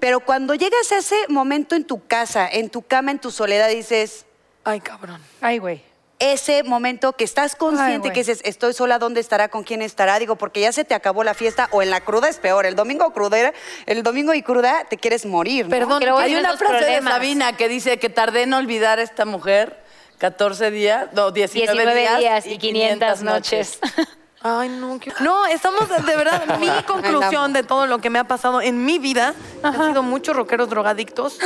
Pero 0.00 0.20
cuando 0.20 0.54
llegas 0.54 0.90
a 0.92 0.98
ese 0.98 1.16
momento 1.28 1.74
en 1.76 1.84
tu 1.84 2.04
casa, 2.06 2.48
en 2.50 2.70
tu 2.70 2.82
cama, 2.82 3.12
en 3.12 3.18
tu 3.20 3.30
soledad, 3.30 3.68
dices, 3.68 4.26
Ay, 4.64 4.80
cabrón. 4.80 5.20
Ay, 5.40 5.58
güey. 5.58 5.82
Ese 6.22 6.62
momento 6.62 7.14
que 7.14 7.24
estás 7.24 7.56
consciente 7.56 8.12
que 8.12 8.20
dices, 8.20 8.40
estoy 8.44 8.72
sola, 8.74 8.98
¿dónde 8.98 9.20
estará? 9.20 9.48
¿Con 9.48 9.64
quién 9.64 9.82
estará? 9.82 10.18
Digo, 10.18 10.36
porque 10.36 10.60
ya 10.60 10.70
se 10.72 10.84
te 10.84 10.94
acabó 10.94 11.24
la 11.24 11.34
fiesta 11.34 11.68
o 11.72 11.82
en 11.82 11.90
la 11.90 12.00
cruda 12.00 12.28
es 12.28 12.38
peor. 12.38 12.64
El 12.64 12.76
domingo 12.76 13.12
crudera, 13.12 13.52
el 13.86 14.02
domingo 14.02 14.32
y 14.34 14.42
cruda 14.42 14.84
te 14.88 14.98
quieres 14.98 15.26
morir. 15.26 15.66
¿no? 15.66 15.70
Perdón, 15.70 15.98
Que 16.00 16.06
luego 16.06 16.20
Hay 16.20 16.34
una 16.36 16.56
frase 16.56 16.64
problemas. 16.78 17.04
de 17.04 17.10
Sabina 17.10 17.56
que 17.56 17.68
dice 17.68 17.98
que 17.98 18.08
tardé 18.08 18.42
en 18.42 18.54
olvidar 18.54 18.98
a 19.00 19.02
esta 19.02 19.24
mujer 19.24 19.82
14 20.18 20.70
días, 20.70 21.08
no, 21.14 21.32
19, 21.32 21.72
19 21.72 22.18
días 22.20 22.46
y 22.46 22.58
500 22.58 23.22
noches. 23.22 23.78
Ay, 24.44 24.68
no. 24.68 24.98
qué- 24.98 25.12
No, 25.20 25.46
estamos 25.46 25.88
de, 25.88 26.16
verdad. 26.16 26.58
Mi 26.58 26.68
conclusión 26.86 27.52
de 27.52 27.62
todo 27.62 27.86
lo 27.86 27.98
que 27.98 28.10
me 28.10 28.18
ha 28.18 28.24
pasado 28.24 28.60
en 28.60 28.84
mi 28.84 28.98
vida 28.98 29.34
han 29.62 29.88
sido 29.88 30.02
muchos 30.02 30.34
rockeros 30.36 30.68
drogadictos. 30.68 31.38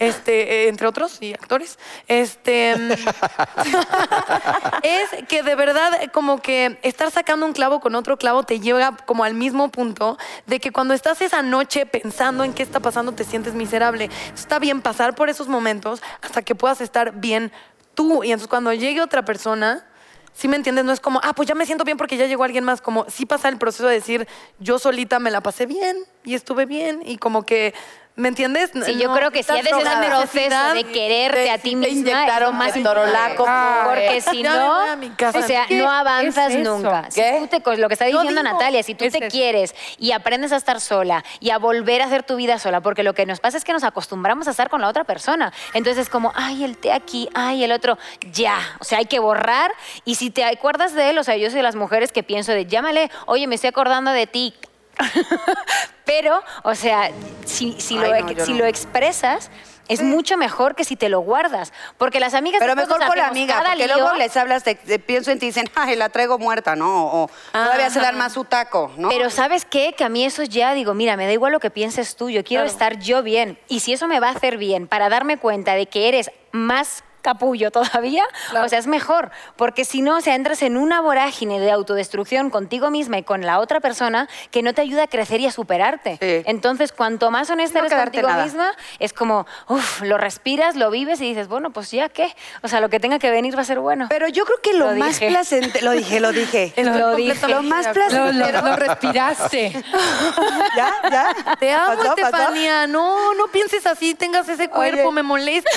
Este, 0.00 0.64
eh, 0.64 0.68
entre 0.68 0.86
otros, 0.86 1.18
y 1.20 1.34
actores. 1.34 1.78
Este. 2.08 2.74
mm, 2.74 2.92
es 4.82 5.24
que 5.28 5.42
de 5.42 5.54
verdad, 5.54 6.02
eh, 6.02 6.08
como 6.08 6.40
que 6.40 6.78
estar 6.82 7.10
sacando 7.10 7.44
un 7.44 7.52
clavo 7.52 7.80
con 7.80 7.94
otro 7.94 8.16
clavo 8.16 8.42
te 8.42 8.60
lleva 8.60 8.96
como 9.04 9.24
al 9.24 9.34
mismo 9.34 9.70
punto 9.70 10.16
de 10.46 10.58
que 10.58 10.72
cuando 10.72 10.94
estás 10.94 11.20
esa 11.20 11.42
noche 11.42 11.84
pensando 11.84 12.44
en 12.44 12.54
qué 12.54 12.62
está 12.62 12.80
pasando, 12.80 13.12
te 13.12 13.24
sientes 13.24 13.52
miserable. 13.52 14.08
Está 14.34 14.58
bien 14.58 14.80
pasar 14.80 15.14
por 15.14 15.28
esos 15.28 15.48
momentos 15.48 16.00
hasta 16.22 16.40
que 16.40 16.54
puedas 16.54 16.80
estar 16.80 17.20
bien 17.20 17.52
tú. 17.94 18.24
Y 18.24 18.32
entonces 18.32 18.48
cuando 18.48 18.72
llegue 18.72 19.02
otra 19.02 19.26
persona, 19.26 19.86
¿Sí 20.32 20.48
me 20.48 20.56
entiendes? 20.56 20.84
No 20.84 20.92
es 20.92 21.00
como, 21.00 21.20
ah, 21.22 21.34
pues 21.34 21.48
ya 21.48 21.54
me 21.54 21.66
siento 21.66 21.84
bien 21.84 21.98
porque 21.98 22.16
ya 22.16 22.26
llegó 22.26 22.44
alguien 22.44 22.64
más. 22.64 22.80
Como 22.80 23.04
sí 23.10 23.26
pasa 23.26 23.48
el 23.48 23.58
proceso 23.58 23.86
de 23.88 23.94
decir, 23.94 24.28
yo 24.58 24.78
solita 24.78 25.18
me 25.18 25.30
la 25.30 25.42
pasé 25.42 25.66
bien 25.66 25.98
y 26.24 26.34
estuve 26.34 26.66
bien. 26.66 27.02
Y 27.04 27.18
como 27.18 27.44
que, 27.44 27.74
¿me 28.16 28.28
entiendes? 28.28 28.70
Sí, 28.84 28.98
yo 28.98 29.08
No, 29.08 29.14
creo 29.16 29.30
que 29.30 29.38
sí, 29.42 29.50
estás 29.52 29.60
es 29.60 29.66
ese 29.66 30.06
proceso 30.08 30.74
de 30.74 30.84
quererte 30.84 31.38
de- 31.40 31.50
a 31.50 31.58
ti 31.58 31.70
te 31.70 31.76
misma. 31.76 31.86
lo 31.86 32.00
inyectaron 32.00 32.56
más 32.56 32.72
ketorolaco. 32.72 33.42
importante. 33.44 33.84
Porque 33.88 34.20
si 34.20 34.42
Ya 34.42 34.50
me 34.50 34.56
no, 34.58 34.74
voy 34.80 34.88
a 34.90 34.96
mi 34.96 35.10
casa. 35.10 35.38
o 35.38 35.42
sea, 35.42 35.66
no 35.70 35.90
avanzas 35.90 36.52
es 36.52 36.58
nunca. 36.68 37.08
¿Qué? 37.14 37.38
Si 37.40 37.46
tú 37.48 37.62
te, 37.62 37.76
lo 37.78 37.88
que 37.88 37.94
está 37.94 38.04
diciendo 38.04 38.28
digo, 38.30 38.42
Natalia, 38.42 38.82
si 38.82 38.94
tú 38.94 39.04
es 39.06 39.12
te 39.12 39.18
eso. 39.20 39.28
quieres 39.30 39.74
y 39.98 40.12
aprendes 40.12 40.52
a 40.52 40.56
estar 40.56 40.80
sola 40.80 41.24
y 41.40 41.50
a 41.50 41.58
volver 41.58 42.02
a 42.02 42.06
hacer 42.06 42.22
tu 42.22 42.36
vida 42.36 42.58
sola, 42.58 42.80
porque 42.82 43.02
lo 43.02 43.14
que 43.14 43.24
nos 43.24 43.40
pasa 43.40 43.56
es 43.56 43.64
que 43.64 43.72
nos 43.72 43.84
acostumbramos 43.84 44.48
a 44.48 44.50
estar 44.50 44.68
con 44.68 44.80
la 44.82 44.88
otra 44.88 45.04
persona. 45.04 45.52
Entonces 45.72 46.02
es 46.02 46.10
como, 46.10 46.32
ay, 46.34 46.64
el 46.64 46.76
té 46.76 46.92
aquí, 46.92 47.28
ay, 47.34 47.64
el 47.64 47.72
otro, 47.72 47.96
ya. 48.32 48.58
O 48.80 48.84
sea, 48.84 48.98
hay 48.98 49.06
que 49.06 49.18
borrar. 49.18 49.72
Y 50.04 50.16
si 50.16 50.30
te 50.30 50.44
acuerdas 50.44 50.92
de 50.94 51.10
él, 51.10 51.18
o 51.18 51.24
sea, 51.24 51.36
yo 51.36 51.48
soy 51.48 51.56
de 51.58 51.62
las 51.62 51.76
mujeres 51.76 52.12
que 52.12 52.22
pienso 52.22 52.52
de, 52.52 52.66
llámale, 52.66 53.10
oye, 53.26 53.46
me 53.46 53.54
estoy 53.54 53.68
acordando 53.68 54.10
de 54.10 54.26
ti. 54.26 54.52
Pero, 56.04 56.42
o 56.64 56.74
sea, 56.74 57.10
si, 57.44 57.80
si, 57.80 57.96
Ay, 57.98 58.22
lo, 58.22 58.32
no, 58.34 58.44
si 58.44 58.52
no. 58.52 58.58
lo 58.58 58.66
expresas, 58.66 59.50
es 59.88 60.02
mucho 60.02 60.36
mejor 60.36 60.74
que 60.74 60.84
si 60.84 60.96
te 60.96 61.08
lo 61.08 61.20
guardas. 61.20 61.72
Porque 61.98 62.20
las 62.20 62.34
amigas 62.34 62.60
Pero 62.60 62.74
mejor 62.76 63.04
con 63.04 63.16
la 63.16 63.26
amiga, 63.28 63.62
porque 63.64 63.86
lío. 63.86 63.96
luego 63.96 64.14
les 64.16 64.36
hablas, 64.36 64.64
de- 64.64 64.76
pienso 64.98 65.30
en 65.30 65.38
ti 65.38 65.46
y 65.46 65.48
dicen, 65.50 65.68
ay, 65.74 65.96
la 65.96 66.08
traigo 66.08 66.38
muerta, 66.38 66.74
¿no? 66.76 67.06
O 67.06 67.30
todavía 67.52 67.90
se 67.90 68.00
dan 68.00 68.16
más 68.18 68.32
su 68.32 68.44
taco, 68.44 68.90
¿no? 68.96 69.08
Pero 69.08 69.30
¿sabes 69.30 69.64
qué? 69.64 69.94
Que 69.96 70.04
a 70.04 70.08
mí 70.08 70.24
eso 70.24 70.42
ya 70.42 70.74
digo, 70.74 70.94
mira, 70.94 71.16
me 71.16 71.26
da 71.26 71.32
igual 71.32 71.52
lo 71.52 71.60
que 71.60 71.70
pienses 71.70 72.16
tú, 72.16 72.30
yo 72.30 72.42
quiero 72.44 72.64
estar 72.64 72.98
yo 72.98 73.22
bien. 73.22 73.58
Y 73.68 73.80
si 73.80 73.92
eso 73.92 74.06
me 74.08 74.20
va 74.20 74.28
a 74.28 74.32
hacer 74.32 74.56
bien 74.58 74.86
para 74.88 75.08
darme 75.08 75.38
cuenta 75.38 75.74
de 75.74 75.86
que 75.86 76.08
eres 76.08 76.30
más 76.52 77.04
capullo 77.22 77.70
todavía, 77.70 78.24
o 78.62 78.68
sea, 78.68 78.78
es 78.78 78.86
mejor, 78.86 79.30
porque 79.56 79.84
si 79.84 80.02
no, 80.02 80.16
o 80.16 80.20
sea, 80.20 80.34
entras 80.34 80.62
en 80.62 80.76
una 80.76 81.00
vorágine 81.00 81.60
de 81.60 81.70
autodestrucción 81.70 82.50
contigo 82.50 82.90
misma 82.90 83.18
y 83.18 83.22
con 83.22 83.42
la 83.46 83.58
otra 83.58 83.80
persona 83.80 84.28
que 84.50 84.62
no 84.62 84.72
te 84.74 84.80
ayuda 84.82 85.04
a 85.04 85.06
crecer 85.06 85.40
y 85.40 85.46
a 85.46 85.52
superarte. 85.52 86.18
Sí. 86.20 86.42
Entonces, 86.50 86.92
cuanto 86.92 87.30
más 87.30 87.50
honesta 87.50 87.80
No 87.80 87.86
eres 87.86 87.98
contigo 87.98 88.28
nada. 88.28 88.44
misma, 88.44 88.72
es 88.98 89.12
como, 89.12 89.46
uff, 89.68 90.02
lo 90.02 90.18
respiras, 90.18 90.76
lo 90.76 90.90
vives 90.90 91.20
y 91.20 91.28
dices, 91.28 91.48
bueno, 91.48 91.70
pues 91.70 91.90
ya 91.90 92.08
qué, 92.08 92.34
o 92.62 92.68
sea, 92.68 92.80
lo 92.80 92.88
que 92.88 93.00
tenga 93.00 93.18
que 93.18 93.30
venir 93.30 93.56
va 93.56 93.62
a 93.62 93.64
ser 93.64 93.80
bueno. 93.80 94.06
Pero 94.08 94.28
yo 94.28 94.44
creo 94.44 94.60
que 94.62 94.72
lo, 94.74 94.90
Lo 94.92 94.96
más 94.98 95.18
dije. 95.20 95.28
placentero, 95.28 95.84
lo 95.86 95.92
dije, 95.92 96.20
lo 96.20 96.32
dije. 96.32 96.72
Lo 96.90 97.14
dije. 97.14 97.48
Lo 97.48 97.62
más 97.62 97.86
placentero. 97.88 98.32
lo- 98.32 98.62
lo 98.70 98.76
respiraste. 98.76 99.72
¿Ya? 100.76 100.92
¿Ya? 101.10 101.56
Te 101.58 101.72
amo, 101.72 102.02
¿Pasó? 102.20 102.50
No, 102.88 103.34
no 103.34 103.46
pienses 103.48 103.86
así, 103.86 104.14
tengas 104.14 104.48
ese 104.48 104.68
cuerpo, 104.68 105.02
Oye. 105.08 105.12
me 105.12 105.22
molesta. 105.22 105.70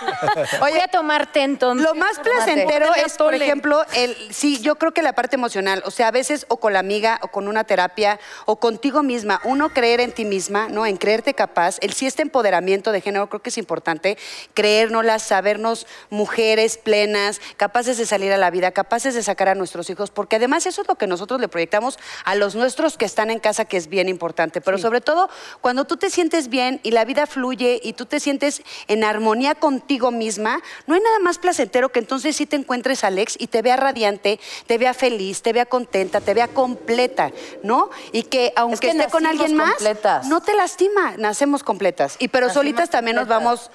Voy 0.80 0.86
a 0.86 0.88
tomarte 0.88 1.42
entonces. 1.42 1.86
Lo 1.86 1.94
más 1.94 2.18
placentero 2.20 2.94
es, 2.94 3.18
por 3.18 3.34
ejemplo, 3.34 3.84
el 3.94 4.16
sí, 4.30 4.60
yo 4.60 4.76
creo 4.76 4.92
que 4.92 5.02
la 5.02 5.12
parte 5.12 5.36
emocional, 5.36 5.82
o 5.84 5.90
sea, 5.90 6.08
a 6.08 6.10
veces 6.10 6.46
o 6.48 6.56
con 6.56 6.72
la 6.72 6.78
amiga 6.78 7.18
o 7.20 7.28
con 7.28 7.48
una 7.48 7.64
terapia 7.64 8.18
o 8.46 8.56
contigo 8.56 9.02
misma, 9.02 9.42
uno 9.44 9.68
creer 9.74 10.00
en 10.00 10.12
ti 10.12 10.24
misma, 10.24 10.70
¿no? 10.70 10.86
En 10.86 10.96
creerte 10.96 11.34
capaz, 11.34 11.76
el 11.82 11.92
sí 11.92 12.06
este 12.06 12.22
empoderamiento 12.22 12.92
de 12.92 13.02
género 13.02 13.28
creo 13.28 13.42
que 13.42 13.50
es 13.50 13.58
importante, 13.58 14.16
creérnoslas, 14.54 15.22
sabernos 15.22 15.86
mujeres 16.08 16.78
plenas, 16.78 17.42
capaces 17.58 17.98
de 17.98 18.06
salir 18.06 18.32
a 18.32 18.38
la 18.38 18.48
vida, 18.48 18.70
capaces 18.70 19.14
de 19.14 19.22
sacar 19.22 19.50
a 19.50 19.54
nuestros 19.54 19.90
hijos, 19.90 20.10
porque 20.10 20.36
además 20.36 20.64
eso 20.64 20.80
es 20.80 20.88
lo 20.88 20.94
que 20.94 21.06
nosotros 21.06 21.42
le 21.42 21.48
proyectamos 21.48 21.98
a 22.24 22.34
los 22.36 22.54
nuestros 22.54 22.96
que 22.96 23.04
están 23.04 23.28
en 23.28 23.38
casa, 23.38 23.66
que 23.66 23.76
es 23.76 23.88
bien 23.88 24.08
importante, 24.08 24.62
pero 24.62 24.78
sobre 24.78 25.02
todo 25.02 25.28
cuando 25.60 25.84
tú 25.84 25.98
te 25.98 26.08
sientes 26.08 26.48
bien 26.48 26.80
y 26.82 26.92
la 26.92 27.04
vida 27.04 27.26
fluye 27.26 27.80
y 27.82 27.92
tú 27.92 28.06
te 28.06 28.18
sientes 28.18 28.62
en 28.88 29.04
armonía 29.04 29.54
contigo 29.54 30.10
misma, 30.10 30.62
no 30.86 30.94
hay 30.94 31.00
nada 31.00 31.18
más 31.20 31.38
placentero 31.38 31.90
que 31.90 31.98
entonces 31.98 32.36
sí 32.36 32.46
te 32.46 32.56
encuentres 32.56 33.04
a 33.04 33.08
Alex 33.08 33.36
y 33.38 33.46
te 33.46 33.62
vea 33.62 33.76
radiante, 33.76 34.40
te 34.66 34.78
vea 34.78 34.94
feliz, 34.94 35.42
te 35.42 35.52
vea 35.52 35.66
contenta, 35.66 36.20
te 36.20 36.34
vea 36.34 36.48
completa, 36.48 37.30
¿no? 37.62 37.90
Y 38.12 38.24
que 38.24 38.52
aunque 38.56 38.90
que 38.90 38.98
esté 38.98 39.10
con 39.10 39.26
alguien 39.26 39.54
más, 39.54 39.74
completas. 39.74 40.26
no 40.26 40.40
te 40.40 40.54
lastima, 40.54 41.14
nacemos 41.16 41.62
completas. 41.62 42.16
Y 42.18 42.28
pero 42.28 42.50
solitas 42.50 42.90
también 42.90 43.16
nos 43.16 43.28
vamos 43.28 43.70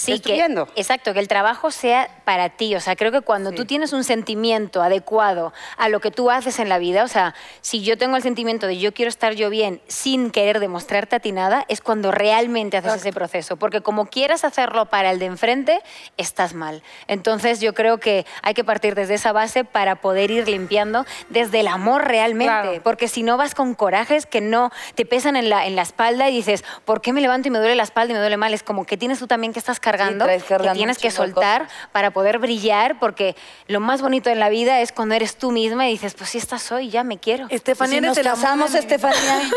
Sí, 0.00 0.18
que, 0.18 0.42
exacto, 0.76 1.12
que 1.12 1.18
el 1.18 1.28
trabajo 1.28 1.70
sea 1.70 2.08
para 2.24 2.48
ti. 2.48 2.74
O 2.74 2.80
sea, 2.80 2.96
creo 2.96 3.12
que 3.12 3.20
cuando 3.20 3.52
tú 3.52 3.66
tienes 3.66 3.92
un 3.92 4.02
sentimiento 4.02 4.80
adecuado 4.80 5.52
a 5.76 5.90
lo 5.90 6.00
que 6.00 6.10
tú 6.10 6.30
haces 6.30 6.58
en 6.58 6.70
la 6.70 6.78
vida, 6.78 7.04
o 7.04 7.08
sea, 7.08 7.34
si 7.60 7.82
yo 7.82 7.98
tengo 7.98 8.16
el 8.16 8.22
sentimiento 8.22 8.66
de 8.66 8.78
yo 8.78 8.94
quiero 8.94 9.10
estar 9.10 9.34
yo 9.34 9.50
bien 9.50 9.82
sin 9.88 10.30
querer 10.30 10.58
demostrarte 10.58 11.16
a 11.16 11.20
ti 11.20 11.32
nada, 11.32 11.66
es 11.68 11.82
cuando 11.82 12.12
realmente 12.12 12.78
haces 12.78 12.94
ese 12.94 13.12
proceso. 13.12 13.58
Porque 13.58 13.82
como 13.82 14.06
quieras 14.06 14.42
hacerlo 14.44 14.86
para 14.86 15.10
el 15.10 15.18
de 15.18 15.26
enfrente, 15.26 15.82
estás 16.16 16.54
mal. 16.54 16.82
Entonces 17.06 17.60
yo 17.60 17.74
creo 17.74 17.98
que 17.98 18.24
hay 18.42 18.54
que 18.54 18.64
partir 18.64 18.94
desde 18.94 19.12
esa 19.12 19.32
base 19.32 19.64
para 19.64 19.96
poder 19.96 20.30
ir 20.30 20.48
limpiando 20.48 21.04
desde 21.28 21.60
el 21.60 21.68
amor 21.68 22.08
realmente. 22.08 22.46
Claro. 22.46 22.82
Porque 22.82 23.06
si 23.06 23.22
no 23.22 23.36
vas 23.36 23.54
con 23.54 23.74
corajes 23.74 24.24
que 24.24 24.40
no 24.40 24.70
te 24.94 25.04
pesan 25.04 25.36
en 25.36 25.50
la, 25.50 25.66
en 25.66 25.76
la 25.76 25.82
espalda 25.82 26.30
y 26.30 26.36
dices, 26.36 26.64
¿por 26.86 27.02
qué 27.02 27.12
me 27.12 27.20
levanto 27.20 27.48
y 27.48 27.50
me 27.50 27.58
duele 27.58 27.74
la 27.74 27.82
espalda 27.82 28.12
y 28.12 28.14
me 28.14 28.20
duele 28.20 28.38
mal? 28.38 28.54
Es 28.54 28.62
como 28.62 28.86
que 28.86 28.96
tienes 28.96 29.18
tú 29.18 29.26
también 29.26 29.52
que 29.52 29.58
estás 29.58 29.78
cargando, 29.90 30.26
que 30.26 30.70
tienes 30.74 30.98
que 30.98 31.10
soltar 31.10 31.62
cosas. 31.64 31.76
para 31.92 32.10
poder 32.10 32.38
brillar, 32.38 32.98
porque 32.98 33.36
lo 33.66 33.80
más 33.80 34.02
bonito 34.02 34.30
en 34.30 34.38
la 34.40 34.48
vida 34.48 34.80
es 34.80 34.92
cuando 34.92 35.14
eres 35.14 35.36
tú 35.36 35.50
misma 35.50 35.88
y 35.88 35.92
dices, 35.92 36.14
pues 36.14 36.30
sí, 36.30 36.38
esta 36.38 36.58
soy, 36.58 36.90
ya 36.90 37.04
me 37.04 37.18
quiero. 37.18 37.46
Estefanía, 37.50 38.00
Si 38.00 38.06
nos 38.06 38.18
casamos. 38.18 38.74
Estefanía. 38.74 39.40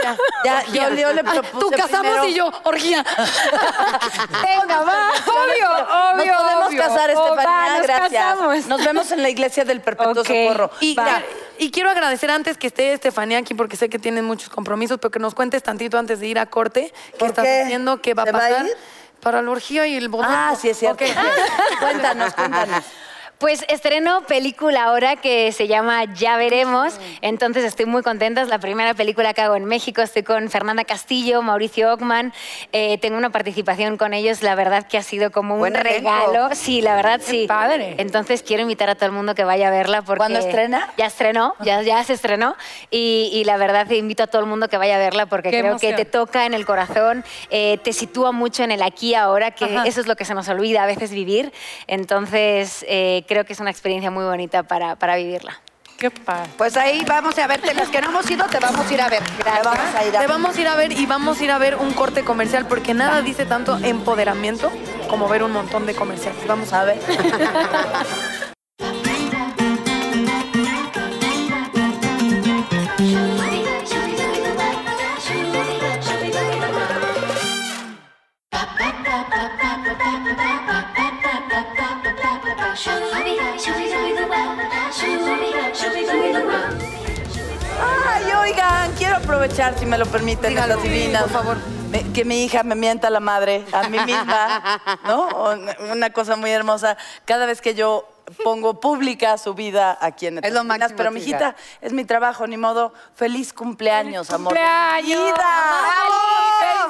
Ya, 0.45 0.61
yo, 0.73 0.93
yo 0.95 1.13
le 1.13 1.23
propuse 1.23 1.51
Tú 1.57 1.69
casamos 1.71 2.11
primero- 2.11 2.27
y 2.27 2.33
yo, 2.33 2.51
orgía. 2.63 3.03
Venga, 4.43 4.81
va, 4.81 5.09
obvio, 5.25 5.69
obvio, 6.13 6.33
Nos 6.33 6.41
podemos 6.43 6.67
obvio. 6.67 6.81
casar, 6.81 7.11
Oh, 7.15 7.23
Estefanía. 7.35 7.45
va, 7.49 7.77
nos 7.77 7.87
gracias. 7.87 8.11
casamos. 8.23 8.65
Nos 8.67 8.83
vemos 8.85 9.11
en 9.11 9.21
la 9.23 9.29
iglesia 9.29 9.63
del 9.65 9.81
Perpetuo 9.81 10.21
Ok. 10.21 10.27
Socorro. 10.27 10.71
Y, 10.81 10.95
Va. 10.95 11.05
ya, 11.05 11.23
y 11.59 11.71
quiero 11.71 11.89
agradecer 11.89 12.29
antes 12.31 12.57
que 12.57 12.67
esté 12.67 12.93
Estefanía 12.93 13.37
aquí 13.37 13.53
porque 13.53 13.77
sé 13.77 13.89
que 13.89 13.99
tienen 13.99 14.25
muchos 14.25 14.49
compromisos, 14.49 14.97
pero 14.99 15.11
que 15.11 15.19
nos 15.19 15.33
cuentes 15.33 15.63
tantito 15.63 15.97
antes 15.97 16.19
de 16.19 16.27
ir 16.27 16.39
a 16.39 16.45
corte 16.45 16.91
qué 17.11 17.17
¿Por 17.17 17.29
estás 17.29 17.45
qué? 17.45 17.61
haciendo, 17.61 18.01
qué 18.01 18.13
va 18.13 18.23
a 18.23 18.25
¿Se 18.25 18.31
va 18.31 18.39
a 18.39 18.41
pasar 18.49 18.65
ir? 18.65 18.77
Para 19.23 19.41
la 19.41 19.51
orgía 19.51 19.87
y 19.87 19.95
el 19.95 20.09
bodoque. 20.09 20.29
Ah, 20.31 20.55
sí, 20.59 20.69
es 20.69 20.77
cierto. 20.77 21.03
Ok. 21.03 21.11
Cuéntanos, 21.79 22.33
cuéntanos. 22.33 22.83
Pues 23.39 23.65
estreno 23.67 24.21
película 24.25 24.85
ahora 24.85 25.17
que 25.17 25.51
se 25.51 25.67
llama 25.67 26.05
Ya 26.13 26.37
Veremos, 26.37 26.97
entonces 27.21 27.65
estoy 27.65 27.85
muy 27.85 28.01
contenta, 28.01 28.41
es 28.41 28.47
la 28.47 28.59
primera 28.59 28.93
película 28.93 29.33
que 29.33 29.41
hago 29.41 29.57
en 29.57 29.65
México, 29.65 30.01
estoy 30.01 30.23
con 30.23 30.49
Fernanda 30.49 30.85
Castillo, 30.85 31.41
Mauricio 31.41 31.91
Ockman, 31.91 32.31
eh, 32.71 32.97
tengo 32.99 33.17
una 33.17 33.31
participación 33.31 33.97
con 33.97 34.13
ellos, 34.13 34.43
la 34.43 34.55
verdad 34.55 34.87
que 34.87 34.97
ha 34.97 35.03
sido 35.03 35.29
como 35.31 35.55
un 35.55 35.59
Buen 35.59 35.73
regalo, 35.73 36.51
sí, 36.53 36.81
la 36.81 36.95
verdad 36.95 37.19
Qué 37.19 37.25
sí. 37.31 37.45
padre. 37.45 37.95
Entonces 37.97 38.43
quiero 38.43 38.61
invitar 38.63 38.89
a 38.89 38.95
todo 38.95 39.07
el 39.07 39.11
mundo 39.11 39.35
que 39.35 39.43
vaya 39.43 39.67
a 39.67 39.71
verla 39.71 40.03
porque... 40.03 40.19
¿Cuándo 40.19 40.39
estrena? 40.39 40.89
Ya 40.95 41.07
estrenó, 41.07 41.55
ya, 41.65 41.81
ya 41.81 42.01
se 42.05 42.13
estrenó 42.13 42.55
y, 42.91 43.29
y 43.33 43.43
la 43.43 43.57
verdad 43.57 43.89
invito 43.89 44.23
a 44.23 44.27
todo 44.27 44.41
el 44.41 44.47
mundo 44.47 44.69
que 44.69 44.77
vaya 44.77 44.95
a 44.95 44.99
verla 44.99 45.25
porque 45.25 45.49
Qué 45.51 45.59
creo 45.59 45.71
emoción. 45.71 45.95
que 45.97 46.05
te 46.05 46.09
toca 46.09 46.45
en 46.45 46.53
el 46.53 46.65
corazón, 46.65 47.25
eh, 47.49 47.77
te 47.83 47.91
sitúa 47.91 48.31
mucho 48.31 48.63
en 48.63 48.71
el 48.71 48.81
aquí 48.81 49.15
ahora, 49.15 49.51
que 49.51 49.65
Ajá. 49.65 49.83
eso 49.85 49.99
es 49.99 50.07
lo 50.07 50.15
que 50.15 50.23
se 50.23 50.33
nos 50.33 50.47
olvida 50.47 50.83
a 50.83 50.85
veces 50.85 51.11
vivir. 51.11 51.51
Entonces, 51.87 52.85
eh, 52.87 53.22
creo 53.23 53.45
que 53.45 53.53
es 53.53 53.59
una 53.59 53.71
experiencia 53.71 54.11
muy 54.11 54.23
bonita 54.23 54.63
para, 54.63 54.95
para 54.95 55.15
vivirla. 55.15 55.61
Qué 55.97 56.11
padre. 56.11 56.49
Pues 56.57 56.75
ahí 56.75 57.03
vamos 57.07 57.37
a 57.37 57.47
verte. 57.47 57.73
Las 57.73 57.89
que 57.89 58.01
no 58.01 58.09
hemos 58.09 58.29
ido, 58.29 58.45
te 58.47 58.59
vamos 58.59 58.89
a 58.89 58.93
ir 58.93 59.01
a 59.01 59.09
ver. 59.09 59.23
Te 59.23 59.43
vamos 59.63 59.95
a 59.95 60.05
ir 60.05 60.17
a 60.17 60.19
Te 60.19 60.27
vamos 60.27 60.57
a 60.57 60.61
ir 60.61 60.67
a 60.67 60.75
ver 60.75 60.91
y 60.91 61.05
vamos 61.05 61.39
a 61.39 61.43
ir 61.43 61.51
a 61.51 61.57
ver 61.57 61.75
un 61.75 61.93
corte 61.93 62.23
comercial 62.23 62.65
porque 62.67 62.93
nada 62.93 63.21
dice 63.21 63.45
tanto 63.45 63.77
empoderamiento 63.77 64.71
como 65.07 65.27
ver 65.29 65.43
un 65.43 65.51
montón 65.51 65.85
de 65.85 65.95
comerciales. 65.95 66.45
Vamos 66.47 66.73
a 66.73 66.83
ver. 66.83 66.99
oigan, 88.43 88.91
quiero 88.97 89.17
aprovechar, 89.17 89.77
si 89.79 89.85
me 89.85 89.97
lo 89.97 90.05
permiten, 90.05 90.49
Dígalo, 90.51 90.75
estas 90.75 90.83
divinas. 90.91 91.23
por 91.23 91.31
favor. 91.31 91.57
Me- 91.91 92.11
que 92.11 92.25
mi 92.25 92.43
hija 92.43 92.63
me 92.63 92.75
mienta 92.75 93.09
la 93.09 93.19
madre 93.19 93.65
a 93.71 93.87
mí 93.89 93.97
misma, 93.99 94.81
¿no? 95.05 95.29
Una 95.91 96.09
cosa 96.11 96.35
muy 96.35 96.49
hermosa. 96.51 96.97
Cada 97.25 97.45
vez 97.45 97.61
que 97.61 97.75
yo 97.75 98.07
pongo 98.43 98.79
pública 98.79 99.37
su 99.37 99.53
vida 99.53 99.97
aquí 100.01 100.27
en 100.27 100.43
Es 100.43 100.53
lo 100.53 100.63
máximo, 100.63 100.95
Pero, 100.97 101.11
mijita, 101.11 101.55
es 101.81 101.93
mi 101.93 102.03
trabajo, 102.05 102.47
ni 102.47 102.57
modo. 102.57 102.93
Feliz 103.15 103.53
cumpleaños, 103.53 104.29
amor. 104.31 104.53
cumpleaños! 104.53 105.23
¡Vida! 105.25 105.33
¡Bravo! 105.35 106.89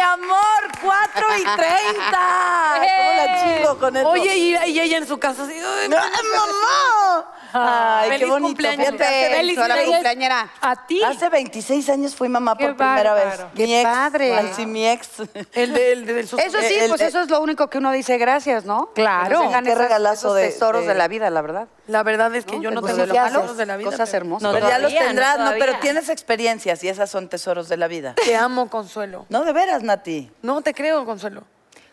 ¡26 0.00 0.02
años, 0.02 0.18
mi 0.18 0.24
amor! 0.24 0.62
¡4 0.82 1.38
y 1.38 1.44
30! 1.44 2.18
¿Cómo 2.96 3.12
la 3.16 3.42
chingo 3.56 3.78
con 3.78 3.96
eso? 3.96 4.08
Oye, 4.08 4.36
y, 4.36 4.56
y 4.70 4.80
ella 4.80 4.98
en 4.98 5.06
su 5.06 5.18
casa 5.18 5.42
así. 5.44 5.52
¡ay, 5.54 5.62
¡Ay, 5.84 5.88
mamá! 5.90 7.34
Ay, 7.52 8.10
qué 8.10 8.14
Feliz 8.18 8.28
bonito. 8.28 8.46
cumpleaños. 8.48 8.86
Fíjate, 8.90 9.04
Feliz, 9.04 9.56
26 9.56 9.68
la 9.68 9.84
cumpleañera. 9.92 10.50
A 10.60 10.86
ti. 10.86 11.02
Hace 11.02 11.28
26 11.28 11.88
años 11.88 12.14
fui 12.14 12.28
mamá 12.28 12.56
Qué 12.56 12.66
por 12.66 12.76
primera 12.76 13.14
vez. 13.14 13.24
bárbaro. 13.24 13.50
Mi 13.54 13.64
Qué 13.66 13.80
ex, 13.80 13.90
padre. 13.90 14.36
ay, 14.38 14.52
sí, 14.54 14.66
mi 14.66 14.86
ex. 14.88 15.08
El 15.52 15.72
de- 15.72 15.92
el 15.92 16.06
de- 16.06 16.26
sus- 16.28 16.38
Eso 16.40 16.58
sí, 16.60 16.74
El- 16.74 16.88
pues 16.88 17.00
el- 17.00 17.08
eso 17.08 17.20
es 17.20 17.28
lo 17.28 17.40
único 17.40 17.68
que 17.68 17.78
uno 17.78 17.90
dice 17.90 18.18
gracias, 18.18 18.64
¿no? 18.64 18.90
Claro. 18.94 19.40
Que 19.40 19.46
dejan 19.48 19.64
Qué 19.64 19.70
esas- 19.72 19.82
regalazo 19.82 20.28
esos 20.28 20.36
de- 20.36 20.48
tesoros 20.50 20.82
de- 20.82 20.88
de 20.88 20.94
la 20.94 21.08
vida, 21.08 21.28
la 21.30 21.42
verdad. 21.42 21.66
La 21.90 22.04
verdad 22.04 22.32
es 22.36 22.44
que 22.44 22.60
yo 22.60 22.70
no 22.70 22.80
Pues 22.80 22.94
tengo 22.94 23.06
los 23.06 23.16
tesoros 23.24 23.56
de 23.56 23.66
la 23.66 23.76
vida. 23.76 23.90
Cosas 23.90 24.14
hermosas. 24.14 24.52
Pero 24.54 24.68
ya 24.68 24.78
los 24.78 24.92
no 24.92 24.98
tendrás, 24.98 25.38
no, 25.40 25.50
pero 25.58 25.74
tienes 25.80 26.08
experiencias 26.08 26.84
y 26.84 26.88
esas 26.88 27.10
son 27.10 27.28
tesoros 27.28 27.68
de 27.68 27.76
la 27.76 27.88
vida. 27.88 28.14
Te 28.24 28.36
amo, 28.36 28.70
Consuelo. 28.70 29.26
No, 29.28 29.44
de 29.44 29.52
veras, 29.52 29.82
Nati. 29.82 30.30
No 30.42 30.62
te 30.62 30.72
creo, 30.72 31.04
Consuelo. 31.04 31.42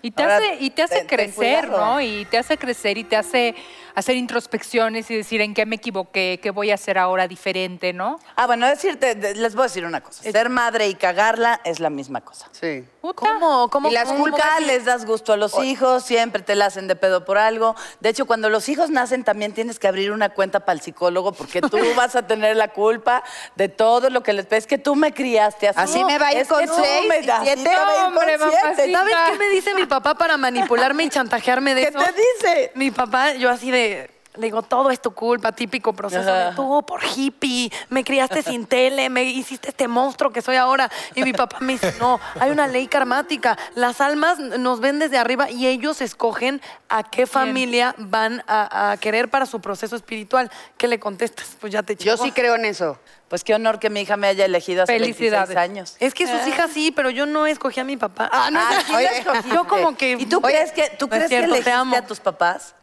Y 0.04 0.12
te, 0.12 0.22
Ahora, 0.22 0.38
hace, 0.38 0.58
y 0.60 0.70
te 0.70 0.84
hace 0.84 1.08
crecer. 1.08 1.68
¿no? 1.70 2.00
Y 2.00 2.26
te 2.26 2.38
hace 2.38 2.58
crecer 2.58 3.00
y 3.00 3.04
te 3.04 3.16
hace 3.16 3.56
hacer 3.96 4.16
introspecciones 4.16 5.10
y 5.10 5.16
decir 5.16 5.42
en 5.42 5.56
qué 5.56 5.66
me 5.66 5.78
equivoqué, 5.78 6.40
qué 6.42 6.52
voy 6.52 6.70
a 6.70 6.76
hacer 6.76 7.00
ahora 7.00 7.28
diferente, 7.28 7.94
¿no? 7.94 8.20
Ah, 8.36 8.46
bueno, 8.46 8.68
decirte, 8.68 9.16
de- 9.16 9.34
les 9.34 9.56
voy 9.56 9.64
a 9.64 9.66
decir 9.66 9.84
una 9.86 10.02
cosa. 10.02 10.22
Ser 10.22 10.50
madre 10.50 10.88
y 10.88 10.94
cagarla 10.94 11.60
es 11.66 11.80
la 11.80 11.90
misma 11.90 12.22
cosa. 12.22 12.48
Sí. 12.52 12.86
Puta. 13.14 13.32
¿Cómo? 13.34 13.70
¿Cómo? 13.70 13.90
Y 13.90 13.92
las 13.94 14.06
cómo- 14.10 14.20
culpas 14.20 14.62
les 14.62 14.86
das 14.86 15.06
gusto 15.06 15.34
a 15.34 15.38
los 15.38 15.58
hijos, 15.64 16.04
siempre 16.04 16.42
te 16.42 16.56
la 16.56 16.66
hacen 16.68 16.88
de 16.88 16.96
pedo 16.96 17.26
por 17.26 17.38
algo. 17.38 17.76
De 18.00 18.10
hecho, 18.10 18.26
cuando 18.26 18.50
los 18.50 18.68
hijos 18.70 18.90
nacen 18.90 19.24
también 19.24 19.54
tienes 19.54 19.80
que 19.80 19.88
abrir 19.88 20.12
una 20.12 20.30
cuenta 20.30 20.62
para 20.62 20.74
el 20.74 20.82
psicólogo 20.82 21.32
porque 21.32 21.62
tú 21.62 21.78
vas 21.96 22.16
a 22.16 22.28
tener 22.28 22.56
la 22.56 22.70
culpa 22.70 23.24
de 23.56 23.70
todo 23.70 24.10
lo 24.10 24.24
que 24.24 24.34
les 24.34 24.48
ves. 24.50 24.68
que 24.68 24.78
tú 24.78 24.96
me 24.96 25.14
criaste 25.14 25.68
así. 25.68 25.80
Así 25.80 26.04
me 26.04 26.18
va 26.20 26.28
a 26.28 26.34
ir 26.34 26.40
Es 26.40 26.48
con 26.48 26.60
seis 26.68 27.08
me- 27.08 27.20
y 27.20 27.24
siete. 27.44 27.72
con 27.76 28.06
Hombre, 28.06 28.38
siete. 28.38 28.92
¿Sabes 28.94 29.16
qué 29.32 29.38
me 29.38 29.50
dice 29.50 29.74
mi 29.74 29.86
papá 29.86 30.16
para 30.16 30.38
manipularme 30.38 31.04
y 31.04 31.10
chantajearme 31.18 31.76
de 31.76 31.82
¿Qué 31.84 31.88
eso? 31.90 32.00
te 32.00 32.14
dice? 32.14 32.72
Mi 32.76 32.92
papá, 32.92 33.34
yo 33.34 33.50
así 33.50 33.72
de, 33.72 34.10
digo, 34.38 34.62
todo 34.62 34.90
es 34.92 35.02
tu 35.02 35.12
culpa, 35.12 35.52
típico 35.52 35.94
proceso 35.94 36.32
de 36.34 36.52
tú 36.56 36.84
por 36.86 37.02
hippie, 37.04 37.72
me 37.90 38.04
criaste 38.04 38.42
sin 38.44 38.66
tele, 38.66 39.10
me 39.10 39.24
hiciste 39.24 39.70
este 39.70 39.88
monstruo 39.88 40.32
que 40.32 40.42
soy 40.42 40.56
ahora. 40.56 40.90
Y 41.16 41.24
mi 41.24 41.34
papá 41.34 41.58
me 41.60 41.74
dice, 41.74 41.94
no, 42.00 42.20
hay 42.40 42.52
una 42.52 42.68
ley 42.68 42.88
karmática. 42.88 43.58
Las 43.76 44.02
almas 44.02 44.40
nos 44.40 44.80
ven 44.80 45.00
desde 45.00 45.18
arriba 45.18 45.50
y 45.50 45.68
ellos 45.68 46.02
escogen 46.02 46.62
a 46.90 47.04
qué 47.04 47.28
familia 47.28 47.96
van 47.98 48.44
a, 48.48 48.92
a 48.92 48.98
querer 48.98 49.30
para 49.30 49.46
su 49.46 49.60
proceso 49.62 49.96
espiritual. 49.96 50.50
¿Qué 50.78 50.88
le 50.88 51.00
contestas? 51.00 51.58
Pues 51.60 51.74
ya 51.74 51.84
te 51.84 51.96
Yo 51.96 52.14
chingó. 52.16 52.24
sí 52.26 52.32
creo 52.32 52.56
en 52.56 52.66
eso. 52.66 52.98
Pues 53.28 53.44
qué 53.44 53.54
honor 53.54 53.78
que 53.80 53.90
mi 53.90 54.00
hija 54.02 54.16
me 54.16 54.28
haya 54.28 54.46
elegido 54.46 54.84
hace 54.84 54.94
Felicidades. 54.94 55.50
26 55.54 55.58
años. 55.58 55.98
Es 56.00 56.14
que 56.14 56.26
sus 56.28 56.48
hijas 56.48 56.72
sí, 56.74 56.92
pero 56.96 57.10
yo 57.10 57.26
no 57.26 57.46
escogí 57.46 57.78
a 57.82 57.84
mi 57.84 57.98
papá. 57.98 58.30
Ah, 58.32 58.50
no, 58.50 58.58
Ah, 58.62 58.82
oye, 58.96 59.10
yo 59.54 59.68
como 59.68 59.98
que... 59.98 60.12
¿Y 60.14 60.26
tú 60.28 60.40
Oye, 60.42 60.56
crees 60.56 60.72
que, 60.72 60.96
tú 60.98 61.08
no 61.08 61.16
es 61.16 61.26
crees 61.26 61.30
cierto, 61.30 61.48
que 61.48 61.62
te 61.62 61.70
elegiste 61.70 61.72
amo. 61.72 61.96
a 61.98 62.02
tus 62.04 62.22
papás? 62.22 62.74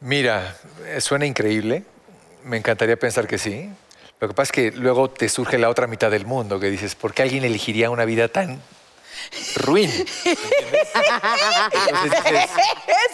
Mira, 0.00 0.56
suena 0.98 1.26
increíble. 1.26 1.84
Me 2.44 2.56
encantaría 2.56 2.96
pensar 2.98 3.26
que 3.26 3.38
sí. 3.38 3.70
Lo 4.18 4.28
que 4.28 4.34
pasa 4.34 4.48
es 4.48 4.52
que 4.52 4.72
luego 4.72 5.10
te 5.10 5.28
surge 5.28 5.58
la 5.58 5.68
otra 5.68 5.86
mitad 5.86 6.10
del 6.10 6.26
mundo, 6.26 6.58
que 6.60 6.70
dices, 6.70 6.94
¿por 6.94 7.14
qué 7.14 7.22
alguien 7.22 7.44
elegiría 7.44 7.90
una 7.90 8.04
vida 8.04 8.28
tan 8.28 8.60
ruin? 9.56 9.90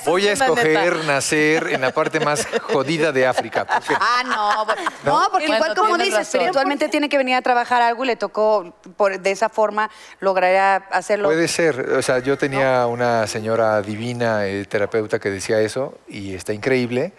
Voy 0.04 0.26
a 0.28 0.32
escoger 0.32 1.04
nacer 1.04 1.68
en 1.72 1.80
la 1.80 1.92
parte 1.92 2.20
más 2.20 2.46
jodida 2.62 3.12
de 3.12 3.26
África. 3.26 3.64
porque 3.66 3.94
Ah, 3.98 4.22
no. 4.24 4.64
No, 5.04 5.28
porque 5.30 5.46
Bueno, 5.46 5.64
igual 5.64 5.74
como 5.76 5.96
dices, 5.98 6.12
razón. 6.14 6.40
espiritualmente 6.40 6.88
tiene 6.88 7.08
que 7.08 7.18
venir 7.18 7.34
a 7.34 7.42
trabajar 7.42 7.82
algo 7.82 8.04
y 8.04 8.06
le 8.06 8.16
tocó 8.16 8.74
por, 8.96 9.18
de 9.18 9.30
esa 9.30 9.48
forma 9.48 9.90
lograría 10.20 10.76
hacerlo. 10.76 11.28
Puede 11.28 11.48
ser. 11.48 11.80
O 11.92 12.02
sea, 12.02 12.18
yo 12.20 12.38
tenía 12.38 12.86
una 12.86 13.26
señora 13.26 13.82
divina, 13.82 14.46
eh, 14.46 14.64
terapeuta, 14.66 15.18
que 15.18 15.30
decía 15.30 15.60
eso 15.60 15.98
y 16.08 16.34
está 16.34 16.52
increíble. 16.52 17.12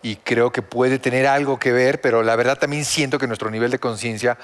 Y 0.00 0.14
creo 0.16 0.52
que 0.52 0.62
puede 0.62 1.00
tener 1.00 1.26
algo 1.26 1.58
que 1.58 1.72
ver, 1.72 2.00
pero 2.00 2.22
la 2.22 2.36
verdad 2.36 2.56
también 2.56 2.84
siento 2.84 3.18
que 3.18 3.26
nuestro 3.26 3.50
nivel 3.50 3.72
de 3.72 3.80
conciencia 3.80 4.38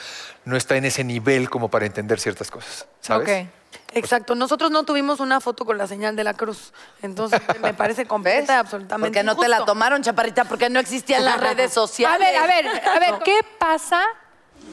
no 0.44 0.56
está 0.56 0.76
en 0.76 0.84
ese 0.84 1.04
nivel 1.04 1.48
como 1.48 1.68
para 1.70 1.86
entender 1.86 2.18
ciertas 2.18 2.50
cosas. 2.50 2.86
¿Sabes? 3.00 3.44
Ok. 3.44 3.48
Exacto, 3.92 4.34
nosotros 4.34 4.70
no 4.70 4.84
tuvimos 4.84 5.20
una 5.20 5.40
foto 5.40 5.64
con 5.64 5.78
la 5.78 5.86
señal 5.86 6.16
de 6.16 6.24
la 6.24 6.34
cruz, 6.34 6.72
entonces 7.02 7.40
me 7.60 7.74
parece 7.74 8.06
completa, 8.06 8.58
absolutamente 8.58 9.06
Porque 9.08 9.22
no 9.22 9.36
te 9.36 9.48
la 9.48 9.64
tomaron, 9.64 10.02
chaparrita, 10.02 10.44
porque 10.44 10.68
no 10.70 10.80
existían 10.80 11.24
las 11.24 11.40
redes 11.40 11.70
A 11.70 11.74
sociales. 11.74 12.26
ver, 12.26 12.36
a 12.36 12.46
ver, 12.46 12.66
a 12.88 12.98
ver, 12.98 13.22
¿qué 13.24 13.38
pasa 13.58 14.04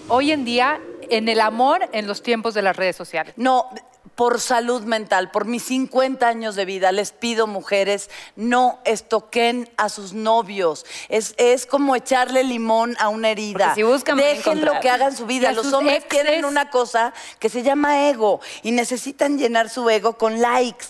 hoy 0.08 0.32
en 0.32 0.46
día 0.46 0.80
en 1.10 1.30
el 1.30 1.40
amor 1.42 1.88
en 1.92 2.08
los 2.08 2.24
tiempos 2.24 2.54
de 2.54 2.62
las 2.62 2.76
redes 2.76 2.96
sociales? 2.96 3.34
No, 3.38 3.70
por 4.16 4.40
salud 4.40 4.84
mental, 4.84 5.32
por 5.32 5.46
mis 5.46 5.64
50 5.64 6.28
años 6.28 6.56
de 6.56 6.66
vida, 6.66 6.92
les 6.92 7.12
pido, 7.12 7.48
mujeres, 7.48 8.10
no 8.36 8.80
estoquen 8.86 9.70
a 9.78 9.90
sus 9.90 10.14
novios. 10.14 10.86
Es, 11.10 11.34
es 11.38 11.66
como 11.66 11.96
echarle 11.96 12.44
limón 12.44 12.96
a 13.00 13.10
una 13.10 13.30
herida. 13.30 13.74
Si 13.76 13.84
buscan, 13.84 14.18
Dejen 14.18 14.64
lo 14.66 14.80
que 14.80 14.90
hagan 14.90 15.16
su 15.16 15.26
vida. 15.26 15.52
Los 15.54 15.72
hombres 15.74 16.04
exes. 16.04 16.10
tienen 16.10 16.46
una 16.46 16.70
cosa 16.70 17.14
que 17.40 17.50
se 17.50 17.64
llama 17.64 18.08
ego 18.10 18.42
y 18.64 18.72
necesitan 18.72 19.38
llenar 19.38 19.70
su 19.70 19.90
ego 19.90 20.18
con 20.18 20.40
likes. 20.42 20.86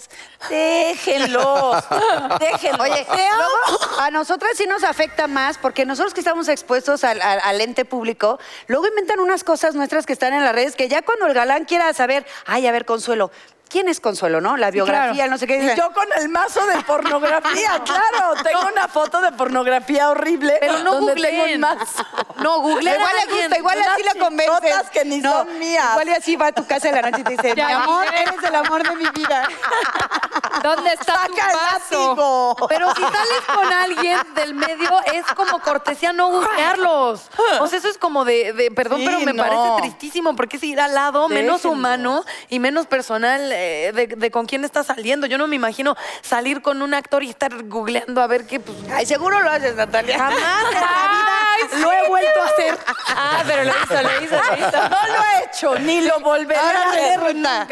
Déjenlos, 0.49 1.83
déjenlos. 2.39 2.79
Oye, 2.81 3.05
luego, 3.07 3.99
a 3.99 4.09
nosotras 4.09 4.51
sí 4.55 4.65
nos 4.65 4.83
afecta 4.83 5.27
más 5.27 5.57
porque 5.59 5.85
nosotros 5.85 6.13
que 6.13 6.21
estamos 6.21 6.47
expuestos 6.47 7.03
al, 7.03 7.21
al- 7.21 7.39
al 7.43 7.61
ente 7.61 7.85
público, 7.85 8.39
luego 8.67 8.87
inventan 8.87 9.19
unas 9.19 9.43
cosas 9.43 9.75
nuestras 9.75 10.05
que 10.05 10.13
están 10.13 10.33
en 10.33 10.43
las 10.43 10.53
redes 10.55 10.75
que 10.75 10.87
ya 10.87 11.03
cuando 11.03 11.27
el 11.27 11.33
galán 11.33 11.65
quiera 11.65 11.93
saber, 11.93 12.25
ay, 12.45 12.65
a 12.65 12.71
ver, 12.71 12.85
Consuelo, 12.85 13.10
suelo, 13.11 13.29
¿quién 13.71 13.87
es 13.87 13.99
Consuelo, 13.99 14.41
no? 14.41 14.57
La 14.57 14.69
biografía, 14.71 15.13
claro. 15.13 15.31
no 15.31 15.37
sé 15.37 15.47
qué. 15.47 15.57
Y 15.57 15.61
dice, 15.61 15.75
yo 15.77 15.91
con 15.93 16.07
el 16.17 16.29
mazo 16.29 16.65
de 16.67 16.81
pornografía, 16.81 17.81
claro. 17.85 18.33
Tengo 18.43 18.67
una 18.71 18.87
foto 18.87 19.21
de 19.21 19.31
pornografía 19.31 20.09
horrible. 20.09 20.57
Pero 20.59 20.79
no 20.79 20.95
donde 20.95 21.13
tengo 21.15 21.37
googleen. 21.41 21.55
un 21.55 21.61
mazo. 21.61 22.05
No, 22.37 22.59
googleen 22.59 22.95
Igual 22.95 23.13
le 23.27 23.33
gusta, 23.41 23.57
igual 23.57 23.81
así 23.81 24.03
la 24.03 24.15
convences. 24.15 24.89
que 24.91 25.05
ni 25.05 25.21
son 25.21 25.57
mías. 25.59 25.91
Igual 25.91 26.07
y 26.09 26.11
así 26.11 26.35
va 26.35 26.47
a 26.47 26.51
tu 26.51 26.65
casa 26.67 26.89
de 26.91 27.01
la 27.01 27.09
noche 27.09 27.21
y 27.21 27.23
te 27.23 27.31
dice, 27.41 27.55
mi 27.55 27.61
amor, 27.61 28.05
eres 28.13 28.43
el 28.43 28.55
amor 28.55 28.83
de 28.87 28.95
mi 28.95 29.09
vida. 29.09 29.47
¿Dónde 30.63 30.89
está 30.93 31.25
tu 31.27 31.35
Saca 31.35 31.51
el 31.51 31.57
látigo. 32.01 32.55
Pero 32.67 32.93
si 32.93 33.01
sales 33.01 33.41
con 33.55 33.71
alguien 33.73 34.17
del 34.35 34.53
medio, 34.53 34.89
es 35.13 35.25
como 35.35 35.59
cortesía 35.59 36.13
no 36.13 36.27
googlearlos. 36.29 37.29
O 37.59 37.67
sea, 37.67 37.79
eso 37.79 37.87
es 37.87 37.97
como 37.97 38.25
de, 38.25 38.53
de- 38.53 38.71
perdón, 38.71 38.99
Sí, 38.99 39.05
pero 39.05 39.19
me 39.21 39.33
no. 39.33 39.43
parece 39.43 39.81
tristísimo, 39.81 40.35
porque 40.35 40.57
es 40.57 40.63
ir 40.63 40.79
al 40.79 40.93
lado 40.93 41.29
menos 41.29 41.65
humano 41.65 42.23
y 42.49 42.59
menos 42.59 42.85
personal 42.87 43.51
eh, 43.61 43.91
de, 43.93 44.07
de 44.07 44.31
con 44.31 44.45
quién 44.45 44.63
estás 44.65 44.87
saliendo. 44.87 45.27
Yo 45.27 45.37
no 45.37 45.47
me 45.47 45.55
imagino 45.55 45.95
salir 46.21 46.61
con 46.61 46.81
un 46.81 46.93
actor 46.93 47.23
y 47.23 47.29
estar 47.29 47.63
googleando 47.65 48.21
a 48.21 48.27
ver 48.27 48.45
qué, 48.45 48.59
pues, 48.59 48.77
Ay, 48.91 49.05
seguro 49.05 49.39
lo 49.41 49.49
haces, 49.49 49.75
Natalia. 49.75 50.17
jamás 50.17 50.65
en 50.73 50.81
la 50.81 51.09
vida 51.11 51.81
lo 51.81 51.91
he 51.91 52.07
vuelto 52.09 52.41
a 52.41 52.45
hacer. 52.45 52.77
Ah, 53.07 53.43
pero 53.45 53.63
lo 53.63 53.71
hizo, 53.71 54.01
lo 54.01 54.23
hizo, 54.23 54.35
lo 54.35 54.67
hizo. 54.67 54.89
No 54.89 55.07
lo 55.07 55.23
he 55.23 55.45
hecho, 55.45 55.79
ni 55.79 56.01
lo 56.01 56.19
volveré 56.21 56.59
a 56.59 56.89
hacer. 56.89 57.19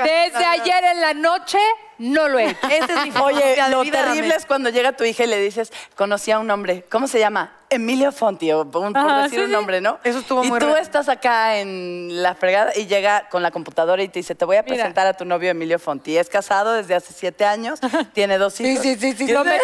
Desde 0.03 0.45
ayer 0.45 0.83
en 0.83 1.01
la 1.01 1.13
noche 1.13 1.59
no 1.97 2.27
lo 2.29 2.39
he 2.39 2.49
hecho. 2.51 2.67
Esa 2.69 2.85
es 3.05 3.13
mi 3.13 3.19
Oye, 3.21 3.57
lo 3.69 3.83
terrible 3.85 4.35
es 4.35 4.45
cuando 4.45 4.69
llega 4.69 4.93
tu 4.93 5.03
hija 5.03 5.23
y 5.23 5.27
le 5.27 5.39
dices, 5.39 5.71
conocí 5.95 6.31
a 6.31 6.39
un 6.39 6.49
hombre, 6.51 6.85
¿cómo 6.89 7.07
se 7.07 7.19
llama? 7.19 7.51
Emilio 7.71 8.11
Fonti, 8.11 8.51
o 8.51 8.65
por, 8.65 8.91
por 8.91 8.97
Ajá, 8.97 9.23
decir 9.23 9.37
sí, 9.39 9.43
un 9.43 9.47
sí. 9.47 9.51
nombre, 9.53 9.79
¿no? 9.79 9.99
Eso 10.03 10.19
estuvo 10.19 10.43
y 10.43 10.47
muy 10.49 10.59
tú 10.59 10.65
raro. 10.65 10.77
estás 10.79 11.07
acá 11.07 11.57
en 11.59 12.23
la 12.23 12.33
fregada 12.33 12.71
y 12.75 12.87
llega 12.87 13.29
con 13.29 13.43
la 13.43 13.51
computadora 13.51 14.01
y 14.01 14.07
te 14.07 14.19
dice, 14.19 14.33
te 14.33 14.43
voy 14.45 14.55
a 14.57 14.63
Mira. 14.63 14.75
presentar 14.75 15.05
a 15.05 15.13
tu 15.13 15.23
novio 15.23 15.51
Emilio 15.51 15.77
Fonti. 15.77 16.17
Es 16.17 16.29
casado 16.29 16.73
desde 16.73 16.95
hace 16.95 17.13
siete 17.13 17.45
años, 17.45 17.79
tiene 18.13 18.37
dos 18.39 18.59
hijos. 18.59 18.81
sí, 18.83 18.95
sí, 18.95 19.13
sí, 19.13 19.25
Y 19.29 19.33
no 19.33 19.43
dices, 19.43 19.61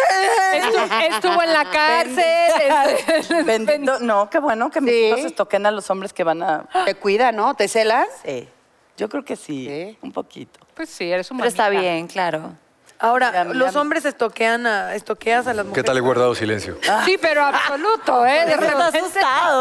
Estuvo, 0.54 1.00
estuvo 1.00 1.42
en 1.42 1.52
la 1.52 1.70
cárcel. 1.70 3.44
Bendito, 3.44 3.98
no, 4.00 4.30
qué 4.30 4.38
bueno 4.38 4.70
que 4.70 4.80
mis 4.80 4.92
Sí. 4.94 5.00
hijos 5.06 5.20
estoquen 5.24 5.66
a 5.66 5.70
los 5.72 5.90
hombres 5.90 6.12
que 6.12 6.22
van 6.24 6.42
a... 6.42 6.64
Te 6.84 6.94
cuida, 6.94 7.32
¿no? 7.32 7.54
¿Te 7.54 7.66
celan? 7.68 8.06
Sí, 8.24 8.48
yo 8.96 9.08
creo 9.08 9.24
que 9.24 9.34
sí, 9.36 9.66
Sí. 9.66 9.98
un 10.02 10.12
poquito. 10.12 10.60
Pues 10.74 10.88
sí, 10.90 11.10
eres 11.10 11.30
un 11.30 11.38
Pero 11.38 11.48
está 11.48 11.68
bien, 11.70 12.06
claro. 12.06 12.52
Ahora, 12.98 13.30
Ya, 13.32 13.44
ya. 13.44 13.52
los 13.52 13.76
hombres 13.76 14.04
estoquean 14.06 14.66
a, 14.66 14.94
estoqueas 14.94 15.46
a 15.46 15.52
las 15.52 15.64
¿Qué 15.64 15.68
mujeres. 15.68 15.84
tal 15.86 15.96
he 15.98 16.00
guardado 16.00 16.34
silencio? 16.34 16.78
Sí, 17.04 17.18
pero 17.20 17.44
absoluto, 17.44 18.24
¿eh? 18.24 18.46
De 18.46 18.56
repente- 18.56 19.00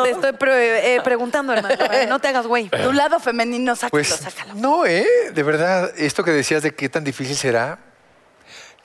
Te 0.03 0.09
estoy 0.11 0.31
pre- 0.33 0.95
eh, 0.95 1.01
preguntando, 1.01 1.51
hermano. 1.53 1.75
eh, 1.91 2.05
No 2.07 2.19
te 2.19 2.29
hagas 2.29 2.47
güey. 2.47 2.69
Tu 2.69 2.93
lado 2.93 3.19
femenino, 3.19 3.75
sácalo, 3.75 3.91
Pues 3.91 4.07
sácalo. 4.07 4.53
no, 4.55 4.86
¿eh? 4.86 5.05
De 5.33 5.43
verdad, 5.43 5.91
esto 5.97 6.23
que 6.23 6.31
decías 6.31 6.63
de 6.63 6.73
qué 6.73 6.88
tan 6.88 7.03
difícil 7.03 7.36
será, 7.36 7.77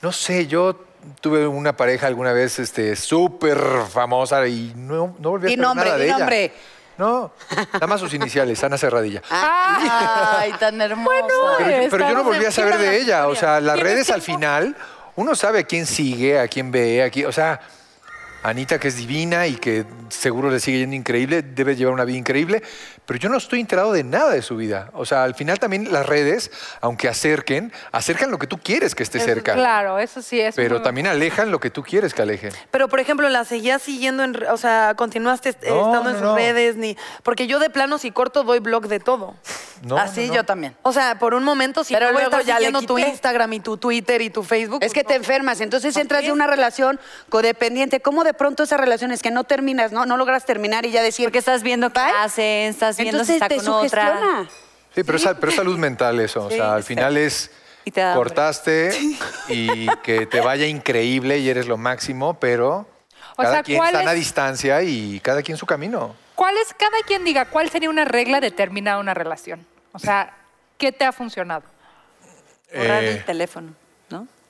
no 0.01 0.11
sé, 0.11 0.47
yo 0.47 0.83
tuve 1.21 1.47
una 1.47 1.75
pareja 1.77 2.07
alguna 2.07 2.31
vez 2.33 2.59
este, 2.59 2.95
súper 2.95 3.57
famosa 3.89 4.45
y 4.47 4.73
no, 4.75 5.15
no 5.19 5.29
volví 5.31 5.45
a 5.45 5.49
Di 5.49 5.55
saber 5.55 5.67
nombre, 5.67 5.85
nada 5.85 5.97
de 5.97 6.05
ella. 6.05 6.17
nombre. 6.17 6.53
No, 6.97 7.31
nada 7.73 7.87
más 7.87 7.99
sus 7.99 8.13
iniciales, 8.13 8.63
Ana 8.63 8.77
Cerradilla. 8.77 9.21
Ay, 9.29 10.53
tan 10.59 10.79
hermosa. 10.81 11.15
Pero, 11.57 11.83
yo- 11.83 11.89
pero 11.89 12.09
yo 12.09 12.15
no 12.15 12.23
volví 12.23 12.45
a 12.45 12.51
saber 12.51 12.77
de 12.77 12.97
ella. 13.01 13.27
O 13.27 13.35
sea, 13.35 13.59
las 13.59 13.75
¿Tienes 13.75 13.93
redes 13.93 14.09
al 14.11 14.21
final, 14.21 14.75
uno 15.15 15.33
sabe 15.35 15.59
a 15.59 15.63
quién 15.63 15.85
sigue, 15.85 16.39
a 16.39 16.47
quién 16.47 16.71
ve, 16.71 17.03
a 17.03 17.09
quién, 17.09 17.25
o 17.27 17.31
sea, 17.31 17.59
Anita 18.43 18.79
que 18.79 18.87
es 18.87 18.97
divina 18.97 19.45
y 19.45 19.55
que 19.55 19.85
seguro 20.09 20.49
le 20.49 20.59
sigue 20.59 20.79
yendo 20.79 20.95
increíble, 20.95 21.43
debe 21.43 21.75
llevar 21.75 21.93
una 21.93 22.05
vida 22.05 22.17
increíble, 22.17 22.63
pero 23.05 23.19
yo 23.19 23.29
no 23.29 23.37
estoy 23.37 23.59
enterado 23.59 23.91
de 23.91 24.03
nada 24.03 24.31
de 24.31 24.41
su 24.41 24.55
vida. 24.55 24.89
O 24.93 25.05
sea, 25.05 25.23
al 25.23 25.35
final 25.35 25.59
también 25.59 25.91
las 25.91 26.05
redes, 26.05 26.51
aunque 26.81 27.07
acerquen, 27.09 27.73
acercan 27.91 28.31
lo 28.31 28.39
que 28.39 28.47
tú 28.47 28.57
quieres 28.57 28.95
que 28.95 29.03
esté 29.03 29.19
cerca, 29.19 29.53
Claro, 29.53 29.99
eso 29.99 30.21
sí 30.21 30.39
es. 30.39 30.55
pero 30.55 30.75
muy- 30.75 30.83
también 30.83 31.07
alejan 31.07 31.51
lo 31.51 31.59
que 31.59 31.69
tú 31.69 31.83
quieres 31.83 32.13
que 32.13 32.21
alejen. 32.21 32.51
Pero, 32.71 32.87
por 32.87 32.99
ejemplo, 32.99 33.27
¿la 33.29 33.43
seguías 33.45 33.81
siguiendo 33.81 34.23
en... 34.23 34.35
O 34.49 34.57
sea, 34.57 34.93
¿continuaste 34.95 35.49
No, 35.67 35.85
estando 35.87 36.09
en 36.09 36.15
no, 36.15 36.19
sus 36.19 36.21
no. 36.21 36.35
redes? 36.35 36.75
ni 36.77 36.95
Porque 37.23 37.47
yo 37.47 37.59
de 37.59 37.69
plano, 37.69 37.97
si 37.97 38.11
corto, 38.11 38.43
doy 38.43 38.59
blog 38.59 38.87
de 38.87 38.99
todo. 38.99 39.35
No, 39.83 39.97
Así 39.97 40.21
no, 40.21 40.27
no. 40.27 40.33
yo 40.35 40.43
también. 40.45 40.75
O 40.83 40.93
sea, 40.93 41.17
por 41.17 41.33
un 41.33 41.43
momento, 41.43 41.83
si 41.83 41.93
Pero 41.95 42.11
luego 42.11 42.27
estar 42.27 42.43
ya 42.43 42.55
siguiendo 42.57 42.81
tu. 42.83 42.97
Instagram 42.99 43.53
y 43.53 43.59
tu 43.61 43.77
Twitter 43.77 44.21
y 44.21 44.29
tu 44.29 44.43
Facebook... 44.43 44.83
Es 44.83 44.93
que 44.93 45.03
pues 45.03 45.07
te 45.07 45.19
no. 45.19 45.23
enfermas, 45.25 45.59
entonces 45.59 45.97
entras 45.97 46.21
de 46.23 46.31
una 46.31 46.45
relación 46.47 46.99
codependiente. 47.29 47.99
¿Cómo 47.99 48.23
de 48.23 48.33
pronto 48.33 48.63
esa 48.63 48.77
relación 48.77 49.11
es 49.11 49.21
que 49.21 49.31
no 49.31 49.43
terminas, 49.43 49.91
no, 49.91 50.05
no 50.05 50.17
logras 50.17 50.45
terminar 50.45 50.85
y 50.85 50.91
ya 50.91 51.01
decir... 51.01 51.25
Porque 51.25 51.39
estás 51.39 51.63
viendo 51.63 51.91
qué 51.91 51.99
hacen, 51.99 52.69
estás 52.69 52.90
viendo 52.97 53.23
si 53.23 53.33
Entonces 53.33 53.35
está 53.35 53.47
te 53.49 53.55
con 53.57 53.67
otra. 53.85 54.07
sugestiona. 54.07 54.49
Sí, 54.93 55.03
pero, 55.03 55.17
Es, 55.17 55.27
pero 55.39 55.49
es 55.49 55.55
salud 55.55 55.77
mental 55.77 56.19
eso. 56.19 56.45
O 56.45 56.49
sea, 56.49 56.73
al 56.75 56.83
final 56.83 57.15
es 57.17 57.49
Y 57.85 57.91
te 57.91 58.01
da 58.01 58.13
hambre. 58.13 58.23
cortaste 58.25 58.91
y 59.49 59.87
que 60.03 60.25
te 60.25 60.41
vaya 60.41 60.65
increíble 60.67 61.37
y 61.39 61.49
eres 61.49 61.67
lo 61.67 61.77
máximo, 61.77 62.33
pero 62.39 62.87
O 63.37 63.41
cada 63.43 63.53
sea, 63.55 63.63
quien 63.63 63.77
¿cuál 63.77 63.95
está 63.95 64.09
a 64.09 64.13
es- 64.13 64.19
distancia 64.19 64.81
y 64.83 65.19
cada 65.21 65.41
quien 65.41 65.57
su 65.57 65.65
camino. 65.65 66.15
¿Cuál 66.35 66.55
es, 66.57 66.73
cada 66.73 66.97
quien 67.05 67.23
diga, 67.23 67.45
cuál 67.45 67.69
sería 67.69 67.89
una 67.89 68.03
regla 68.05 68.39
de 68.39 68.51
terminar 68.51 68.97
una 68.99 69.13
relación? 69.13 69.65
O 69.93 69.99
sea, 69.99 70.33
¿qué 70.77 70.91
te 70.91 71.05
ha 71.05 71.11
funcionado? 71.11 71.63
Borrar 72.73 73.03
Eh, 73.03 73.11
el 73.17 73.25
teléfono, 73.25 73.67
¿no? 73.69 73.75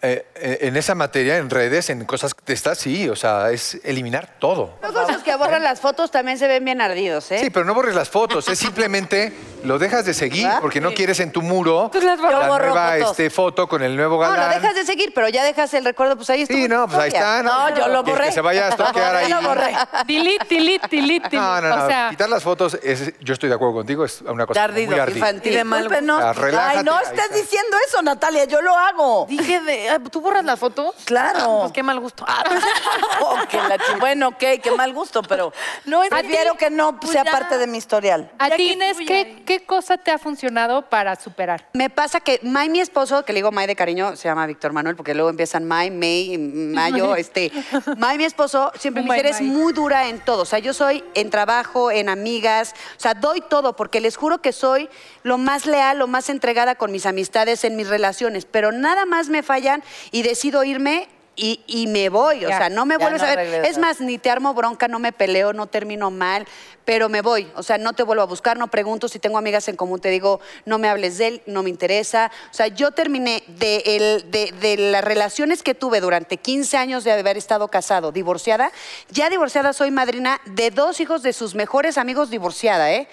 Eh, 0.04 0.26
eh, 0.36 0.58
en 0.62 0.78
esa 0.78 0.96
materia, 0.96 1.38
en 1.38 1.50
redes, 1.50 1.92
en 1.92 2.06
cosas 2.06 2.36
de 2.46 2.54
estas, 2.54 2.80
sí, 2.80 3.08
o 3.08 3.16
sea, 3.16 3.52
es 3.52 3.80
eliminar 3.84 4.36
todo. 4.40 4.80
Los 4.82 5.24
que 5.24 5.36
borran 5.36 5.64
las 5.64 5.80
fotos 5.80 6.10
también 6.10 6.40
se 6.40 6.48
ven 6.48 6.66
bien 6.66 6.82
ardidos, 6.82 7.32
¿eh? 7.32 7.40
Sí, 7.40 7.50
pero 7.52 7.66
no 7.66 7.76
borres 7.76 7.94
las 7.94 8.10
fotos, 8.10 8.48
es 8.48 8.58
simplemente 8.58 9.32
lo 9.64 9.80
dejas 9.80 10.06
de 10.06 10.14
seguir 10.14 10.48
¿Ah? 10.48 10.58
porque 10.62 10.82
no 10.82 10.94
quieres 10.94 11.20
en 11.20 11.32
tu 11.32 11.42
muro 11.42 11.90
la 11.94 12.16
Yo 12.16 12.22
borro 12.22 12.68
nueva 12.74 12.94
fotos. 12.98 13.12
este, 13.12 13.30
foto 13.30 13.68
con 13.68 13.82
el 13.84 13.96
nuevo 13.96 14.16
No, 14.16 14.30
galán. 14.32 14.50
lo 14.50 14.56
dejas 14.56 14.76
de 14.76 14.86
seguir, 14.86 15.12
pero 15.14 15.30
ya 15.30 15.44
dejas 15.44 15.74
el 15.74 15.86
recuerdo, 15.86 16.16
pues 16.16 16.30
ahí 16.30 16.42
estuvo 16.44 16.58
Sí, 16.58 16.68
no, 16.68 16.88
pues 16.88 17.00
ahí 17.00 17.08
está. 17.10 17.44
No, 17.44 17.76
yo 17.76 17.88
lo 17.88 18.04
borré. 18.04 18.26
Que 18.26 18.32
se 18.32 18.42
vaya 18.42 18.68
a 18.68 18.70
estoquear 18.70 19.16
ahí. 19.18 19.30
Lo 19.30 19.42
borré. 19.42 19.76
Delete, 20.08 20.46
delete, 20.56 20.88
delete. 20.96 21.36
No, 21.38 21.62
no, 21.62 21.76
no. 21.76 21.84
O 21.86 21.88
sea, 21.88 22.08
Quitar 22.10 22.30
las 22.30 22.44
fotos, 22.44 22.78
es- 22.84 23.14
yo 23.20 23.34
estoy 23.34 23.50
de 23.50 23.56
acuerdo 23.56 23.76
contigo, 23.76 24.06
es 24.06 24.22
una 24.22 24.46
cosa 24.46 24.60
Dardido, 24.62 24.92
muy 24.92 25.00
ardida. 25.00 25.18
infantil. 25.18 25.54
De 25.54 25.64
mal 25.64 25.88
gusto. 25.90 26.18
Ah, 26.18 26.34
relájate, 26.34 26.78
Ay, 26.80 26.84
no 26.84 27.00
estés 27.00 27.20
está. 27.20 27.36
diciendo 27.36 27.78
eso, 27.88 28.02
Natalia, 28.02 28.46
yo 28.46 28.62
lo 28.62 28.76
hago. 28.78 29.26
Dije 29.30 29.60
de. 29.62 29.90
ah, 29.90 30.00
¿Tú 30.12 30.22
borras 30.22 30.44
las 30.44 30.60
fotos? 30.60 30.96
Claro. 31.06 31.60
Pues 31.62 31.72
qué 31.74 31.84
mal 31.84 32.00
gusto. 32.00 32.26
Ah, 32.28 32.44
Oh, 33.22 33.38
que 33.50 33.58
la 33.58 33.78
bueno, 34.00 34.30
ok, 34.30 34.44
qué 34.62 34.72
mal 34.76 34.94
gusto, 34.94 35.22
pero 35.24 35.54
No, 35.86 36.04
es 36.04 36.10
que- 36.10 36.16
prefiero 36.16 36.56
que 36.56 36.70
no 36.70 37.00
Pues 37.00 37.12
sea 37.12 37.24
ya. 37.24 37.32
parte 37.32 37.58
de 37.58 37.68
mi 37.68 37.78
historial. 37.78 38.32
a 38.40 38.50
ti, 38.52 38.74
Inés, 38.74 38.98
¿qué. 39.06 39.44
¿Qué 39.52 39.66
cosa 39.66 39.98
te 39.98 40.12
ha 40.12 40.18
funcionado 40.18 40.84
para 40.84 41.14
superar? 41.18 41.68
Me 41.74 41.90
pasa 41.90 42.22
que 42.22 42.40
May, 42.42 42.70
mi 42.70 42.80
esposo, 42.80 43.26
que 43.26 43.34
le 43.34 43.40
digo 43.40 43.52
May 43.52 43.68
de 43.68 43.76
cariño, 43.76 44.16
se 44.16 44.30
llama 44.30 44.48
Víctor 44.48 44.72
Manuel, 44.72 44.96
porque 44.96 45.14
luego 45.14 45.30
empiezan 45.30 45.68
May, 45.68 45.92
May, 45.92 46.38
Mayo, 46.38 47.18
este. 47.18 47.52
May, 47.98 48.18
mi 48.18 48.24
esposo, 48.24 48.72
siempre 48.80 49.04
me 49.04 49.10
dice, 49.16 49.28
eres 49.28 49.42
May". 49.42 49.50
muy 49.50 49.74
dura 49.74 50.08
en 50.08 50.22
todo. 50.22 50.44
O 50.44 50.46
sea, 50.46 50.60
yo 50.60 50.74
soy 50.74 51.04
en 51.16 51.30
trabajo, 51.30 51.92
en 51.92 52.08
amigas, 52.08 52.74
o 52.96 53.00
sea, 53.02 53.14
doy 53.14 53.42
todo, 53.42 53.76
porque 53.76 54.00
les 54.00 54.16
juro 54.16 54.42
que 54.42 54.54
soy 54.54 54.88
lo 55.24 55.38
más 55.38 55.66
leal, 55.66 56.00
lo 56.00 56.08
más 56.08 56.30
entregada 56.30 56.76
con 56.76 56.94
mis 56.94 57.06
amistades, 57.06 57.66
en 57.66 57.76
mis 57.76 57.90
relaciones, 57.90 58.46
pero 58.46 58.72
nada 58.72 59.06
más 59.06 59.28
me 59.28 59.44
fallan 59.44 59.84
y 60.12 60.22
decido 60.22 60.64
irme. 60.64 61.10
Y, 61.36 61.62
y 61.66 61.88
me 61.88 62.10
voy, 62.10 62.44
o 62.44 62.50
sea, 62.50 62.70
no 62.70 62.86
me 62.86 62.98
vuelves 62.98 63.22
no 63.22 63.28
a 63.28 63.36
ver. 63.36 63.66
Es 63.66 63.78
más, 63.78 64.02
ni 64.02 64.18
te 64.18 64.30
armo 64.30 64.54
bronca, 64.54 64.90
no 64.90 65.00
me 65.00 65.14
peleo, 65.14 65.54
no 65.54 65.66
termino 65.66 66.12
mal, 66.12 66.46
pero 66.84 67.08
me 67.08 67.22
voy. 67.22 67.50
O 67.56 67.64
sea, 67.64 67.78
no 67.78 67.94
te 67.94 68.04
vuelvo 68.04 68.22
a 68.22 68.26
buscar, 68.26 68.58
no 68.58 68.68
pregunto 68.68 69.08
si 69.08 69.18
tengo 69.18 69.38
amigas 69.38 69.68
en 69.70 69.78
común, 69.78 70.02
te 70.02 70.10
digo, 70.10 70.42
no 70.66 70.78
me 70.78 70.90
hables 70.90 71.18
de 71.18 71.28
él, 71.28 71.42
no 71.46 71.64
me 71.64 71.70
interesa. 71.70 72.30
O 72.52 72.54
sea, 72.54 72.68
yo 72.68 72.92
terminé 72.92 73.44
de, 73.48 73.78
el- 73.86 74.30
de, 74.30 74.52
de 74.60 74.76
las 74.78 75.04
relaciones 75.04 75.64
que 75.64 75.74
tuve 75.74 76.02
durante 76.02 76.36
15 76.36 76.76
años 76.76 77.06
de 77.06 77.14
haber 77.14 77.38
estado 77.38 77.70
casado, 77.70 78.12
divorciada. 78.12 78.70
Ya 79.10 79.30
divorciada 79.30 79.72
soy 79.72 79.90
madrina 79.90 80.42
de 80.46 80.70
dos 80.70 81.00
hijos 81.00 81.24
de 81.24 81.32
sus 81.32 81.56
mejores 81.56 81.98
amigos 81.98 82.30
divorciada, 82.30 82.92
¿eh? 82.92 83.08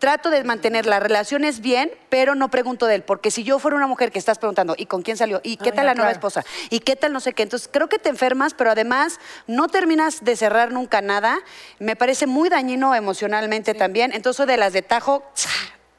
Trato 0.00 0.30
de 0.30 0.42
mantener 0.44 0.86
las 0.86 1.02
relaciones 1.02 1.60
bien, 1.60 1.90
pero 2.08 2.34
no 2.34 2.48
pregunto 2.48 2.86
de 2.86 2.94
él, 2.94 3.02
porque 3.02 3.30
si 3.30 3.44
yo 3.44 3.58
fuera 3.58 3.76
una 3.76 3.86
mujer 3.86 4.10
que 4.10 4.18
estás 4.18 4.38
preguntando, 4.38 4.74
¿y 4.78 4.86
con 4.86 5.02
quién 5.02 5.18
salió? 5.18 5.42
¿Y 5.44 5.58
qué 5.58 5.72
tal 5.72 5.84
la 5.84 5.94
nueva 5.94 6.10
esposa? 6.10 6.42
¿Y 6.70 6.80
qué 6.80 6.96
tal 6.96 7.12
no 7.12 7.20
sé 7.20 7.34
qué? 7.34 7.42
Entonces 7.42 7.68
creo 7.70 7.90
que 7.90 7.98
te 7.98 8.08
enfermas, 8.08 8.54
pero 8.54 8.70
además 8.70 9.20
no 9.46 9.68
terminas 9.68 10.24
de 10.24 10.36
cerrar 10.36 10.72
nunca 10.72 11.02
nada. 11.02 11.38
Me 11.78 11.96
parece 11.96 12.26
muy 12.26 12.48
dañino 12.48 12.94
emocionalmente 12.94 13.74
también. 13.74 14.12
Entonces 14.14 14.38
soy 14.38 14.46
de 14.46 14.56
las 14.56 14.72
de 14.72 14.80
tajo, 14.80 15.22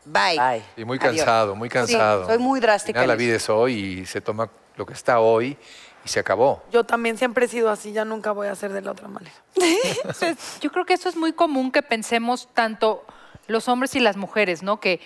bye. 0.06 0.36
Bye. 0.36 0.64
Y 0.78 0.84
muy 0.84 0.98
Adiós. 0.98 1.18
cansado, 1.18 1.56
muy 1.56 1.70
cansado. 1.70 2.26
soy 2.26 2.40
muy 2.40 2.60
drástica 2.60 3.02
Al 3.02 3.04
final, 3.04 3.18
la 3.18 3.24
vida 3.24 3.36
es 3.36 3.48
hoy 3.52 4.00
y 4.00 4.06
se 4.08 4.20
toma 4.20 4.50
lo 4.78 4.86
que 4.88 4.94
está 4.94 5.20
hoy 5.20 5.56
y 6.04 6.10
se 6.10 6.20
acabó. 6.20 6.64
Yo 6.72 6.84
también 6.84 7.20
siempre 7.20 7.46
he 7.46 7.48
sido 7.48 7.70
así, 7.70 7.92
ya 7.92 8.04
nunca 8.04 8.32
voy 8.32 8.48
a 8.48 8.56
ser 8.56 8.74
de 8.74 8.82
la 8.82 8.94
otra 8.94 9.08
manera. 9.08 9.36
Entonces, 9.56 10.38
yo 10.60 10.72
creo 10.72 10.86
que 10.86 10.96
eso 10.96 11.08
es 11.08 11.16
muy 11.16 11.34
común 11.34 11.72
que 11.72 11.84
pensemos 11.84 12.50
tanto 12.56 13.06
los 13.48 13.68
hombres 13.68 13.96
y 13.96 14.00
las 14.00 14.18
mujeres, 14.18 14.64
¿no? 14.64 14.80
Que 14.80 15.00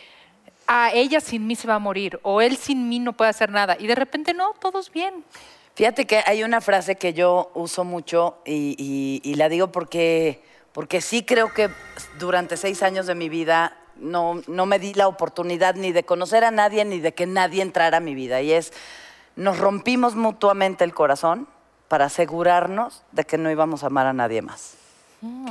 a 0.67 0.91
ella 0.91 1.19
sin 1.19 1.45
mí 1.47 1.55
se 1.55 1.67
va 1.67 1.75
a 1.75 1.79
morir 1.79 2.19
o 2.23 2.41
él 2.41 2.57
sin 2.57 2.89
mí 2.89 2.99
no 2.99 3.13
puede 3.13 3.29
hacer 3.29 3.49
nada. 3.51 3.75
Y 3.79 3.87
de 3.87 3.95
repente 3.95 4.33
no, 4.33 4.53
todos 4.59 4.91
bien. 4.91 5.23
Fíjate 5.75 6.05
que 6.05 6.23
hay 6.25 6.43
una 6.43 6.61
frase 6.61 6.95
que 6.95 7.13
yo 7.13 7.51
uso 7.53 7.83
mucho 7.83 8.37
y, 8.45 8.75
y- 8.77 9.29
y 9.29 9.35
la 9.35 9.49
digo 9.49 9.71
porque, 9.71 10.41
porque 10.71 11.01
sí 11.01 11.23
creo 11.23 11.53
que 11.53 11.69
durante 12.17 12.55
seis 12.57 12.81
años 12.81 13.07
de 13.07 13.15
mi 13.15 13.29
vida 13.29 13.77
no, 13.97 14.41
no 14.47 14.65
me 14.65 14.79
di 14.79 14.93
la 14.93 15.07
oportunidad 15.07 15.75
ni 15.75 15.91
de 15.91 16.03
conocer 16.03 16.43
a 16.45 16.51
nadie 16.51 16.83
ni 16.85 16.99
de 16.99 17.13
que 17.13 17.25
nadie 17.27 17.61
entrara 17.61 17.97
a 17.97 17.99
mi 17.99 18.15
vida. 18.15 18.41
Y 18.41 18.51
es, 18.53 18.71
nos 19.35 19.57
rompimos 19.59 20.15
mutuamente 20.15 20.83
el 20.83 20.93
corazón 20.93 21.47
para 21.89 22.05
asegurarnos 22.05 23.03
de 23.11 23.25
que 23.25 23.37
no 23.37 23.51
íbamos 23.51 23.83
a 23.83 23.87
amar 23.87 24.07
a 24.07 24.13
nadie 24.13 24.41
más. 24.41 24.75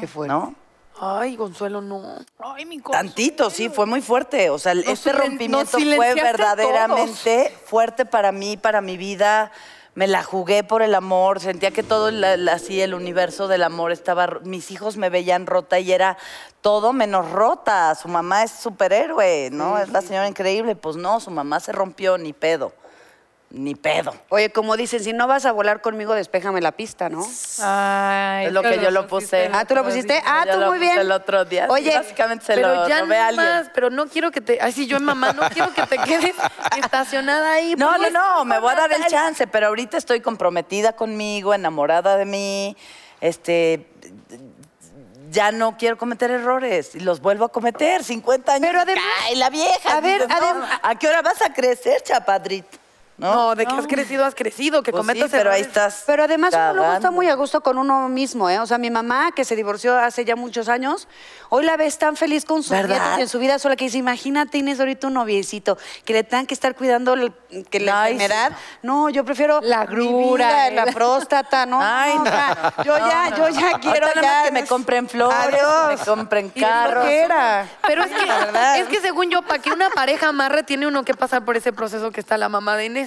Qué 0.01 0.07
fuerte. 0.07 0.33
¿No? 0.33 0.55
Ay, 1.01 1.37
Consuelo, 1.37 1.81
no. 1.81 2.03
Ay, 2.39 2.65
mi 2.67 2.79
Tantito, 2.81 3.51
sí, 3.51 3.69
fue 3.69 3.87
muy 3.87 4.01
fuerte. 4.01 4.51
O 4.51 4.59
sea, 4.59 4.73
este 4.73 5.11
silen- 5.11 5.17
rompimiento 5.17 5.59
nos 5.59 5.71
fue 5.71 5.81
silenciaste 5.81 6.21
a 6.21 6.25
verdaderamente 6.55 7.59
fuerte 7.67 8.07
para 8.07 8.33
mí, 8.33 8.57
para 8.57 8.81
mi 8.81 8.97
vida. 8.97 9.51
Me 9.97 10.09
la 10.09 10.25
jugué 10.25 10.65
por 10.65 10.83
el 10.83 10.93
amor, 10.95 11.39
sentía 11.39 11.71
que 11.71 11.85
todo 11.85 12.11
la- 12.11 12.37
la- 12.37 12.55
así 12.55 12.81
el 12.81 12.95
universo 12.95 13.47
del 13.47 13.63
amor 13.63 13.93
estaba. 13.93 14.27
ro- 14.27 14.41
Mis 14.43 14.71
hijos 14.73 14.97
me 14.97 15.09
veían 15.09 15.47
rota 15.47 15.79
y 15.79 15.93
era 15.93 16.17
todo 16.63 16.93
menos 16.93 17.31
rota. 17.31 17.95
Su 17.95 18.09
mamá 18.09 18.43
es 18.43 18.51
superhéroe, 18.53 19.51
¿no? 19.53 19.79
Es 19.79 19.91
la 19.91 20.01
señora 20.03 20.27
increíble. 20.27 20.75
Pues 20.75 20.97
no, 20.97 21.21
su 21.21 21.31
mamá 21.31 21.61
se 21.61 21.71
rompió, 21.73 22.19
ni 22.19 22.33
pedo. 22.33 22.73
Ni 23.57 23.77
pedo. 23.77 24.13
Oye, 24.31 24.51
como 24.51 24.77
dicen, 24.77 24.99
si 25.05 25.13
no 25.13 25.29
vas 25.29 25.47
a 25.47 25.53
volar 25.53 25.81
conmigo, 25.81 26.13
despéjame 26.13 26.61
la 26.61 26.73
pista, 26.73 27.09
¿no? 27.09 27.25
Ay, 27.63 28.47
Es 28.47 28.53
lo 28.53 28.63
que 28.63 28.81
yo 28.81 28.91
lo 28.91 29.07
puse. 29.07 29.49
Ah, 29.53 29.65
¿tú 29.65 29.77
lo 29.77 29.85
pusiste? 29.85 30.21
Ah, 30.27 30.45
tú 30.51 30.59
muy 30.59 30.81
bien. 30.81 30.99
el 30.99 31.13
otro 31.13 31.45
día. 31.45 31.69
Oye, 31.71 31.93
Sí, 31.93 31.97
básicamente 31.97 32.45
se 32.47 32.55
pero 32.57 32.75
lo 32.75 32.89
ya 32.89 33.03
robé 33.03 33.17
a 33.17 33.23
no 33.23 33.29
alguien. 33.29 33.47
más, 33.47 33.71
pero 33.73 33.91
no 33.91 34.07
quiero 34.09 34.33
que 34.33 34.41
te. 34.41 34.59
Ay, 34.61 34.73
sí, 34.73 34.89
yo 34.89 34.97
en 34.97 35.05
mamá, 35.05 35.33
no 35.35 35.49
quiero 35.51 35.73
que 35.73 35.87
te 35.87 35.99
quedes 35.99 36.35
estacionada 36.77 37.53
ahí. 37.53 37.77
No, 37.77 37.97
no, 37.97 38.11
no, 38.11 38.45
me 38.45 38.59
voy 38.59 38.73
a 38.73 38.75
dar 38.75 38.93
el 38.93 39.07
chance, 39.07 39.47
pero 39.47 39.69
ahorita 39.69 39.99
estoy 39.99 40.21
comprometida 40.21 40.95
conmigo, 40.95 41.55
enamorada 41.55 42.17
de 42.17 42.25
mí, 42.25 42.77
este, 43.21 43.87
ya 45.31 45.53
no 45.53 45.77
quiero 45.77 45.97
cometer 45.97 46.33
errores 46.33 46.97
y 46.97 47.01
los 47.01 47.21
vuelvo 47.21 47.45
a 47.45 47.49
cometer, 47.53 48.03
50 48.03 48.53
años. 48.55 48.67
Pero 48.69 48.81
además- 48.81 49.05
Ay, 49.27 49.37
la 49.37 49.49
vieja. 49.51 49.97
A 49.97 50.01
ver, 50.01 50.29
no, 50.29 50.35
adem- 50.35 50.79
¿a 50.83 50.95
qué 50.99 51.07
hora 51.07 51.23
vas 51.23 51.41
a 51.41 51.53
crecer, 51.53 52.03
chapadrito? 52.03 52.79
No, 53.17 53.55
de 53.55 53.65
que 53.65 53.75
has 53.75 53.87
crecido, 53.87 54.25
has 54.25 54.35
crecido, 54.35 54.83
que 54.83 54.91
Pues 54.91 55.01
cometas 55.01 55.31
sí, 55.31 55.37
pero 55.37 55.51
ahí 55.53 55.61
errores. 55.61 55.67
estás. 55.69 56.03
Pero 56.05 56.25
además 56.25 56.53
uno 56.53 56.73
luego 56.73 56.85
está 56.87 56.99
cagando. 56.99 57.13
muy 57.13 57.29
a 57.29 57.35
gusto 57.35 57.61
con 57.61 57.79
uno 57.79 58.09
mismo, 58.09 58.51
¿eh? 58.51 58.59
O 58.59 58.67
sea, 58.67 58.77
mi 58.79 58.91
mamá, 58.91 59.31
que 59.31 59.45
se 59.45 59.55
divorció 59.55 59.97
hace 59.97 60.25
ya 60.25 60.35
muchos 60.35 60.69
años, 60.69 61.07
hoy 61.49 61.65
la 61.65 61.77
ves 61.77 61.97
tan 61.99 62.17
feliz 62.17 62.45
con 62.45 62.63
sus 62.65 62.73
¿Verdad? 62.73 62.89
nietos 62.99 63.19
y 63.19 63.23
en 63.23 63.29
su 63.29 63.39
vida 63.39 63.59
sola 63.61 63.77
que 63.77 63.85
dice, 63.85 63.99
imagínate, 63.99 64.59
Inés, 64.59 64.81
ahorita 64.81 65.07
un 65.07 65.15
noviecito, 65.15 65.79
que 66.05 66.13
le 66.13 66.25
tengan 66.25 66.47
que 66.47 66.55
estar 66.55 66.75
cuidando 66.75 67.13
el- 67.15 67.33
que 67.71 67.79
la 67.79 68.03
Ay, 68.03 68.15
enfermedad. 68.15 68.53
No, 68.83 69.09
yo 69.11 69.25
prefiero 69.25 69.61
La 69.63 69.85
mi 69.85 69.95
grura, 69.95 70.67
el- 70.67 70.75
la 70.75 70.87
próstata, 70.87 71.67
¿no? 71.67 71.79
Ay, 71.81 72.15
no, 72.19 72.25
no. 72.25 72.31
o 72.31 72.33
sea, 72.33 72.73
yo 72.85 72.99
ya, 72.99 73.37
yo 73.37 73.49
ya 73.49 73.79
quiero 73.79 74.09
ya... 74.21 74.43
que 74.45 74.51
me 74.51 74.67
compren 74.67 75.09
flores, 75.09 75.61
que 75.89 75.97
me 75.97 76.05
compren 76.05 76.47
Y 76.53 76.59
es 76.59 76.63
lo 76.63 76.69
carros. 76.69 77.05
que 77.07 77.21
era. 77.21 77.69
Pero 77.87 78.03
es 78.03 78.11
que, 78.11 78.27
La 78.27 78.39
verdad. 78.39 78.79
es 78.81 78.89
que 78.89 79.01
según 79.01 79.31
yo, 79.31 79.43
para 79.43 79.63
que 79.63 79.71
una 79.71 79.89
pareja 79.91 80.29
amarre, 80.31 80.65
tiene 80.65 80.89
uno 80.89 81.05
que 81.05 81.15
pasar 81.15 81.45
por 81.45 81.57
ese 81.57 81.73
proceso 81.73 82.11
que 82.11 82.19
está 82.19 82.37
la 82.37 82.49
mamá 82.49 82.77
de 82.77 82.87
Inés. 82.87 83.04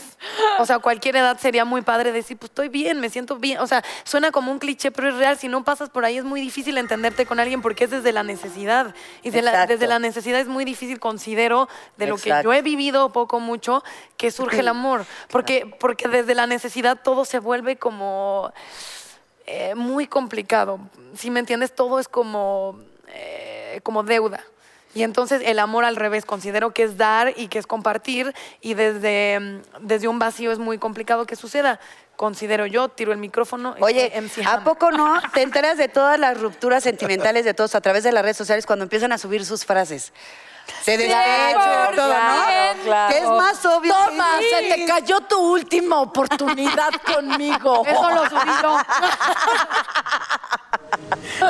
O 0.60 0.66
sea, 0.66 0.78
a 0.78 0.80
cualquier 0.80 1.16
edad 1.18 1.38
sería 1.40 1.66
muy 1.66 1.82
padre 1.82 2.12
decir, 2.12 2.38
pues 2.38 2.50
estoy 2.50 2.70
bien, 2.70 3.00
me 3.00 3.10
siento 3.10 3.38
bien. 3.38 3.60
O 3.60 3.68
sea, 3.68 3.84
suena 4.04 4.32
como 4.32 4.52
un 4.52 4.60
cliché, 4.60 4.92
pero 4.92 5.10
es 5.10 5.16
real. 5.16 5.38
Si 5.38 5.48
no 5.48 5.64
pasas 5.64 5.90
por 5.90 6.06
ahí 6.06 6.18
es 6.18 6.24
muy 6.24 6.42
difícil 6.42 6.78
entenderte 6.78 7.26
con 7.26 7.40
alguien 7.40 7.62
porque 7.62 7.86
es 7.86 7.92
desde 7.92 8.12
la 8.12 8.24
necesidad. 8.24 8.94
Y 9.24 9.30
de 9.30 9.42
la- 9.42 9.52
Exacto. 9.52 9.74
desde 9.74 9.88
la 9.88 10.00
necesidad 10.00 10.40
es 10.40 10.48
muy 10.48 10.66
difícil, 10.66 11.00
considero, 11.00 11.70
de 11.98 12.08
lo 12.08 12.16
que 12.18 12.30
yo 12.44 12.54
he 12.54 12.62
vivido 12.62 13.12
poco 13.12 13.40
mucho, 13.40 13.84
que 14.18 14.32
surge 14.32 14.60
el 14.60 14.68
amor. 14.68 15.06
Porque, 15.30 15.72
porque 15.80 16.08
desde 16.08 16.36
la 16.36 16.48
necesidad 16.48 16.98
todo 17.04 17.26
se 17.26 17.40
vuelve 17.40 17.78
como 17.78 18.52
eh, 19.46 19.76
muy 19.76 20.08
complicado. 20.08 20.80
Si 21.16 21.30
me 21.32 21.40
entiendes, 21.40 21.74
todo 21.74 22.00
es 22.00 22.08
como, 22.08 22.80
eh, 23.08 23.80
como 23.84 24.04
deuda. 24.04 24.44
Y 24.98 25.04
entonces 25.04 25.44
el 25.46 25.60
amor 25.60 25.86
al 25.86 25.96
revés, 25.96 26.26
considero 26.26 26.72
que 26.72 26.82
es 26.82 26.98
dar 26.98 27.32
y 27.38 27.50
que 27.50 27.60
es 27.60 27.68
compartir 27.68 28.34
y 28.62 28.74
desde, 28.74 29.40
mm, 29.40 29.62
desde 29.82 30.08
un 30.08 30.18
vacío 30.18 30.52
es 30.52 30.58
muy 30.58 30.80
complicado 30.80 31.28
que 31.28 31.36
suceda. 31.36 31.80
Considero 32.16 32.66
yo, 32.66 32.90
tiro 32.90 33.12
el 33.12 33.20
micrófono. 33.20 33.76
Oye, 33.80 34.12
MC 34.20 34.44
¿a 34.44 34.64
poco 34.64 34.90
no 34.90 35.22
te 35.36 35.44
enteras 35.44 35.78
de 35.78 35.88
todas 35.88 36.20
las 36.20 36.42
rupturas 36.42 36.82
sentimentales 36.82 37.46
de 37.46 37.54
todos 37.54 37.76
a 37.76 37.82
través 37.82 38.04
de 38.06 38.12
las 38.12 38.24
redes 38.24 38.38
sociales 38.38 38.66
cuando 38.66 38.86
empiezan 38.86 39.12
a 39.12 39.20
subir 39.20 39.46
sus 39.46 39.66
frases? 39.66 40.14
Se 40.82 40.98
despecho 40.98 41.92
y 41.92 41.96
todo, 41.96 42.08
¿no? 42.08 42.14
Claro, 42.14 42.80
claro. 42.84 43.14
Que 43.14 43.20
es 43.20 43.30
más 43.30 43.66
obvio. 43.66 43.94
Toma, 43.94 44.30
sí. 44.40 44.46
se 44.50 44.74
te 44.74 44.86
cayó 44.86 45.22
tu 45.22 45.38
última 45.40 46.02
oportunidad 46.02 46.92
conmigo. 47.16 47.84
Eso 47.86 48.10
lo 48.10 48.30
subí 48.30 48.52
yo. 48.62 48.78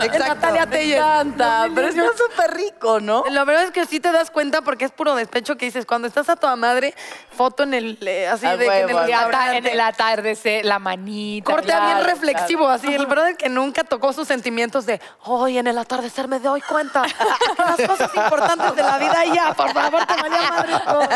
Exacto. 0.03 0.20
Natalia 0.20 0.65
Me 0.65 0.72
Telles. 0.72 0.97
encanta, 0.97 1.68
pero 1.74 1.88
está 1.88 2.05
súper 2.18 2.53
rico, 2.55 2.99
¿no? 2.99 3.24
La 3.30 3.43
verdad 3.45 3.63
es 3.63 3.72
que 3.72 3.86
sí 3.86 3.99
te 3.99 4.11
das 4.11 4.32
cuenta 4.32 4.61
porque 4.61 4.86
es 4.86 4.91
puro 4.91 5.15
despecho 5.15 5.55
que 5.57 5.65
dices, 5.65 5.86
cuando 5.86 6.07
estás 6.07 6.30
a 6.30 6.36
toda 6.36 6.55
madre, 6.55 6.93
foto 7.32 7.63
en 7.63 7.74
el, 7.74 7.97
eh, 8.01 8.28
así 8.28 8.45
de 8.45 8.57
que 8.57 8.80
en 8.82 8.89
el 8.89 9.68
en 9.68 9.82
atardecer, 9.82 10.65
la 10.65 10.80
manita. 10.80 11.51
Corte 11.51 11.68
claro, 11.68 11.86
bien 11.86 11.97
claro. 11.97 12.13
reflexivo, 12.13 12.68
así. 12.68 12.93
El 12.93 13.05
brother 13.05 13.38
que 13.38 13.49
nunca 13.49 13.84
tocó 13.84 14.13
sus 14.13 14.28
sentimientos 14.28 14.86
de, 14.86 14.99
hoy 15.24 15.57
en 15.57 15.68
el 15.68 15.78
atardecer 15.78 16.28
me 16.28 16.39
doy 16.39 16.61
cuenta 16.61 17.03
que 17.03 17.63
las 17.63 17.88
cosas 17.88 18.11
importantes 18.15 18.76
de 18.76 18.84
la 18.84 18.97
vida 18.97 19.07
ya, 19.34 19.53
por 19.53 19.72
favor, 19.74 20.05
te 20.05 20.16
valía 20.16 20.49
madre 20.49 20.74
todo". 20.86 21.10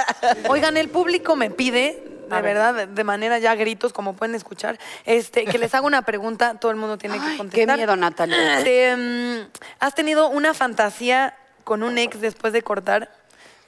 Oigan, 0.52 0.78
el 0.78 0.89
público 0.89 1.36
me 1.36 1.50
pide, 1.50 2.04
de 2.30 2.42
verdad, 2.42 2.88
de- 2.88 3.04
manera 3.04 3.39
ya 3.39 3.56
gritos, 3.56 3.92
como 3.94 4.14
pueden 4.16 4.36
escuchar, 4.36 4.80
este, 5.06 5.46
que 5.46 5.58
les 5.58 5.74
haga 5.76 5.86
una 5.86 6.02
pregunta, 6.04 6.56
todo 6.60 6.72
el 6.72 6.78
mundo 6.78 6.98
tiene 6.98 7.20
que 7.20 7.32
Qué 7.32 7.38
contestar. 7.38 7.78
miedo, 7.78 7.96
Natalia. 7.96 8.58
Este, 8.60 8.96
mm, 8.96 9.50
¿Has 9.80 9.96
tenido 9.96 10.30
una 10.30 10.54
fantasía 10.54 11.34
con 11.64 11.84
un 11.84 11.98
ex 11.98 12.22
después 12.22 12.54
de 12.54 12.62
cortar? 12.62 13.12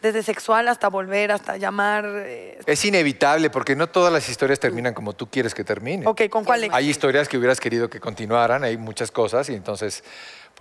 Desde 0.01 0.21
sexual 0.21 0.67
hasta 0.67 0.89
volver, 0.89 1.31
hasta 1.31 1.55
llamar. 1.55 2.03
eh, 2.05 2.59
Es 2.65 2.83
inevitable 2.83 3.49
porque 3.49 3.73
no 3.73 3.87
todas 3.87 4.11
las 4.11 4.27
historias 4.27 4.59
terminan 4.59 4.93
como 4.93 5.13
tú 5.13 5.29
quieres 5.29 5.53
que 5.55 5.63
terminen. 5.63 6.05
ok, 6.05 6.23
¿con 6.29 6.43
cuál 6.43 6.65
ex? 6.65 6.73
Hay 6.73 6.89
historias 6.89 7.29
que 7.29 7.37
hubieras 7.37 7.61
querido 7.61 7.89
que 7.89 8.01
continuaran, 8.01 8.65
hay 8.65 8.75
muchas 8.75 9.11
cosas 9.11 9.47
y 9.47 9.53
entonces, 9.55 10.03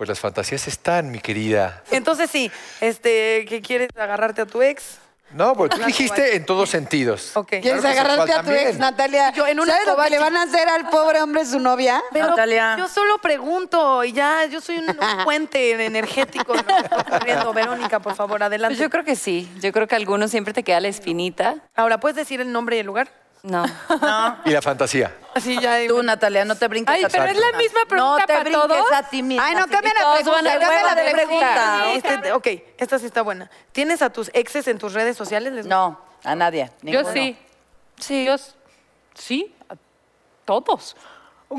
pues 0.03 0.09
las 0.09 0.19
fantasías 0.19 0.67
están, 0.67 1.11
mi 1.11 1.19
querida. 1.19 1.81
Entonces 1.89 2.29
sí, 2.29 2.51
este, 2.81 3.45
¿qué 3.47 3.61
quieres 3.61 3.87
agarrarte 3.95 4.41
a 4.41 4.45
tu 4.45 4.61
ex? 4.61 4.97
No, 5.31 5.55
porque 5.55 5.77
tú 5.77 5.83
dijiste 5.85 6.35
en 6.35 6.45
todos 6.45 6.69
sentidos. 6.69 7.31
Ok. 7.35 7.47
¿Quieres 7.61 7.79
Claro 7.79 7.87
agarrarte 8.01 8.33
a 8.33 8.43
tu 8.43 8.51
ex, 8.51 8.57
también. 8.63 8.79
Natalia? 8.79 9.31
Yo 9.31 9.47
en 9.47 9.61
una 9.61 9.71
¿Sabes 9.71 9.87
lo 9.87 10.03
que 10.03 10.09
le 10.09 10.19
van 10.19 10.35
a 10.35 10.41
hacer 10.43 10.67
al 10.67 10.89
pobre 10.89 11.21
hombre 11.21 11.45
su 11.45 11.59
novia? 11.59 12.03
Pero 12.11 12.27
Natalia. 12.31 12.75
yo 12.77 12.87
solo 12.89 13.17
pregunto 13.19 14.03
y 14.03 14.11
ya, 14.11 14.45
yo 14.45 14.59
soy 14.59 14.77
un, 14.79 14.89
un 14.89 14.97
puente 15.23 15.85
energético. 15.85 16.51
de 16.53 16.59
lo 16.63 16.65
que 16.67 16.73
está 16.83 16.97
ocurriendo. 16.97 17.53
Verónica, 17.53 17.99
por 18.01 18.13
favor, 18.13 18.43
adelante. 18.43 18.75
Pues 18.75 18.79
yo 18.83 18.89
creo 18.89 19.05
que 19.05 19.15
sí. 19.15 19.49
Yo 19.61 19.71
creo 19.71 19.87
que 19.87 19.95
a 19.95 19.97
algunos 19.97 20.29
siempre 20.31 20.53
te 20.53 20.63
queda 20.63 20.81
la 20.81 20.89
espinita. 20.89 21.55
Ahora, 21.75 21.99
¿puedes 22.01 22.17
decir 22.17 22.41
el 22.41 22.51
nombre 22.51 22.75
y 22.75 22.79
el 22.79 22.85
lugar? 22.85 23.09
No. 23.43 23.65
Y 24.45 24.51
la 24.51 24.61
fantasía. 24.61 25.13
Así 25.35 25.59
ya. 25.59 25.77
Tú, 25.87 26.01
Natalia, 26.01 26.45
no 26.45 26.55
te 26.55 26.65
brinques 26.69 26.95
Ay, 26.95 27.03
a 27.03 27.09
pero 27.09 27.25
es 27.25 27.37
la 27.37 27.57
misma. 27.57 27.81
pregunta 27.87 28.19
No 28.21 28.25
te 28.25 28.27
para 28.33 28.39
brinques 28.43 28.91
a 28.93 29.03
ti 29.09 29.21
misma. 29.21 29.45
Ay, 29.45 29.55
no, 29.55 29.63
sí. 29.65 29.69
cambia 29.69 29.93
la 29.93 30.13
pregunta, 30.15 30.59
cambia 30.59 30.83
la 30.83 31.11
pregunta. 31.11 31.93
Este, 31.93 32.31
ok, 32.31 32.47
esta 32.77 32.99
sí 32.99 33.05
está 33.05 33.21
buena. 33.21 33.51
¿Tienes 33.73 34.01
a 34.01 34.09
tus 34.11 34.31
exes 34.33 34.67
en 34.69 34.77
tus 34.77 34.93
redes 34.93 35.17
sociales? 35.17 35.51
Les- 35.51 35.65
No, 35.65 35.99
a 36.23 36.35
nadie. 36.35 36.71
Yo 36.83 37.03
sí. 37.11 37.37
Sí. 37.99 38.25
Yo, 38.25 38.35
sí, 39.13 39.53
a 39.69 39.75
todos. 40.45 40.95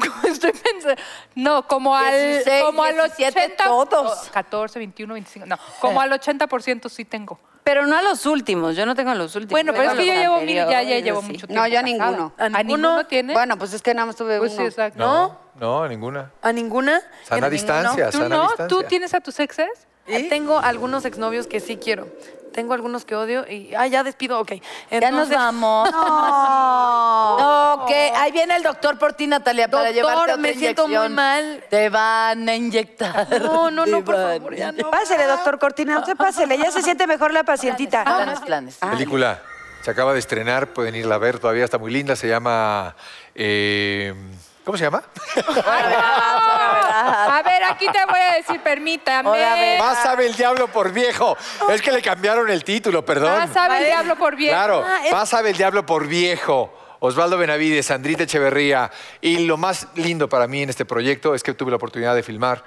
Estoy 0.29 0.53
pensando. 0.53 1.01
No, 1.35 1.67
como 1.67 1.97
al, 1.97 2.13
16, 2.13 2.65
como 2.65 2.85
al 2.85 2.95
17, 2.95 3.41
80. 3.55 3.65
todos. 3.65 4.29
o 4.29 4.33
14, 4.33 4.79
21, 4.79 5.15
25. 5.15 5.47
No, 5.47 5.59
como 5.81 6.01
al 6.01 6.11
80% 6.13 6.89
sí 6.89 7.05
tengo. 7.05 7.39
Pero 7.65 7.87
no 7.87 7.97
a 7.97 8.03
los 8.03 8.27
últimos. 8.27 8.77
Yo 8.77 8.85
no 8.85 8.95
tengo 8.95 9.11
a 9.11 9.15
los 9.15 9.35
últimos. 9.37 9.53
Bueno, 9.53 9.73
pero 9.73 9.91
es 9.93 9.97
que 9.97 10.07
yo 10.07 10.13
llevo 10.13 10.41
mil, 10.43 10.55
ya, 10.55 10.83
ya 10.83 10.99
llevo 11.01 11.23
sí. 11.23 11.29
mucho 11.29 11.47
tiempo. 11.47 11.63
No, 11.63 11.67
yo 11.67 11.79
a 11.79 11.83
ninguno. 11.83 12.33
¿A 12.37 12.45
¿A 12.45 12.49
ninguno? 12.49 12.77
ninguno 12.77 13.07
tiene? 13.07 13.33
Bueno, 13.33 13.57
pues 13.57 13.73
es 13.73 13.81
que 13.81 13.95
nada 13.95 14.07
más 14.07 14.17
tuve 14.17 14.39
pues 14.39 14.53
uno. 14.53 14.61
sí, 14.61 14.67
exacto. 14.67 14.99
No, 14.99 15.39
no, 15.59 15.89
ninguna. 15.89 16.31
¿A 16.43 16.53
ninguna? 16.53 17.01
Sana 17.23 17.47
¿En 17.47 17.53
distancia, 17.53 18.11
¿Tú 18.11 18.19
sana 18.19 18.37
no? 18.37 18.43
distancia. 18.43 18.67
¿Tú 18.69 18.83
tienes 18.85 19.15
a 19.15 19.21
tus 19.21 19.41
exes? 19.41 19.87
ninguno? 20.07 20.29
Tengo 20.29 20.59
algunos 20.59 21.07
exnovios 21.07 21.47
que 21.47 21.61
sí 21.61 21.79
quiero. 21.79 22.07
Tengo 22.55 22.73
algunos 22.73 23.05
que 23.05 23.17
odio 23.17 23.45
y... 23.51 23.75
Ah, 23.75 23.87
ya 23.89 24.03
despido, 24.05 24.39
ok. 24.41 24.53
Ya 24.53 25.11
nos 25.11 25.29
Entonces, 25.31 25.37
vamos. 25.37 25.91
No, 27.39 27.85
que 27.89 28.13
ahí 28.15 28.33
viene 28.33 28.57
el 28.57 28.63
doctor 28.63 28.99
por 28.99 29.13
ti, 29.13 29.27
Natalia, 29.27 29.69
para 29.69 29.85
Doctor, 29.85 29.95
llevarte 29.95 30.23
otra 30.23 30.37
me 30.37 30.55
siento 30.55 30.83
muy 30.87 30.95
inyección. 30.97 31.15
mal. 31.15 31.65
Te 31.69 31.89
van 31.89 32.49
a 32.49 32.55
inyectar. 32.55 33.41
No, 33.43 33.71
no, 33.71 33.85
Te 33.85 33.91
no, 33.91 34.05
por 34.05 34.15
van 34.17 34.39
favor, 34.39 34.55
ya 34.55 34.73
no. 34.73 34.91
Pásele, 34.91 35.25
doctor 35.27 35.59
Cortina, 35.59 35.99
usted 35.99 36.17
pásele. 36.17 36.57
Ya 36.59 36.71
se 36.71 36.83
siente 36.83 37.07
mejor 37.07 37.33
la 37.33 37.43
pacientita. 37.45 38.05
Planes, 38.05 38.41
planes. 38.41 38.77
Película. 38.77 39.41
Se 39.83 39.91
acaba 39.91 40.13
de 40.15 40.19
estrenar, 40.19 40.69
pueden 40.69 40.95
irla 40.95 41.17
a 41.17 41.19
ver, 41.19 41.39
todavía 41.39 41.65
está 41.65 41.77
muy 41.79 41.91
linda. 41.93 42.17
Se 42.17 42.27
llama. 42.29 42.95
eh, 43.35 44.15
¿Cómo 44.65 44.79
se 44.79 44.85
llama? 44.85 45.03
A 45.97 47.43
ver, 47.45 47.65
aquí 47.65 47.87
te 47.87 48.05
voy 48.07 48.19
a 48.21 48.35
decir, 48.37 48.61
permítame. 48.63 49.77
Más 49.79 50.03
sabe 50.03 50.27
el 50.27 50.35
diablo 50.35 50.69
por 50.69 50.91
viejo. 50.93 51.37
Es 51.71 51.83
que 51.83 51.93
le 51.93 52.01
cambiaron 52.01 52.49
el 52.49 52.65
título, 52.65 53.05
perdón. 53.05 53.33
Más 53.39 53.51
sabe 53.53 53.79
el 53.79 53.85
diablo 53.87 54.17
por 54.17 54.37
bien. 54.37 54.53
Claro, 54.53 54.83
Ah, 54.87 55.01
más 55.13 55.29
sabe 55.29 55.51
el 55.51 55.57
diablo 55.57 55.85
por 55.85 56.07
viejo. 56.07 56.73
Osvaldo 57.01 57.37
Benavides, 57.37 57.85
Sandrita 57.87 58.23
Echeverría. 58.23 58.91
Y 59.21 59.45
lo 59.45 59.57
más 59.59 59.89
lindo 59.97 60.29
para 60.29 60.47
mí 60.47 60.63
en 60.63 60.71
este 60.71 60.85
proyecto 60.87 61.35
es 61.35 61.43
que 61.43 61.53
tuve 61.53 61.71
la 61.71 61.77
oportunidad 61.77 62.15
de 62.15 62.23
filmar 62.23 62.65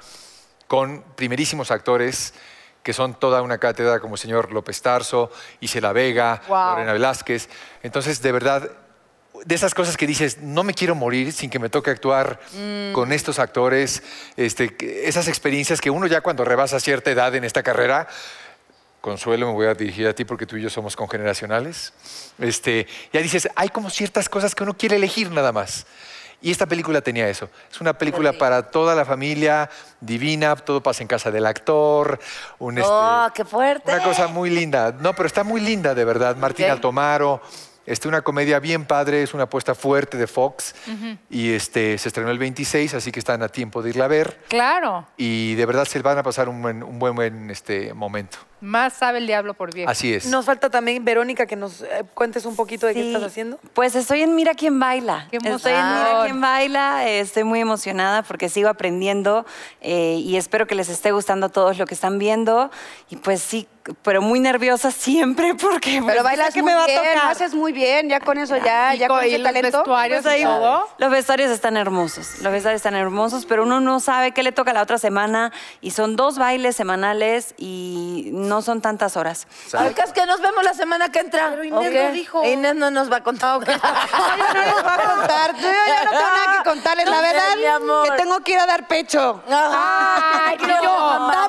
con 0.67 1.03
primerísimos 1.15 1.71
actores 1.71 2.33
que 2.83 2.93
son 2.93 3.15
toda 3.15 3.41
una 3.41 3.57
cátedra 3.57 3.99
como 3.99 4.15
el 4.15 4.19
señor 4.19 4.53
López 4.53 4.81
Tarso, 4.81 5.31
Isela 5.59 5.91
Vega, 5.93 6.41
Wow. 6.47 6.69
Lorena 6.71 6.93
Velázquez. 6.93 7.49
Entonces, 7.83 8.21
de 8.21 8.31
verdad, 8.31 8.69
de 9.45 9.55
esas 9.55 9.73
cosas 9.73 9.97
que 9.97 10.07
dices, 10.07 10.39
no 10.41 10.63
me 10.63 10.73
quiero 10.73 10.95
morir 10.95 11.31
sin 11.33 11.49
que 11.49 11.59
me 11.59 11.69
toque 11.69 11.91
actuar 11.91 12.39
con 12.93 13.11
estos 13.11 13.39
actores, 13.39 14.03
este, 14.35 14.75
esas 15.07 15.27
experiencias 15.27 15.81
que 15.81 15.89
uno 15.89 16.07
ya 16.07 16.21
cuando 16.21 16.45
rebasa 16.45 16.79
cierta 16.79 17.11
edad 17.11 17.33
en 17.35 17.43
esta 17.43 17.63
carrera, 17.63 18.07
Consuelo, 19.01 19.47
me 19.47 19.53
voy 19.53 19.67
a 19.67 19.73
dirigir 19.73 20.07
a 20.07 20.13
ti 20.13 20.25
porque 20.25 20.45
tú 20.45 20.57
y 20.57 20.63
yo 20.63 20.69
somos 20.69 20.95
congeneracionales. 20.95 21.93
Este, 22.39 22.88
ya 23.13 23.21
dices, 23.21 23.47
hay 23.55 23.69
como 23.69 23.89
ciertas 23.89 24.27
cosas 24.27 24.53
que 24.53 24.63
uno 24.63 24.75
quiere 24.75 24.97
elegir 24.97 25.31
nada 25.31 25.51
más. 25.53 25.85
Y 26.41 26.51
esta 26.51 26.65
película 26.65 27.01
tenía 27.01 27.27
eso. 27.29 27.49
Es 27.71 27.81
una 27.81 27.97
película 27.97 28.33
para 28.33 28.69
toda 28.69 28.95
la 28.95 29.05
familia, 29.05 29.69
divina, 30.01 30.55
todo 30.55 30.83
pasa 30.83 31.01
en 31.03 31.07
casa 31.07 31.31
del 31.31 31.45
actor. 31.45 32.19
Un, 32.59 32.79
¡Oh, 32.79 33.25
este, 33.25 33.41
qué 33.41 33.45
fuerte! 33.45 33.91
Una 33.91 34.03
cosa 34.03 34.27
muy 34.27 34.49
linda. 34.49 34.93
No, 34.99 35.13
pero 35.13 35.25
está 35.25 35.43
muy 35.43 35.61
linda, 35.61 35.95
de 35.95 36.05
verdad. 36.05 36.35
Martín 36.35 36.65
Ok. 36.65 36.71
Altomaro. 36.71 37.41
Este, 37.88 38.09
una 38.09 38.21
comedia 38.21 38.59
bien 38.59 38.83
padre, 38.85 39.23
es 39.23 39.33
una 39.33 39.43
apuesta 39.43 39.73
fuerte 39.73 40.17
de 40.17 40.27
Fox. 40.27 40.75
Y 41.29 41.53
este, 41.53 41.97
se 41.97 42.09
estrenó 42.09 42.29
el 42.29 42.38
26, 42.38 42.93
así 42.93 43.13
que 43.13 43.19
están 43.19 43.41
a 43.41 43.47
tiempo 43.47 43.81
de 43.81 43.91
irla 43.91 44.05
a 44.05 44.07
ver. 44.09 44.41
Claro. 44.49 45.07
Y 45.15 45.55
de 45.55 45.65
verdad 45.65 45.85
se 45.85 46.01
van 46.01 46.17
a 46.17 46.23
pasar 46.23 46.49
un 46.49 46.61
buen, 46.61 46.83
un 46.83 46.99
buen, 46.99 47.15
buen, 47.15 47.49
este, 47.49 47.93
momento. 47.93 48.39
Más 48.59 48.93
sabe 48.93 49.19
el 49.19 49.27
diablo 49.27 49.53
por 49.53 49.73
bien. 49.73 49.87
Así 49.87 50.13
es. 50.13 50.25
Nos 50.25 50.45
falta 50.45 50.69
también, 50.69 51.05
Verónica, 51.05 51.45
que 51.45 51.55
nos 51.55 51.81
eh, 51.81 52.03
cuentes 52.15 52.43
un 52.45 52.55
poquito 52.55 52.87
de 52.87 52.95
qué 52.95 53.01
Sí. 53.01 53.07
estás 53.13 53.23
haciendo. 53.29 53.59
Pues 53.73 53.93
estoy 53.95 54.21
en 54.23 54.35
Mira 54.35 54.55
quién 54.55 54.79
baila. 54.79 55.27
Qué 55.29 55.37
Estoy 55.37 55.51
en 55.73 55.77
Mira 55.77 55.99
emoción. 56.09 56.23
quién 56.25 56.41
baila. 56.41 57.07
eh, 57.07 57.19
Estoy 57.19 57.43
muy 57.43 57.59
emocionada 57.59 58.23
porque 58.23 58.49
sigo 58.49 58.69
aprendiendo 58.69 59.45
eh, 59.81 60.15
y 60.23 60.37
espero 60.37 60.65
que 60.65 60.73
les 60.75 60.89
esté 60.89 61.11
gustando 61.11 61.45
a 61.47 61.49
todos 61.49 61.77
lo 61.77 61.85
que 61.85 61.93
están 61.93 62.17
viendo. 62.17 62.71
Y 63.11 63.17
pues 63.17 63.41
sí, 63.43 63.67
pero 64.01 64.21
muy 64.23 64.39
nerviosa 64.39 64.89
siempre 64.91 65.53
porque 65.61 66.01
pues, 66.01 66.05
Pero 66.13 66.17
sé 66.17 66.23
bailas 66.23 66.53
qué 66.53 66.61
muy 66.63 66.71
me 66.71 66.75
va 66.77 66.83
a 66.83 66.87
bien, 66.87 66.97
lo 67.03 67.09
tocar. 67.13 67.31
haces 67.31 67.53
muy 67.53 67.71
bien, 67.73 68.09
ya 68.09 68.19
con 68.19 68.37
eso, 68.39 68.57
ya, 68.57 68.95
Y 68.95 68.97
ya 68.97 69.07
co- 69.07 69.13
con 69.15 69.23
ese 69.23 69.37
los 69.37 69.43
talento. 69.47 69.77
vestuarios 69.77 70.23
Pues 70.23 70.33
ahí- 70.33 70.41
y 70.41 70.45
todo. 70.45 70.87
Los 70.97 71.11
vestuarios 71.11 71.51
están 71.51 71.77
hermosos, 71.77 72.39
los 72.41 72.51
vestuarios 72.51 72.79
están 72.79 72.95
hermosos, 72.95 73.45
pero 73.45 73.63
uno 73.63 73.79
no 73.81 73.99
sabe 73.99 74.31
qué 74.31 74.41
le 74.41 74.51
toca 74.51 74.73
la 74.73 74.81
otra 74.81 74.97
semana 74.97 75.51
y 75.79 75.91
son 75.91 76.15
dos 76.15 76.37
bailes 76.39 76.75
semanales 76.75 77.53
y 77.57 78.29
no 78.33 78.46
son 78.61 78.81
tantas 78.81 79.15
horas. 79.17 79.47
Al 79.73 79.93
caso 79.93 80.13
que 80.13 80.25
nos 80.25 80.41
vemos 80.41 80.63
la 80.63 80.73
semana 80.73 81.09
que 81.09 81.19
entra. 81.19 81.49
Pero 81.51 81.63
Inés 81.63 81.93
no 81.93 82.11
dijo. 82.11 82.43
Inés 82.45 82.75
no 82.75 82.89
nos 82.91 83.11
va 83.11 83.17
a 83.17 83.23
contar. 83.23 83.59
Ay, 83.67 84.41
no 84.53 84.61
les 84.61 84.73
voy 84.73 84.91
a 84.91 85.15
contar, 85.15 85.55
yo 85.55 85.69
ya 85.69 86.03
no 86.03 86.11
tengo 86.11 86.21
nada 86.23 86.57
que 86.57 86.69
contarles, 86.69 87.05
la 87.05 87.15
No 87.17 87.21
verdad, 87.21 87.55
mi 87.57 87.65
amor. 87.65 88.09
que 88.09 88.15
tengo 88.17 88.39
que 88.41 88.51
ir 88.53 88.59
a 88.59 88.65
dar 88.65 88.87
pecho. 88.87 89.43
¡Ay, 89.49 90.57
no, 90.83 90.99
mamá. 90.99 91.47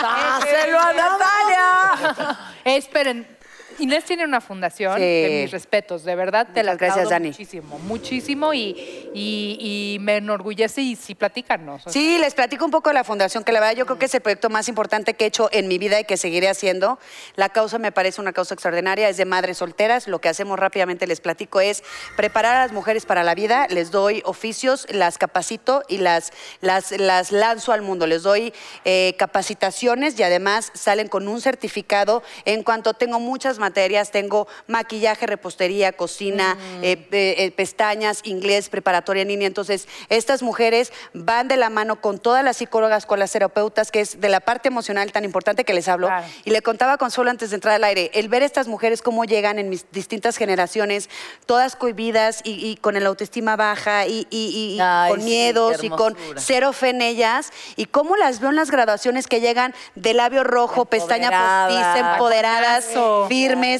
¡Dáselo 0.00 0.80
a 0.80 0.92
Natalia! 0.92 2.38
Esperen. 2.64 3.38
Inés 3.82 4.04
tiene 4.04 4.24
una 4.24 4.40
fundación, 4.40 4.94
Sí. 4.96 5.02
de 5.02 5.40
mis 5.42 5.50
respetos, 5.50 6.04
de 6.04 6.14
verdad 6.14 6.46
te 6.54 6.62
la 6.62 6.72
Muchas 6.72 6.78
gracias, 6.78 6.96
aplaudo 7.06 7.10
Dani. 7.10 7.28
muchísimo, 7.30 7.78
muchísimo 7.80 8.54
y, 8.54 9.10
y- 9.12 9.94
y 9.94 9.98
me 10.00 10.16
enorgullece 10.18 10.82
y 10.82 10.94
sí, 10.96 11.14
platícanos. 11.16 11.82
Sí, 11.88 12.16
les 12.18 12.34
platico 12.34 12.64
un 12.64 12.70
poco 12.70 12.90
de 12.90 12.94
la 12.94 13.02
fundación, 13.04 13.42
que 13.42 13.50
la 13.50 13.58
verdad 13.60 13.74
yo 13.76 13.84
creo 13.86 13.98
que 13.98 14.06
es 14.06 14.14
el 14.14 14.20
proyecto 14.20 14.50
más 14.50 14.68
importante 14.68 15.14
que 15.14 15.24
he 15.24 15.26
hecho 15.28 15.48
en 15.52 15.66
mi 15.66 15.78
vida 15.78 15.98
y 15.98 16.04
que 16.04 16.16
seguiré 16.16 16.48
haciendo. 16.48 17.00
La 17.34 17.48
causa 17.48 17.78
me 17.78 17.90
parece 17.90 18.20
una 18.20 18.32
causa 18.32 18.54
extraordinaria, 18.54 19.08
es 19.08 19.16
de 19.16 19.24
madres 19.24 19.58
solteras. 19.58 20.06
Lo 20.06 20.20
que 20.20 20.28
hacemos 20.28 20.58
rápidamente, 20.60 21.06
les 21.08 21.20
platico, 21.20 21.60
es 21.60 21.82
preparar 22.16 22.54
a 22.56 22.60
las 22.60 22.72
mujeres 22.72 23.04
para 23.04 23.24
la 23.24 23.34
vida. 23.34 23.66
Les 23.68 23.90
doy 23.90 24.22
oficios, 24.24 24.86
las 24.90 25.18
capacito 25.18 25.82
y 25.88 25.98
las, 25.98 26.32
las, 26.60 26.92
las 26.92 27.32
lanzo 27.32 27.72
al 27.72 27.82
mundo. 27.82 28.06
Les 28.06 28.22
doy 28.22 28.52
eh, 28.84 29.14
capacitaciones 29.18 30.18
y 30.20 30.22
además 30.22 30.70
salen 30.74 31.08
con 31.08 31.26
un 31.26 31.40
certificado 31.40 32.22
en 32.44 32.62
cuanto 32.62 32.94
tengo 32.94 33.18
muchas 33.18 33.58
materias, 33.58 33.71
tengo 33.72 34.46
maquillaje, 34.66 35.26
repostería, 35.26 35.92
cocina, 35.92 36.56
eh, 36.82 37.06
eh, 37.12 37.34
eh, 37.38 37.50
pestañas, 37.50 38.20
inglés, 38.24 38.68
preparatoria 38.68 39.22
en 39.22 39.28
línea. 39.28 39.46
Entonces, 39.46 39.88
estas 40.08 40.42
mujeres 40.42 40.92
van 41.14 41.48
de 41.48 41.56
la 41.56 41.70
mano 41.70 42.00
con 42.00 42.18
todas 42.18 42.44
las 42.44 42.56
psicólogas, 42.58 43.06
con 43.06 43.18
las 43.18 43.32
terapeutas, 43.32 43.90
que 43.90 44.00
es 44.00 44.20
de 44.20 44.28
la 44.28 44.40
parte 44.40 44.68
emocional 44.68 45.10
tan 45.12 45.24
importante 45.24 45.64
que 45.64 45.74
les 45.74 45.88
hablo. 45.88 46.08
Claro. 46.08 46.26
Y 46.44 46.50
le 46.50 46.62
contaba 46.62 46.92
a 46.94 46.98
Consuelo 46.98 47.30
antes 47.30 47.50
de 47.50 47.56
entrar 47.56 47.74
al 47.74 47.84
aire, 47.84 48.10
el 48.14 48.28
ver 48.28 48.42
estas 48.42 48.68
mujeres 48.68 49.02
cómo 49.02 49.24
llegan 49.24 49.58
en 49.58 49.68
mis 49.68 49.90
distintas 49.90 50.36
generaciones, 50.36 51.08
todas 51.46 51.76
cohibidas 51.76 52.40
y, 52.44 52.52
y 52.70 52.76
con 52.76 52.96
el 52.96 53.06
autoestima 53.06 53.56
baja 53.56 54.06
y, 54.06 54.26
y- 54.30 54.76
y 54.76 54.78
Ay, 54.80 55.10
con 55.10 55.20
sí, 55.20 55.24
miedos 55.26 55.82
y 55.84 55.88
con 55.90 56.16
cero 56.36 56.72
fe 56.72 56.90
en 56.90 57.02
ellas, 57.02 57.52
y 57.76 57.86
cómo 57.86 58.16
las 58.16 58.40
veo 58.40 58.50
en 58.50 58.56
las 58.56 58.70
graduaciones 58.70 59.26
que 59.26 59.40
llegan 59.40 59.74
de 59.94 60.14
labio 60.14 60.44
rojo, 60.44 60.84
pestaña 60.84 61.30
postiza, 61.30 62.12
empoderadas, 62.12 62.86
Taconazo. 62.88 63.26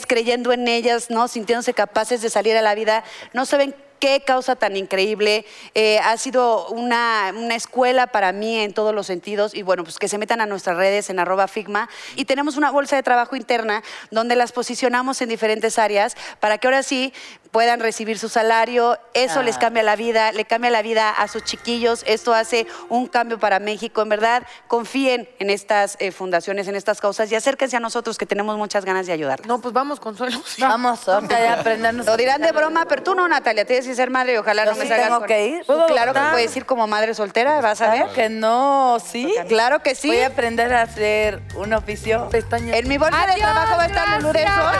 Creyendo 0.06 0.52
en 0.52 0.68
ellas, 0.68 1.10
¿no? 1.10 1.28
Sintiéndose 1.28 1.74
capaces 1.74 2.22
de 2.22 2.30
salir 2.30 2.56
a 2.56 2.62
la 2.62 2.74
vida. 2.74 3.04
No 3.32 3.46
saben 3.46 3.74
qué 4.02 4.20
causa 4.20 4.56
tan 4.56 4.76
increíble. 4.76 5.46
Eh, 5.76 6.00
ha 6.00 6.16
sido 6.16 6.66
una, 6.70 7.32
una 7.36 7.54
escuela 7.54 8.08
para 8.08 8.32
mí 8.32 8.58
en 8.58 8.74
todos 8.74 8.92
los 8.92 9.06
sentidos. 9.06 9.54
Y 9.54 9.62
bueno, 9.62 9.84
pues 9.84 10.00
que 10.00 10.08
se 10.08 10.18
metan 10.18 10.40
a 10.40 10.46
nuestras 10.46 10.76
redes 10.76 11.08
en 11.08 11.20
arroba 11.20 11.46
Figma. 11.46 11.88
Y 12.16 12.24
tenemos 12.24 12.56
una 12.56 12.72
bolsa 12.72 12.96
de 12.96 13.04
trabajo 13.04 13.36
interna 13.36 13.84
donde 14.10 14.34
las 14.34 14.50
posicionamos 14.50 15.22
en 15.22 15.28
diferentes 15.28 15.78
áreas 15.78 16.16
para 16.40 16.58
que 16.58 16.66
ahora 16.66 16.82
sí 16.82 17.12
puedan 17.52 17.78
recibir 17.78 18.18
su 18.18 18.28
salario. 18.28 18.98
Eso 19.14 19.40
les 19.44 19.56
cambia 19.56 19.84
la 19.84 19.94
vida, 19.94 20.32
le 20.32 20.46
cambia 20.46 20.70
la 20.70 20.82
vida 20.82 21.10
a 21.10 21.28
sus 21.28 21.44
chiquillos. 21.44 22.02
Esto 22.04 22.34
hace 22.34 22.66
un 22.88 23.06
cambio 23.06 23.38
para 23.38 23.60
México. 23.60 24.02
En 24.02 24.08
verdad, 24.08 24.44
confíen 24.66 25.28
en 25.38 25.48
estas 25.48 25.96
eh, 26.00 26.10
fundaciones, 26.10 26.66
en 26.66 26.74
estas 26.74 27.00
causas 27.00 27.30
y 27.30 27.36
acérquense 27.36 27.76
a 27.76 27.80
nosotros 27.80 28.18
que 28.18 28.26
tenemos 28.26 28.58
muchas 28.58 28.84
ganas 28.84 29.06
de 29.06 29.12
ayudarles. 29.12 29.46
No, 29.46 29.60
pues 29.60 29.72
vamos, 29.72 30.00
Consuelo. 30.00 30.42
Vamos, 30.58 31.08
ahorita 31.08 31.38
ya 31.38 31.52
aprendernos. 31.60 32.04
Lo 32.06 32.16
dirán 32.16 32.42
de 32.42 32.50
broma, 32.50 32.86
pero 32.86 33.04
tú 33.04 33.14
no, 33.14 33.28
Natalia, 33.28 33.64
tienes 33.64 33.91
sin 33.92 33.96
ser 33.96 34.10
madre 34.10 34.34
y 34.34 34.36
ojalá 34.38 34.64
no 34.64 34.74
me 34.74 34.82
sí 34.82 34.88
salgas 34.88 35.06
tengo 35.06 35.18
con... 35.18 35.28
que 35.28 35.46
ir. 35.46 35.64
¿Puedo 35.66 35.86
claro 35.86 36.12
votar? 36.12 36.26
que 36.26 36.32
puedes 36.32 36.56
ir 36.56 36.64
como 36.64 36.86
madre 36.86 37.14
soltera, 37.14 37.60
vas 37.60 37.80
a 37.82 37.90
ver. 37.90 38.06
Que 38.14 38.28
no, 38.28 38.98
sí. 39.04 39.32
Claro 39.48 39.80
que 39.82 39.94
sí. 39.94 40.08
Voy 40.08 40.20
a 40.20 40.28
aprender 40.28 40.72
a 40.72 40.82
hacer 40.82 41.42
un 41.56 41.72
oficio. 41.74 42.28
Pestañas. 42.30 42.76
En 42.76 42.88
mi 42.88 42.96
bolsa 42.98 43.26
de 43.26 43.34
trabajo 43.34 43.76
va 43.76 43.82
a 43.82 43.86
estar 43.86 44.08
Lulú 44.20 44.32
de 44.32 44.44
Sol. 44.44 44.72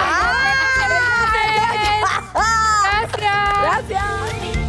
Gracias. 3.12 3.90
Gracias. 3.90 4.61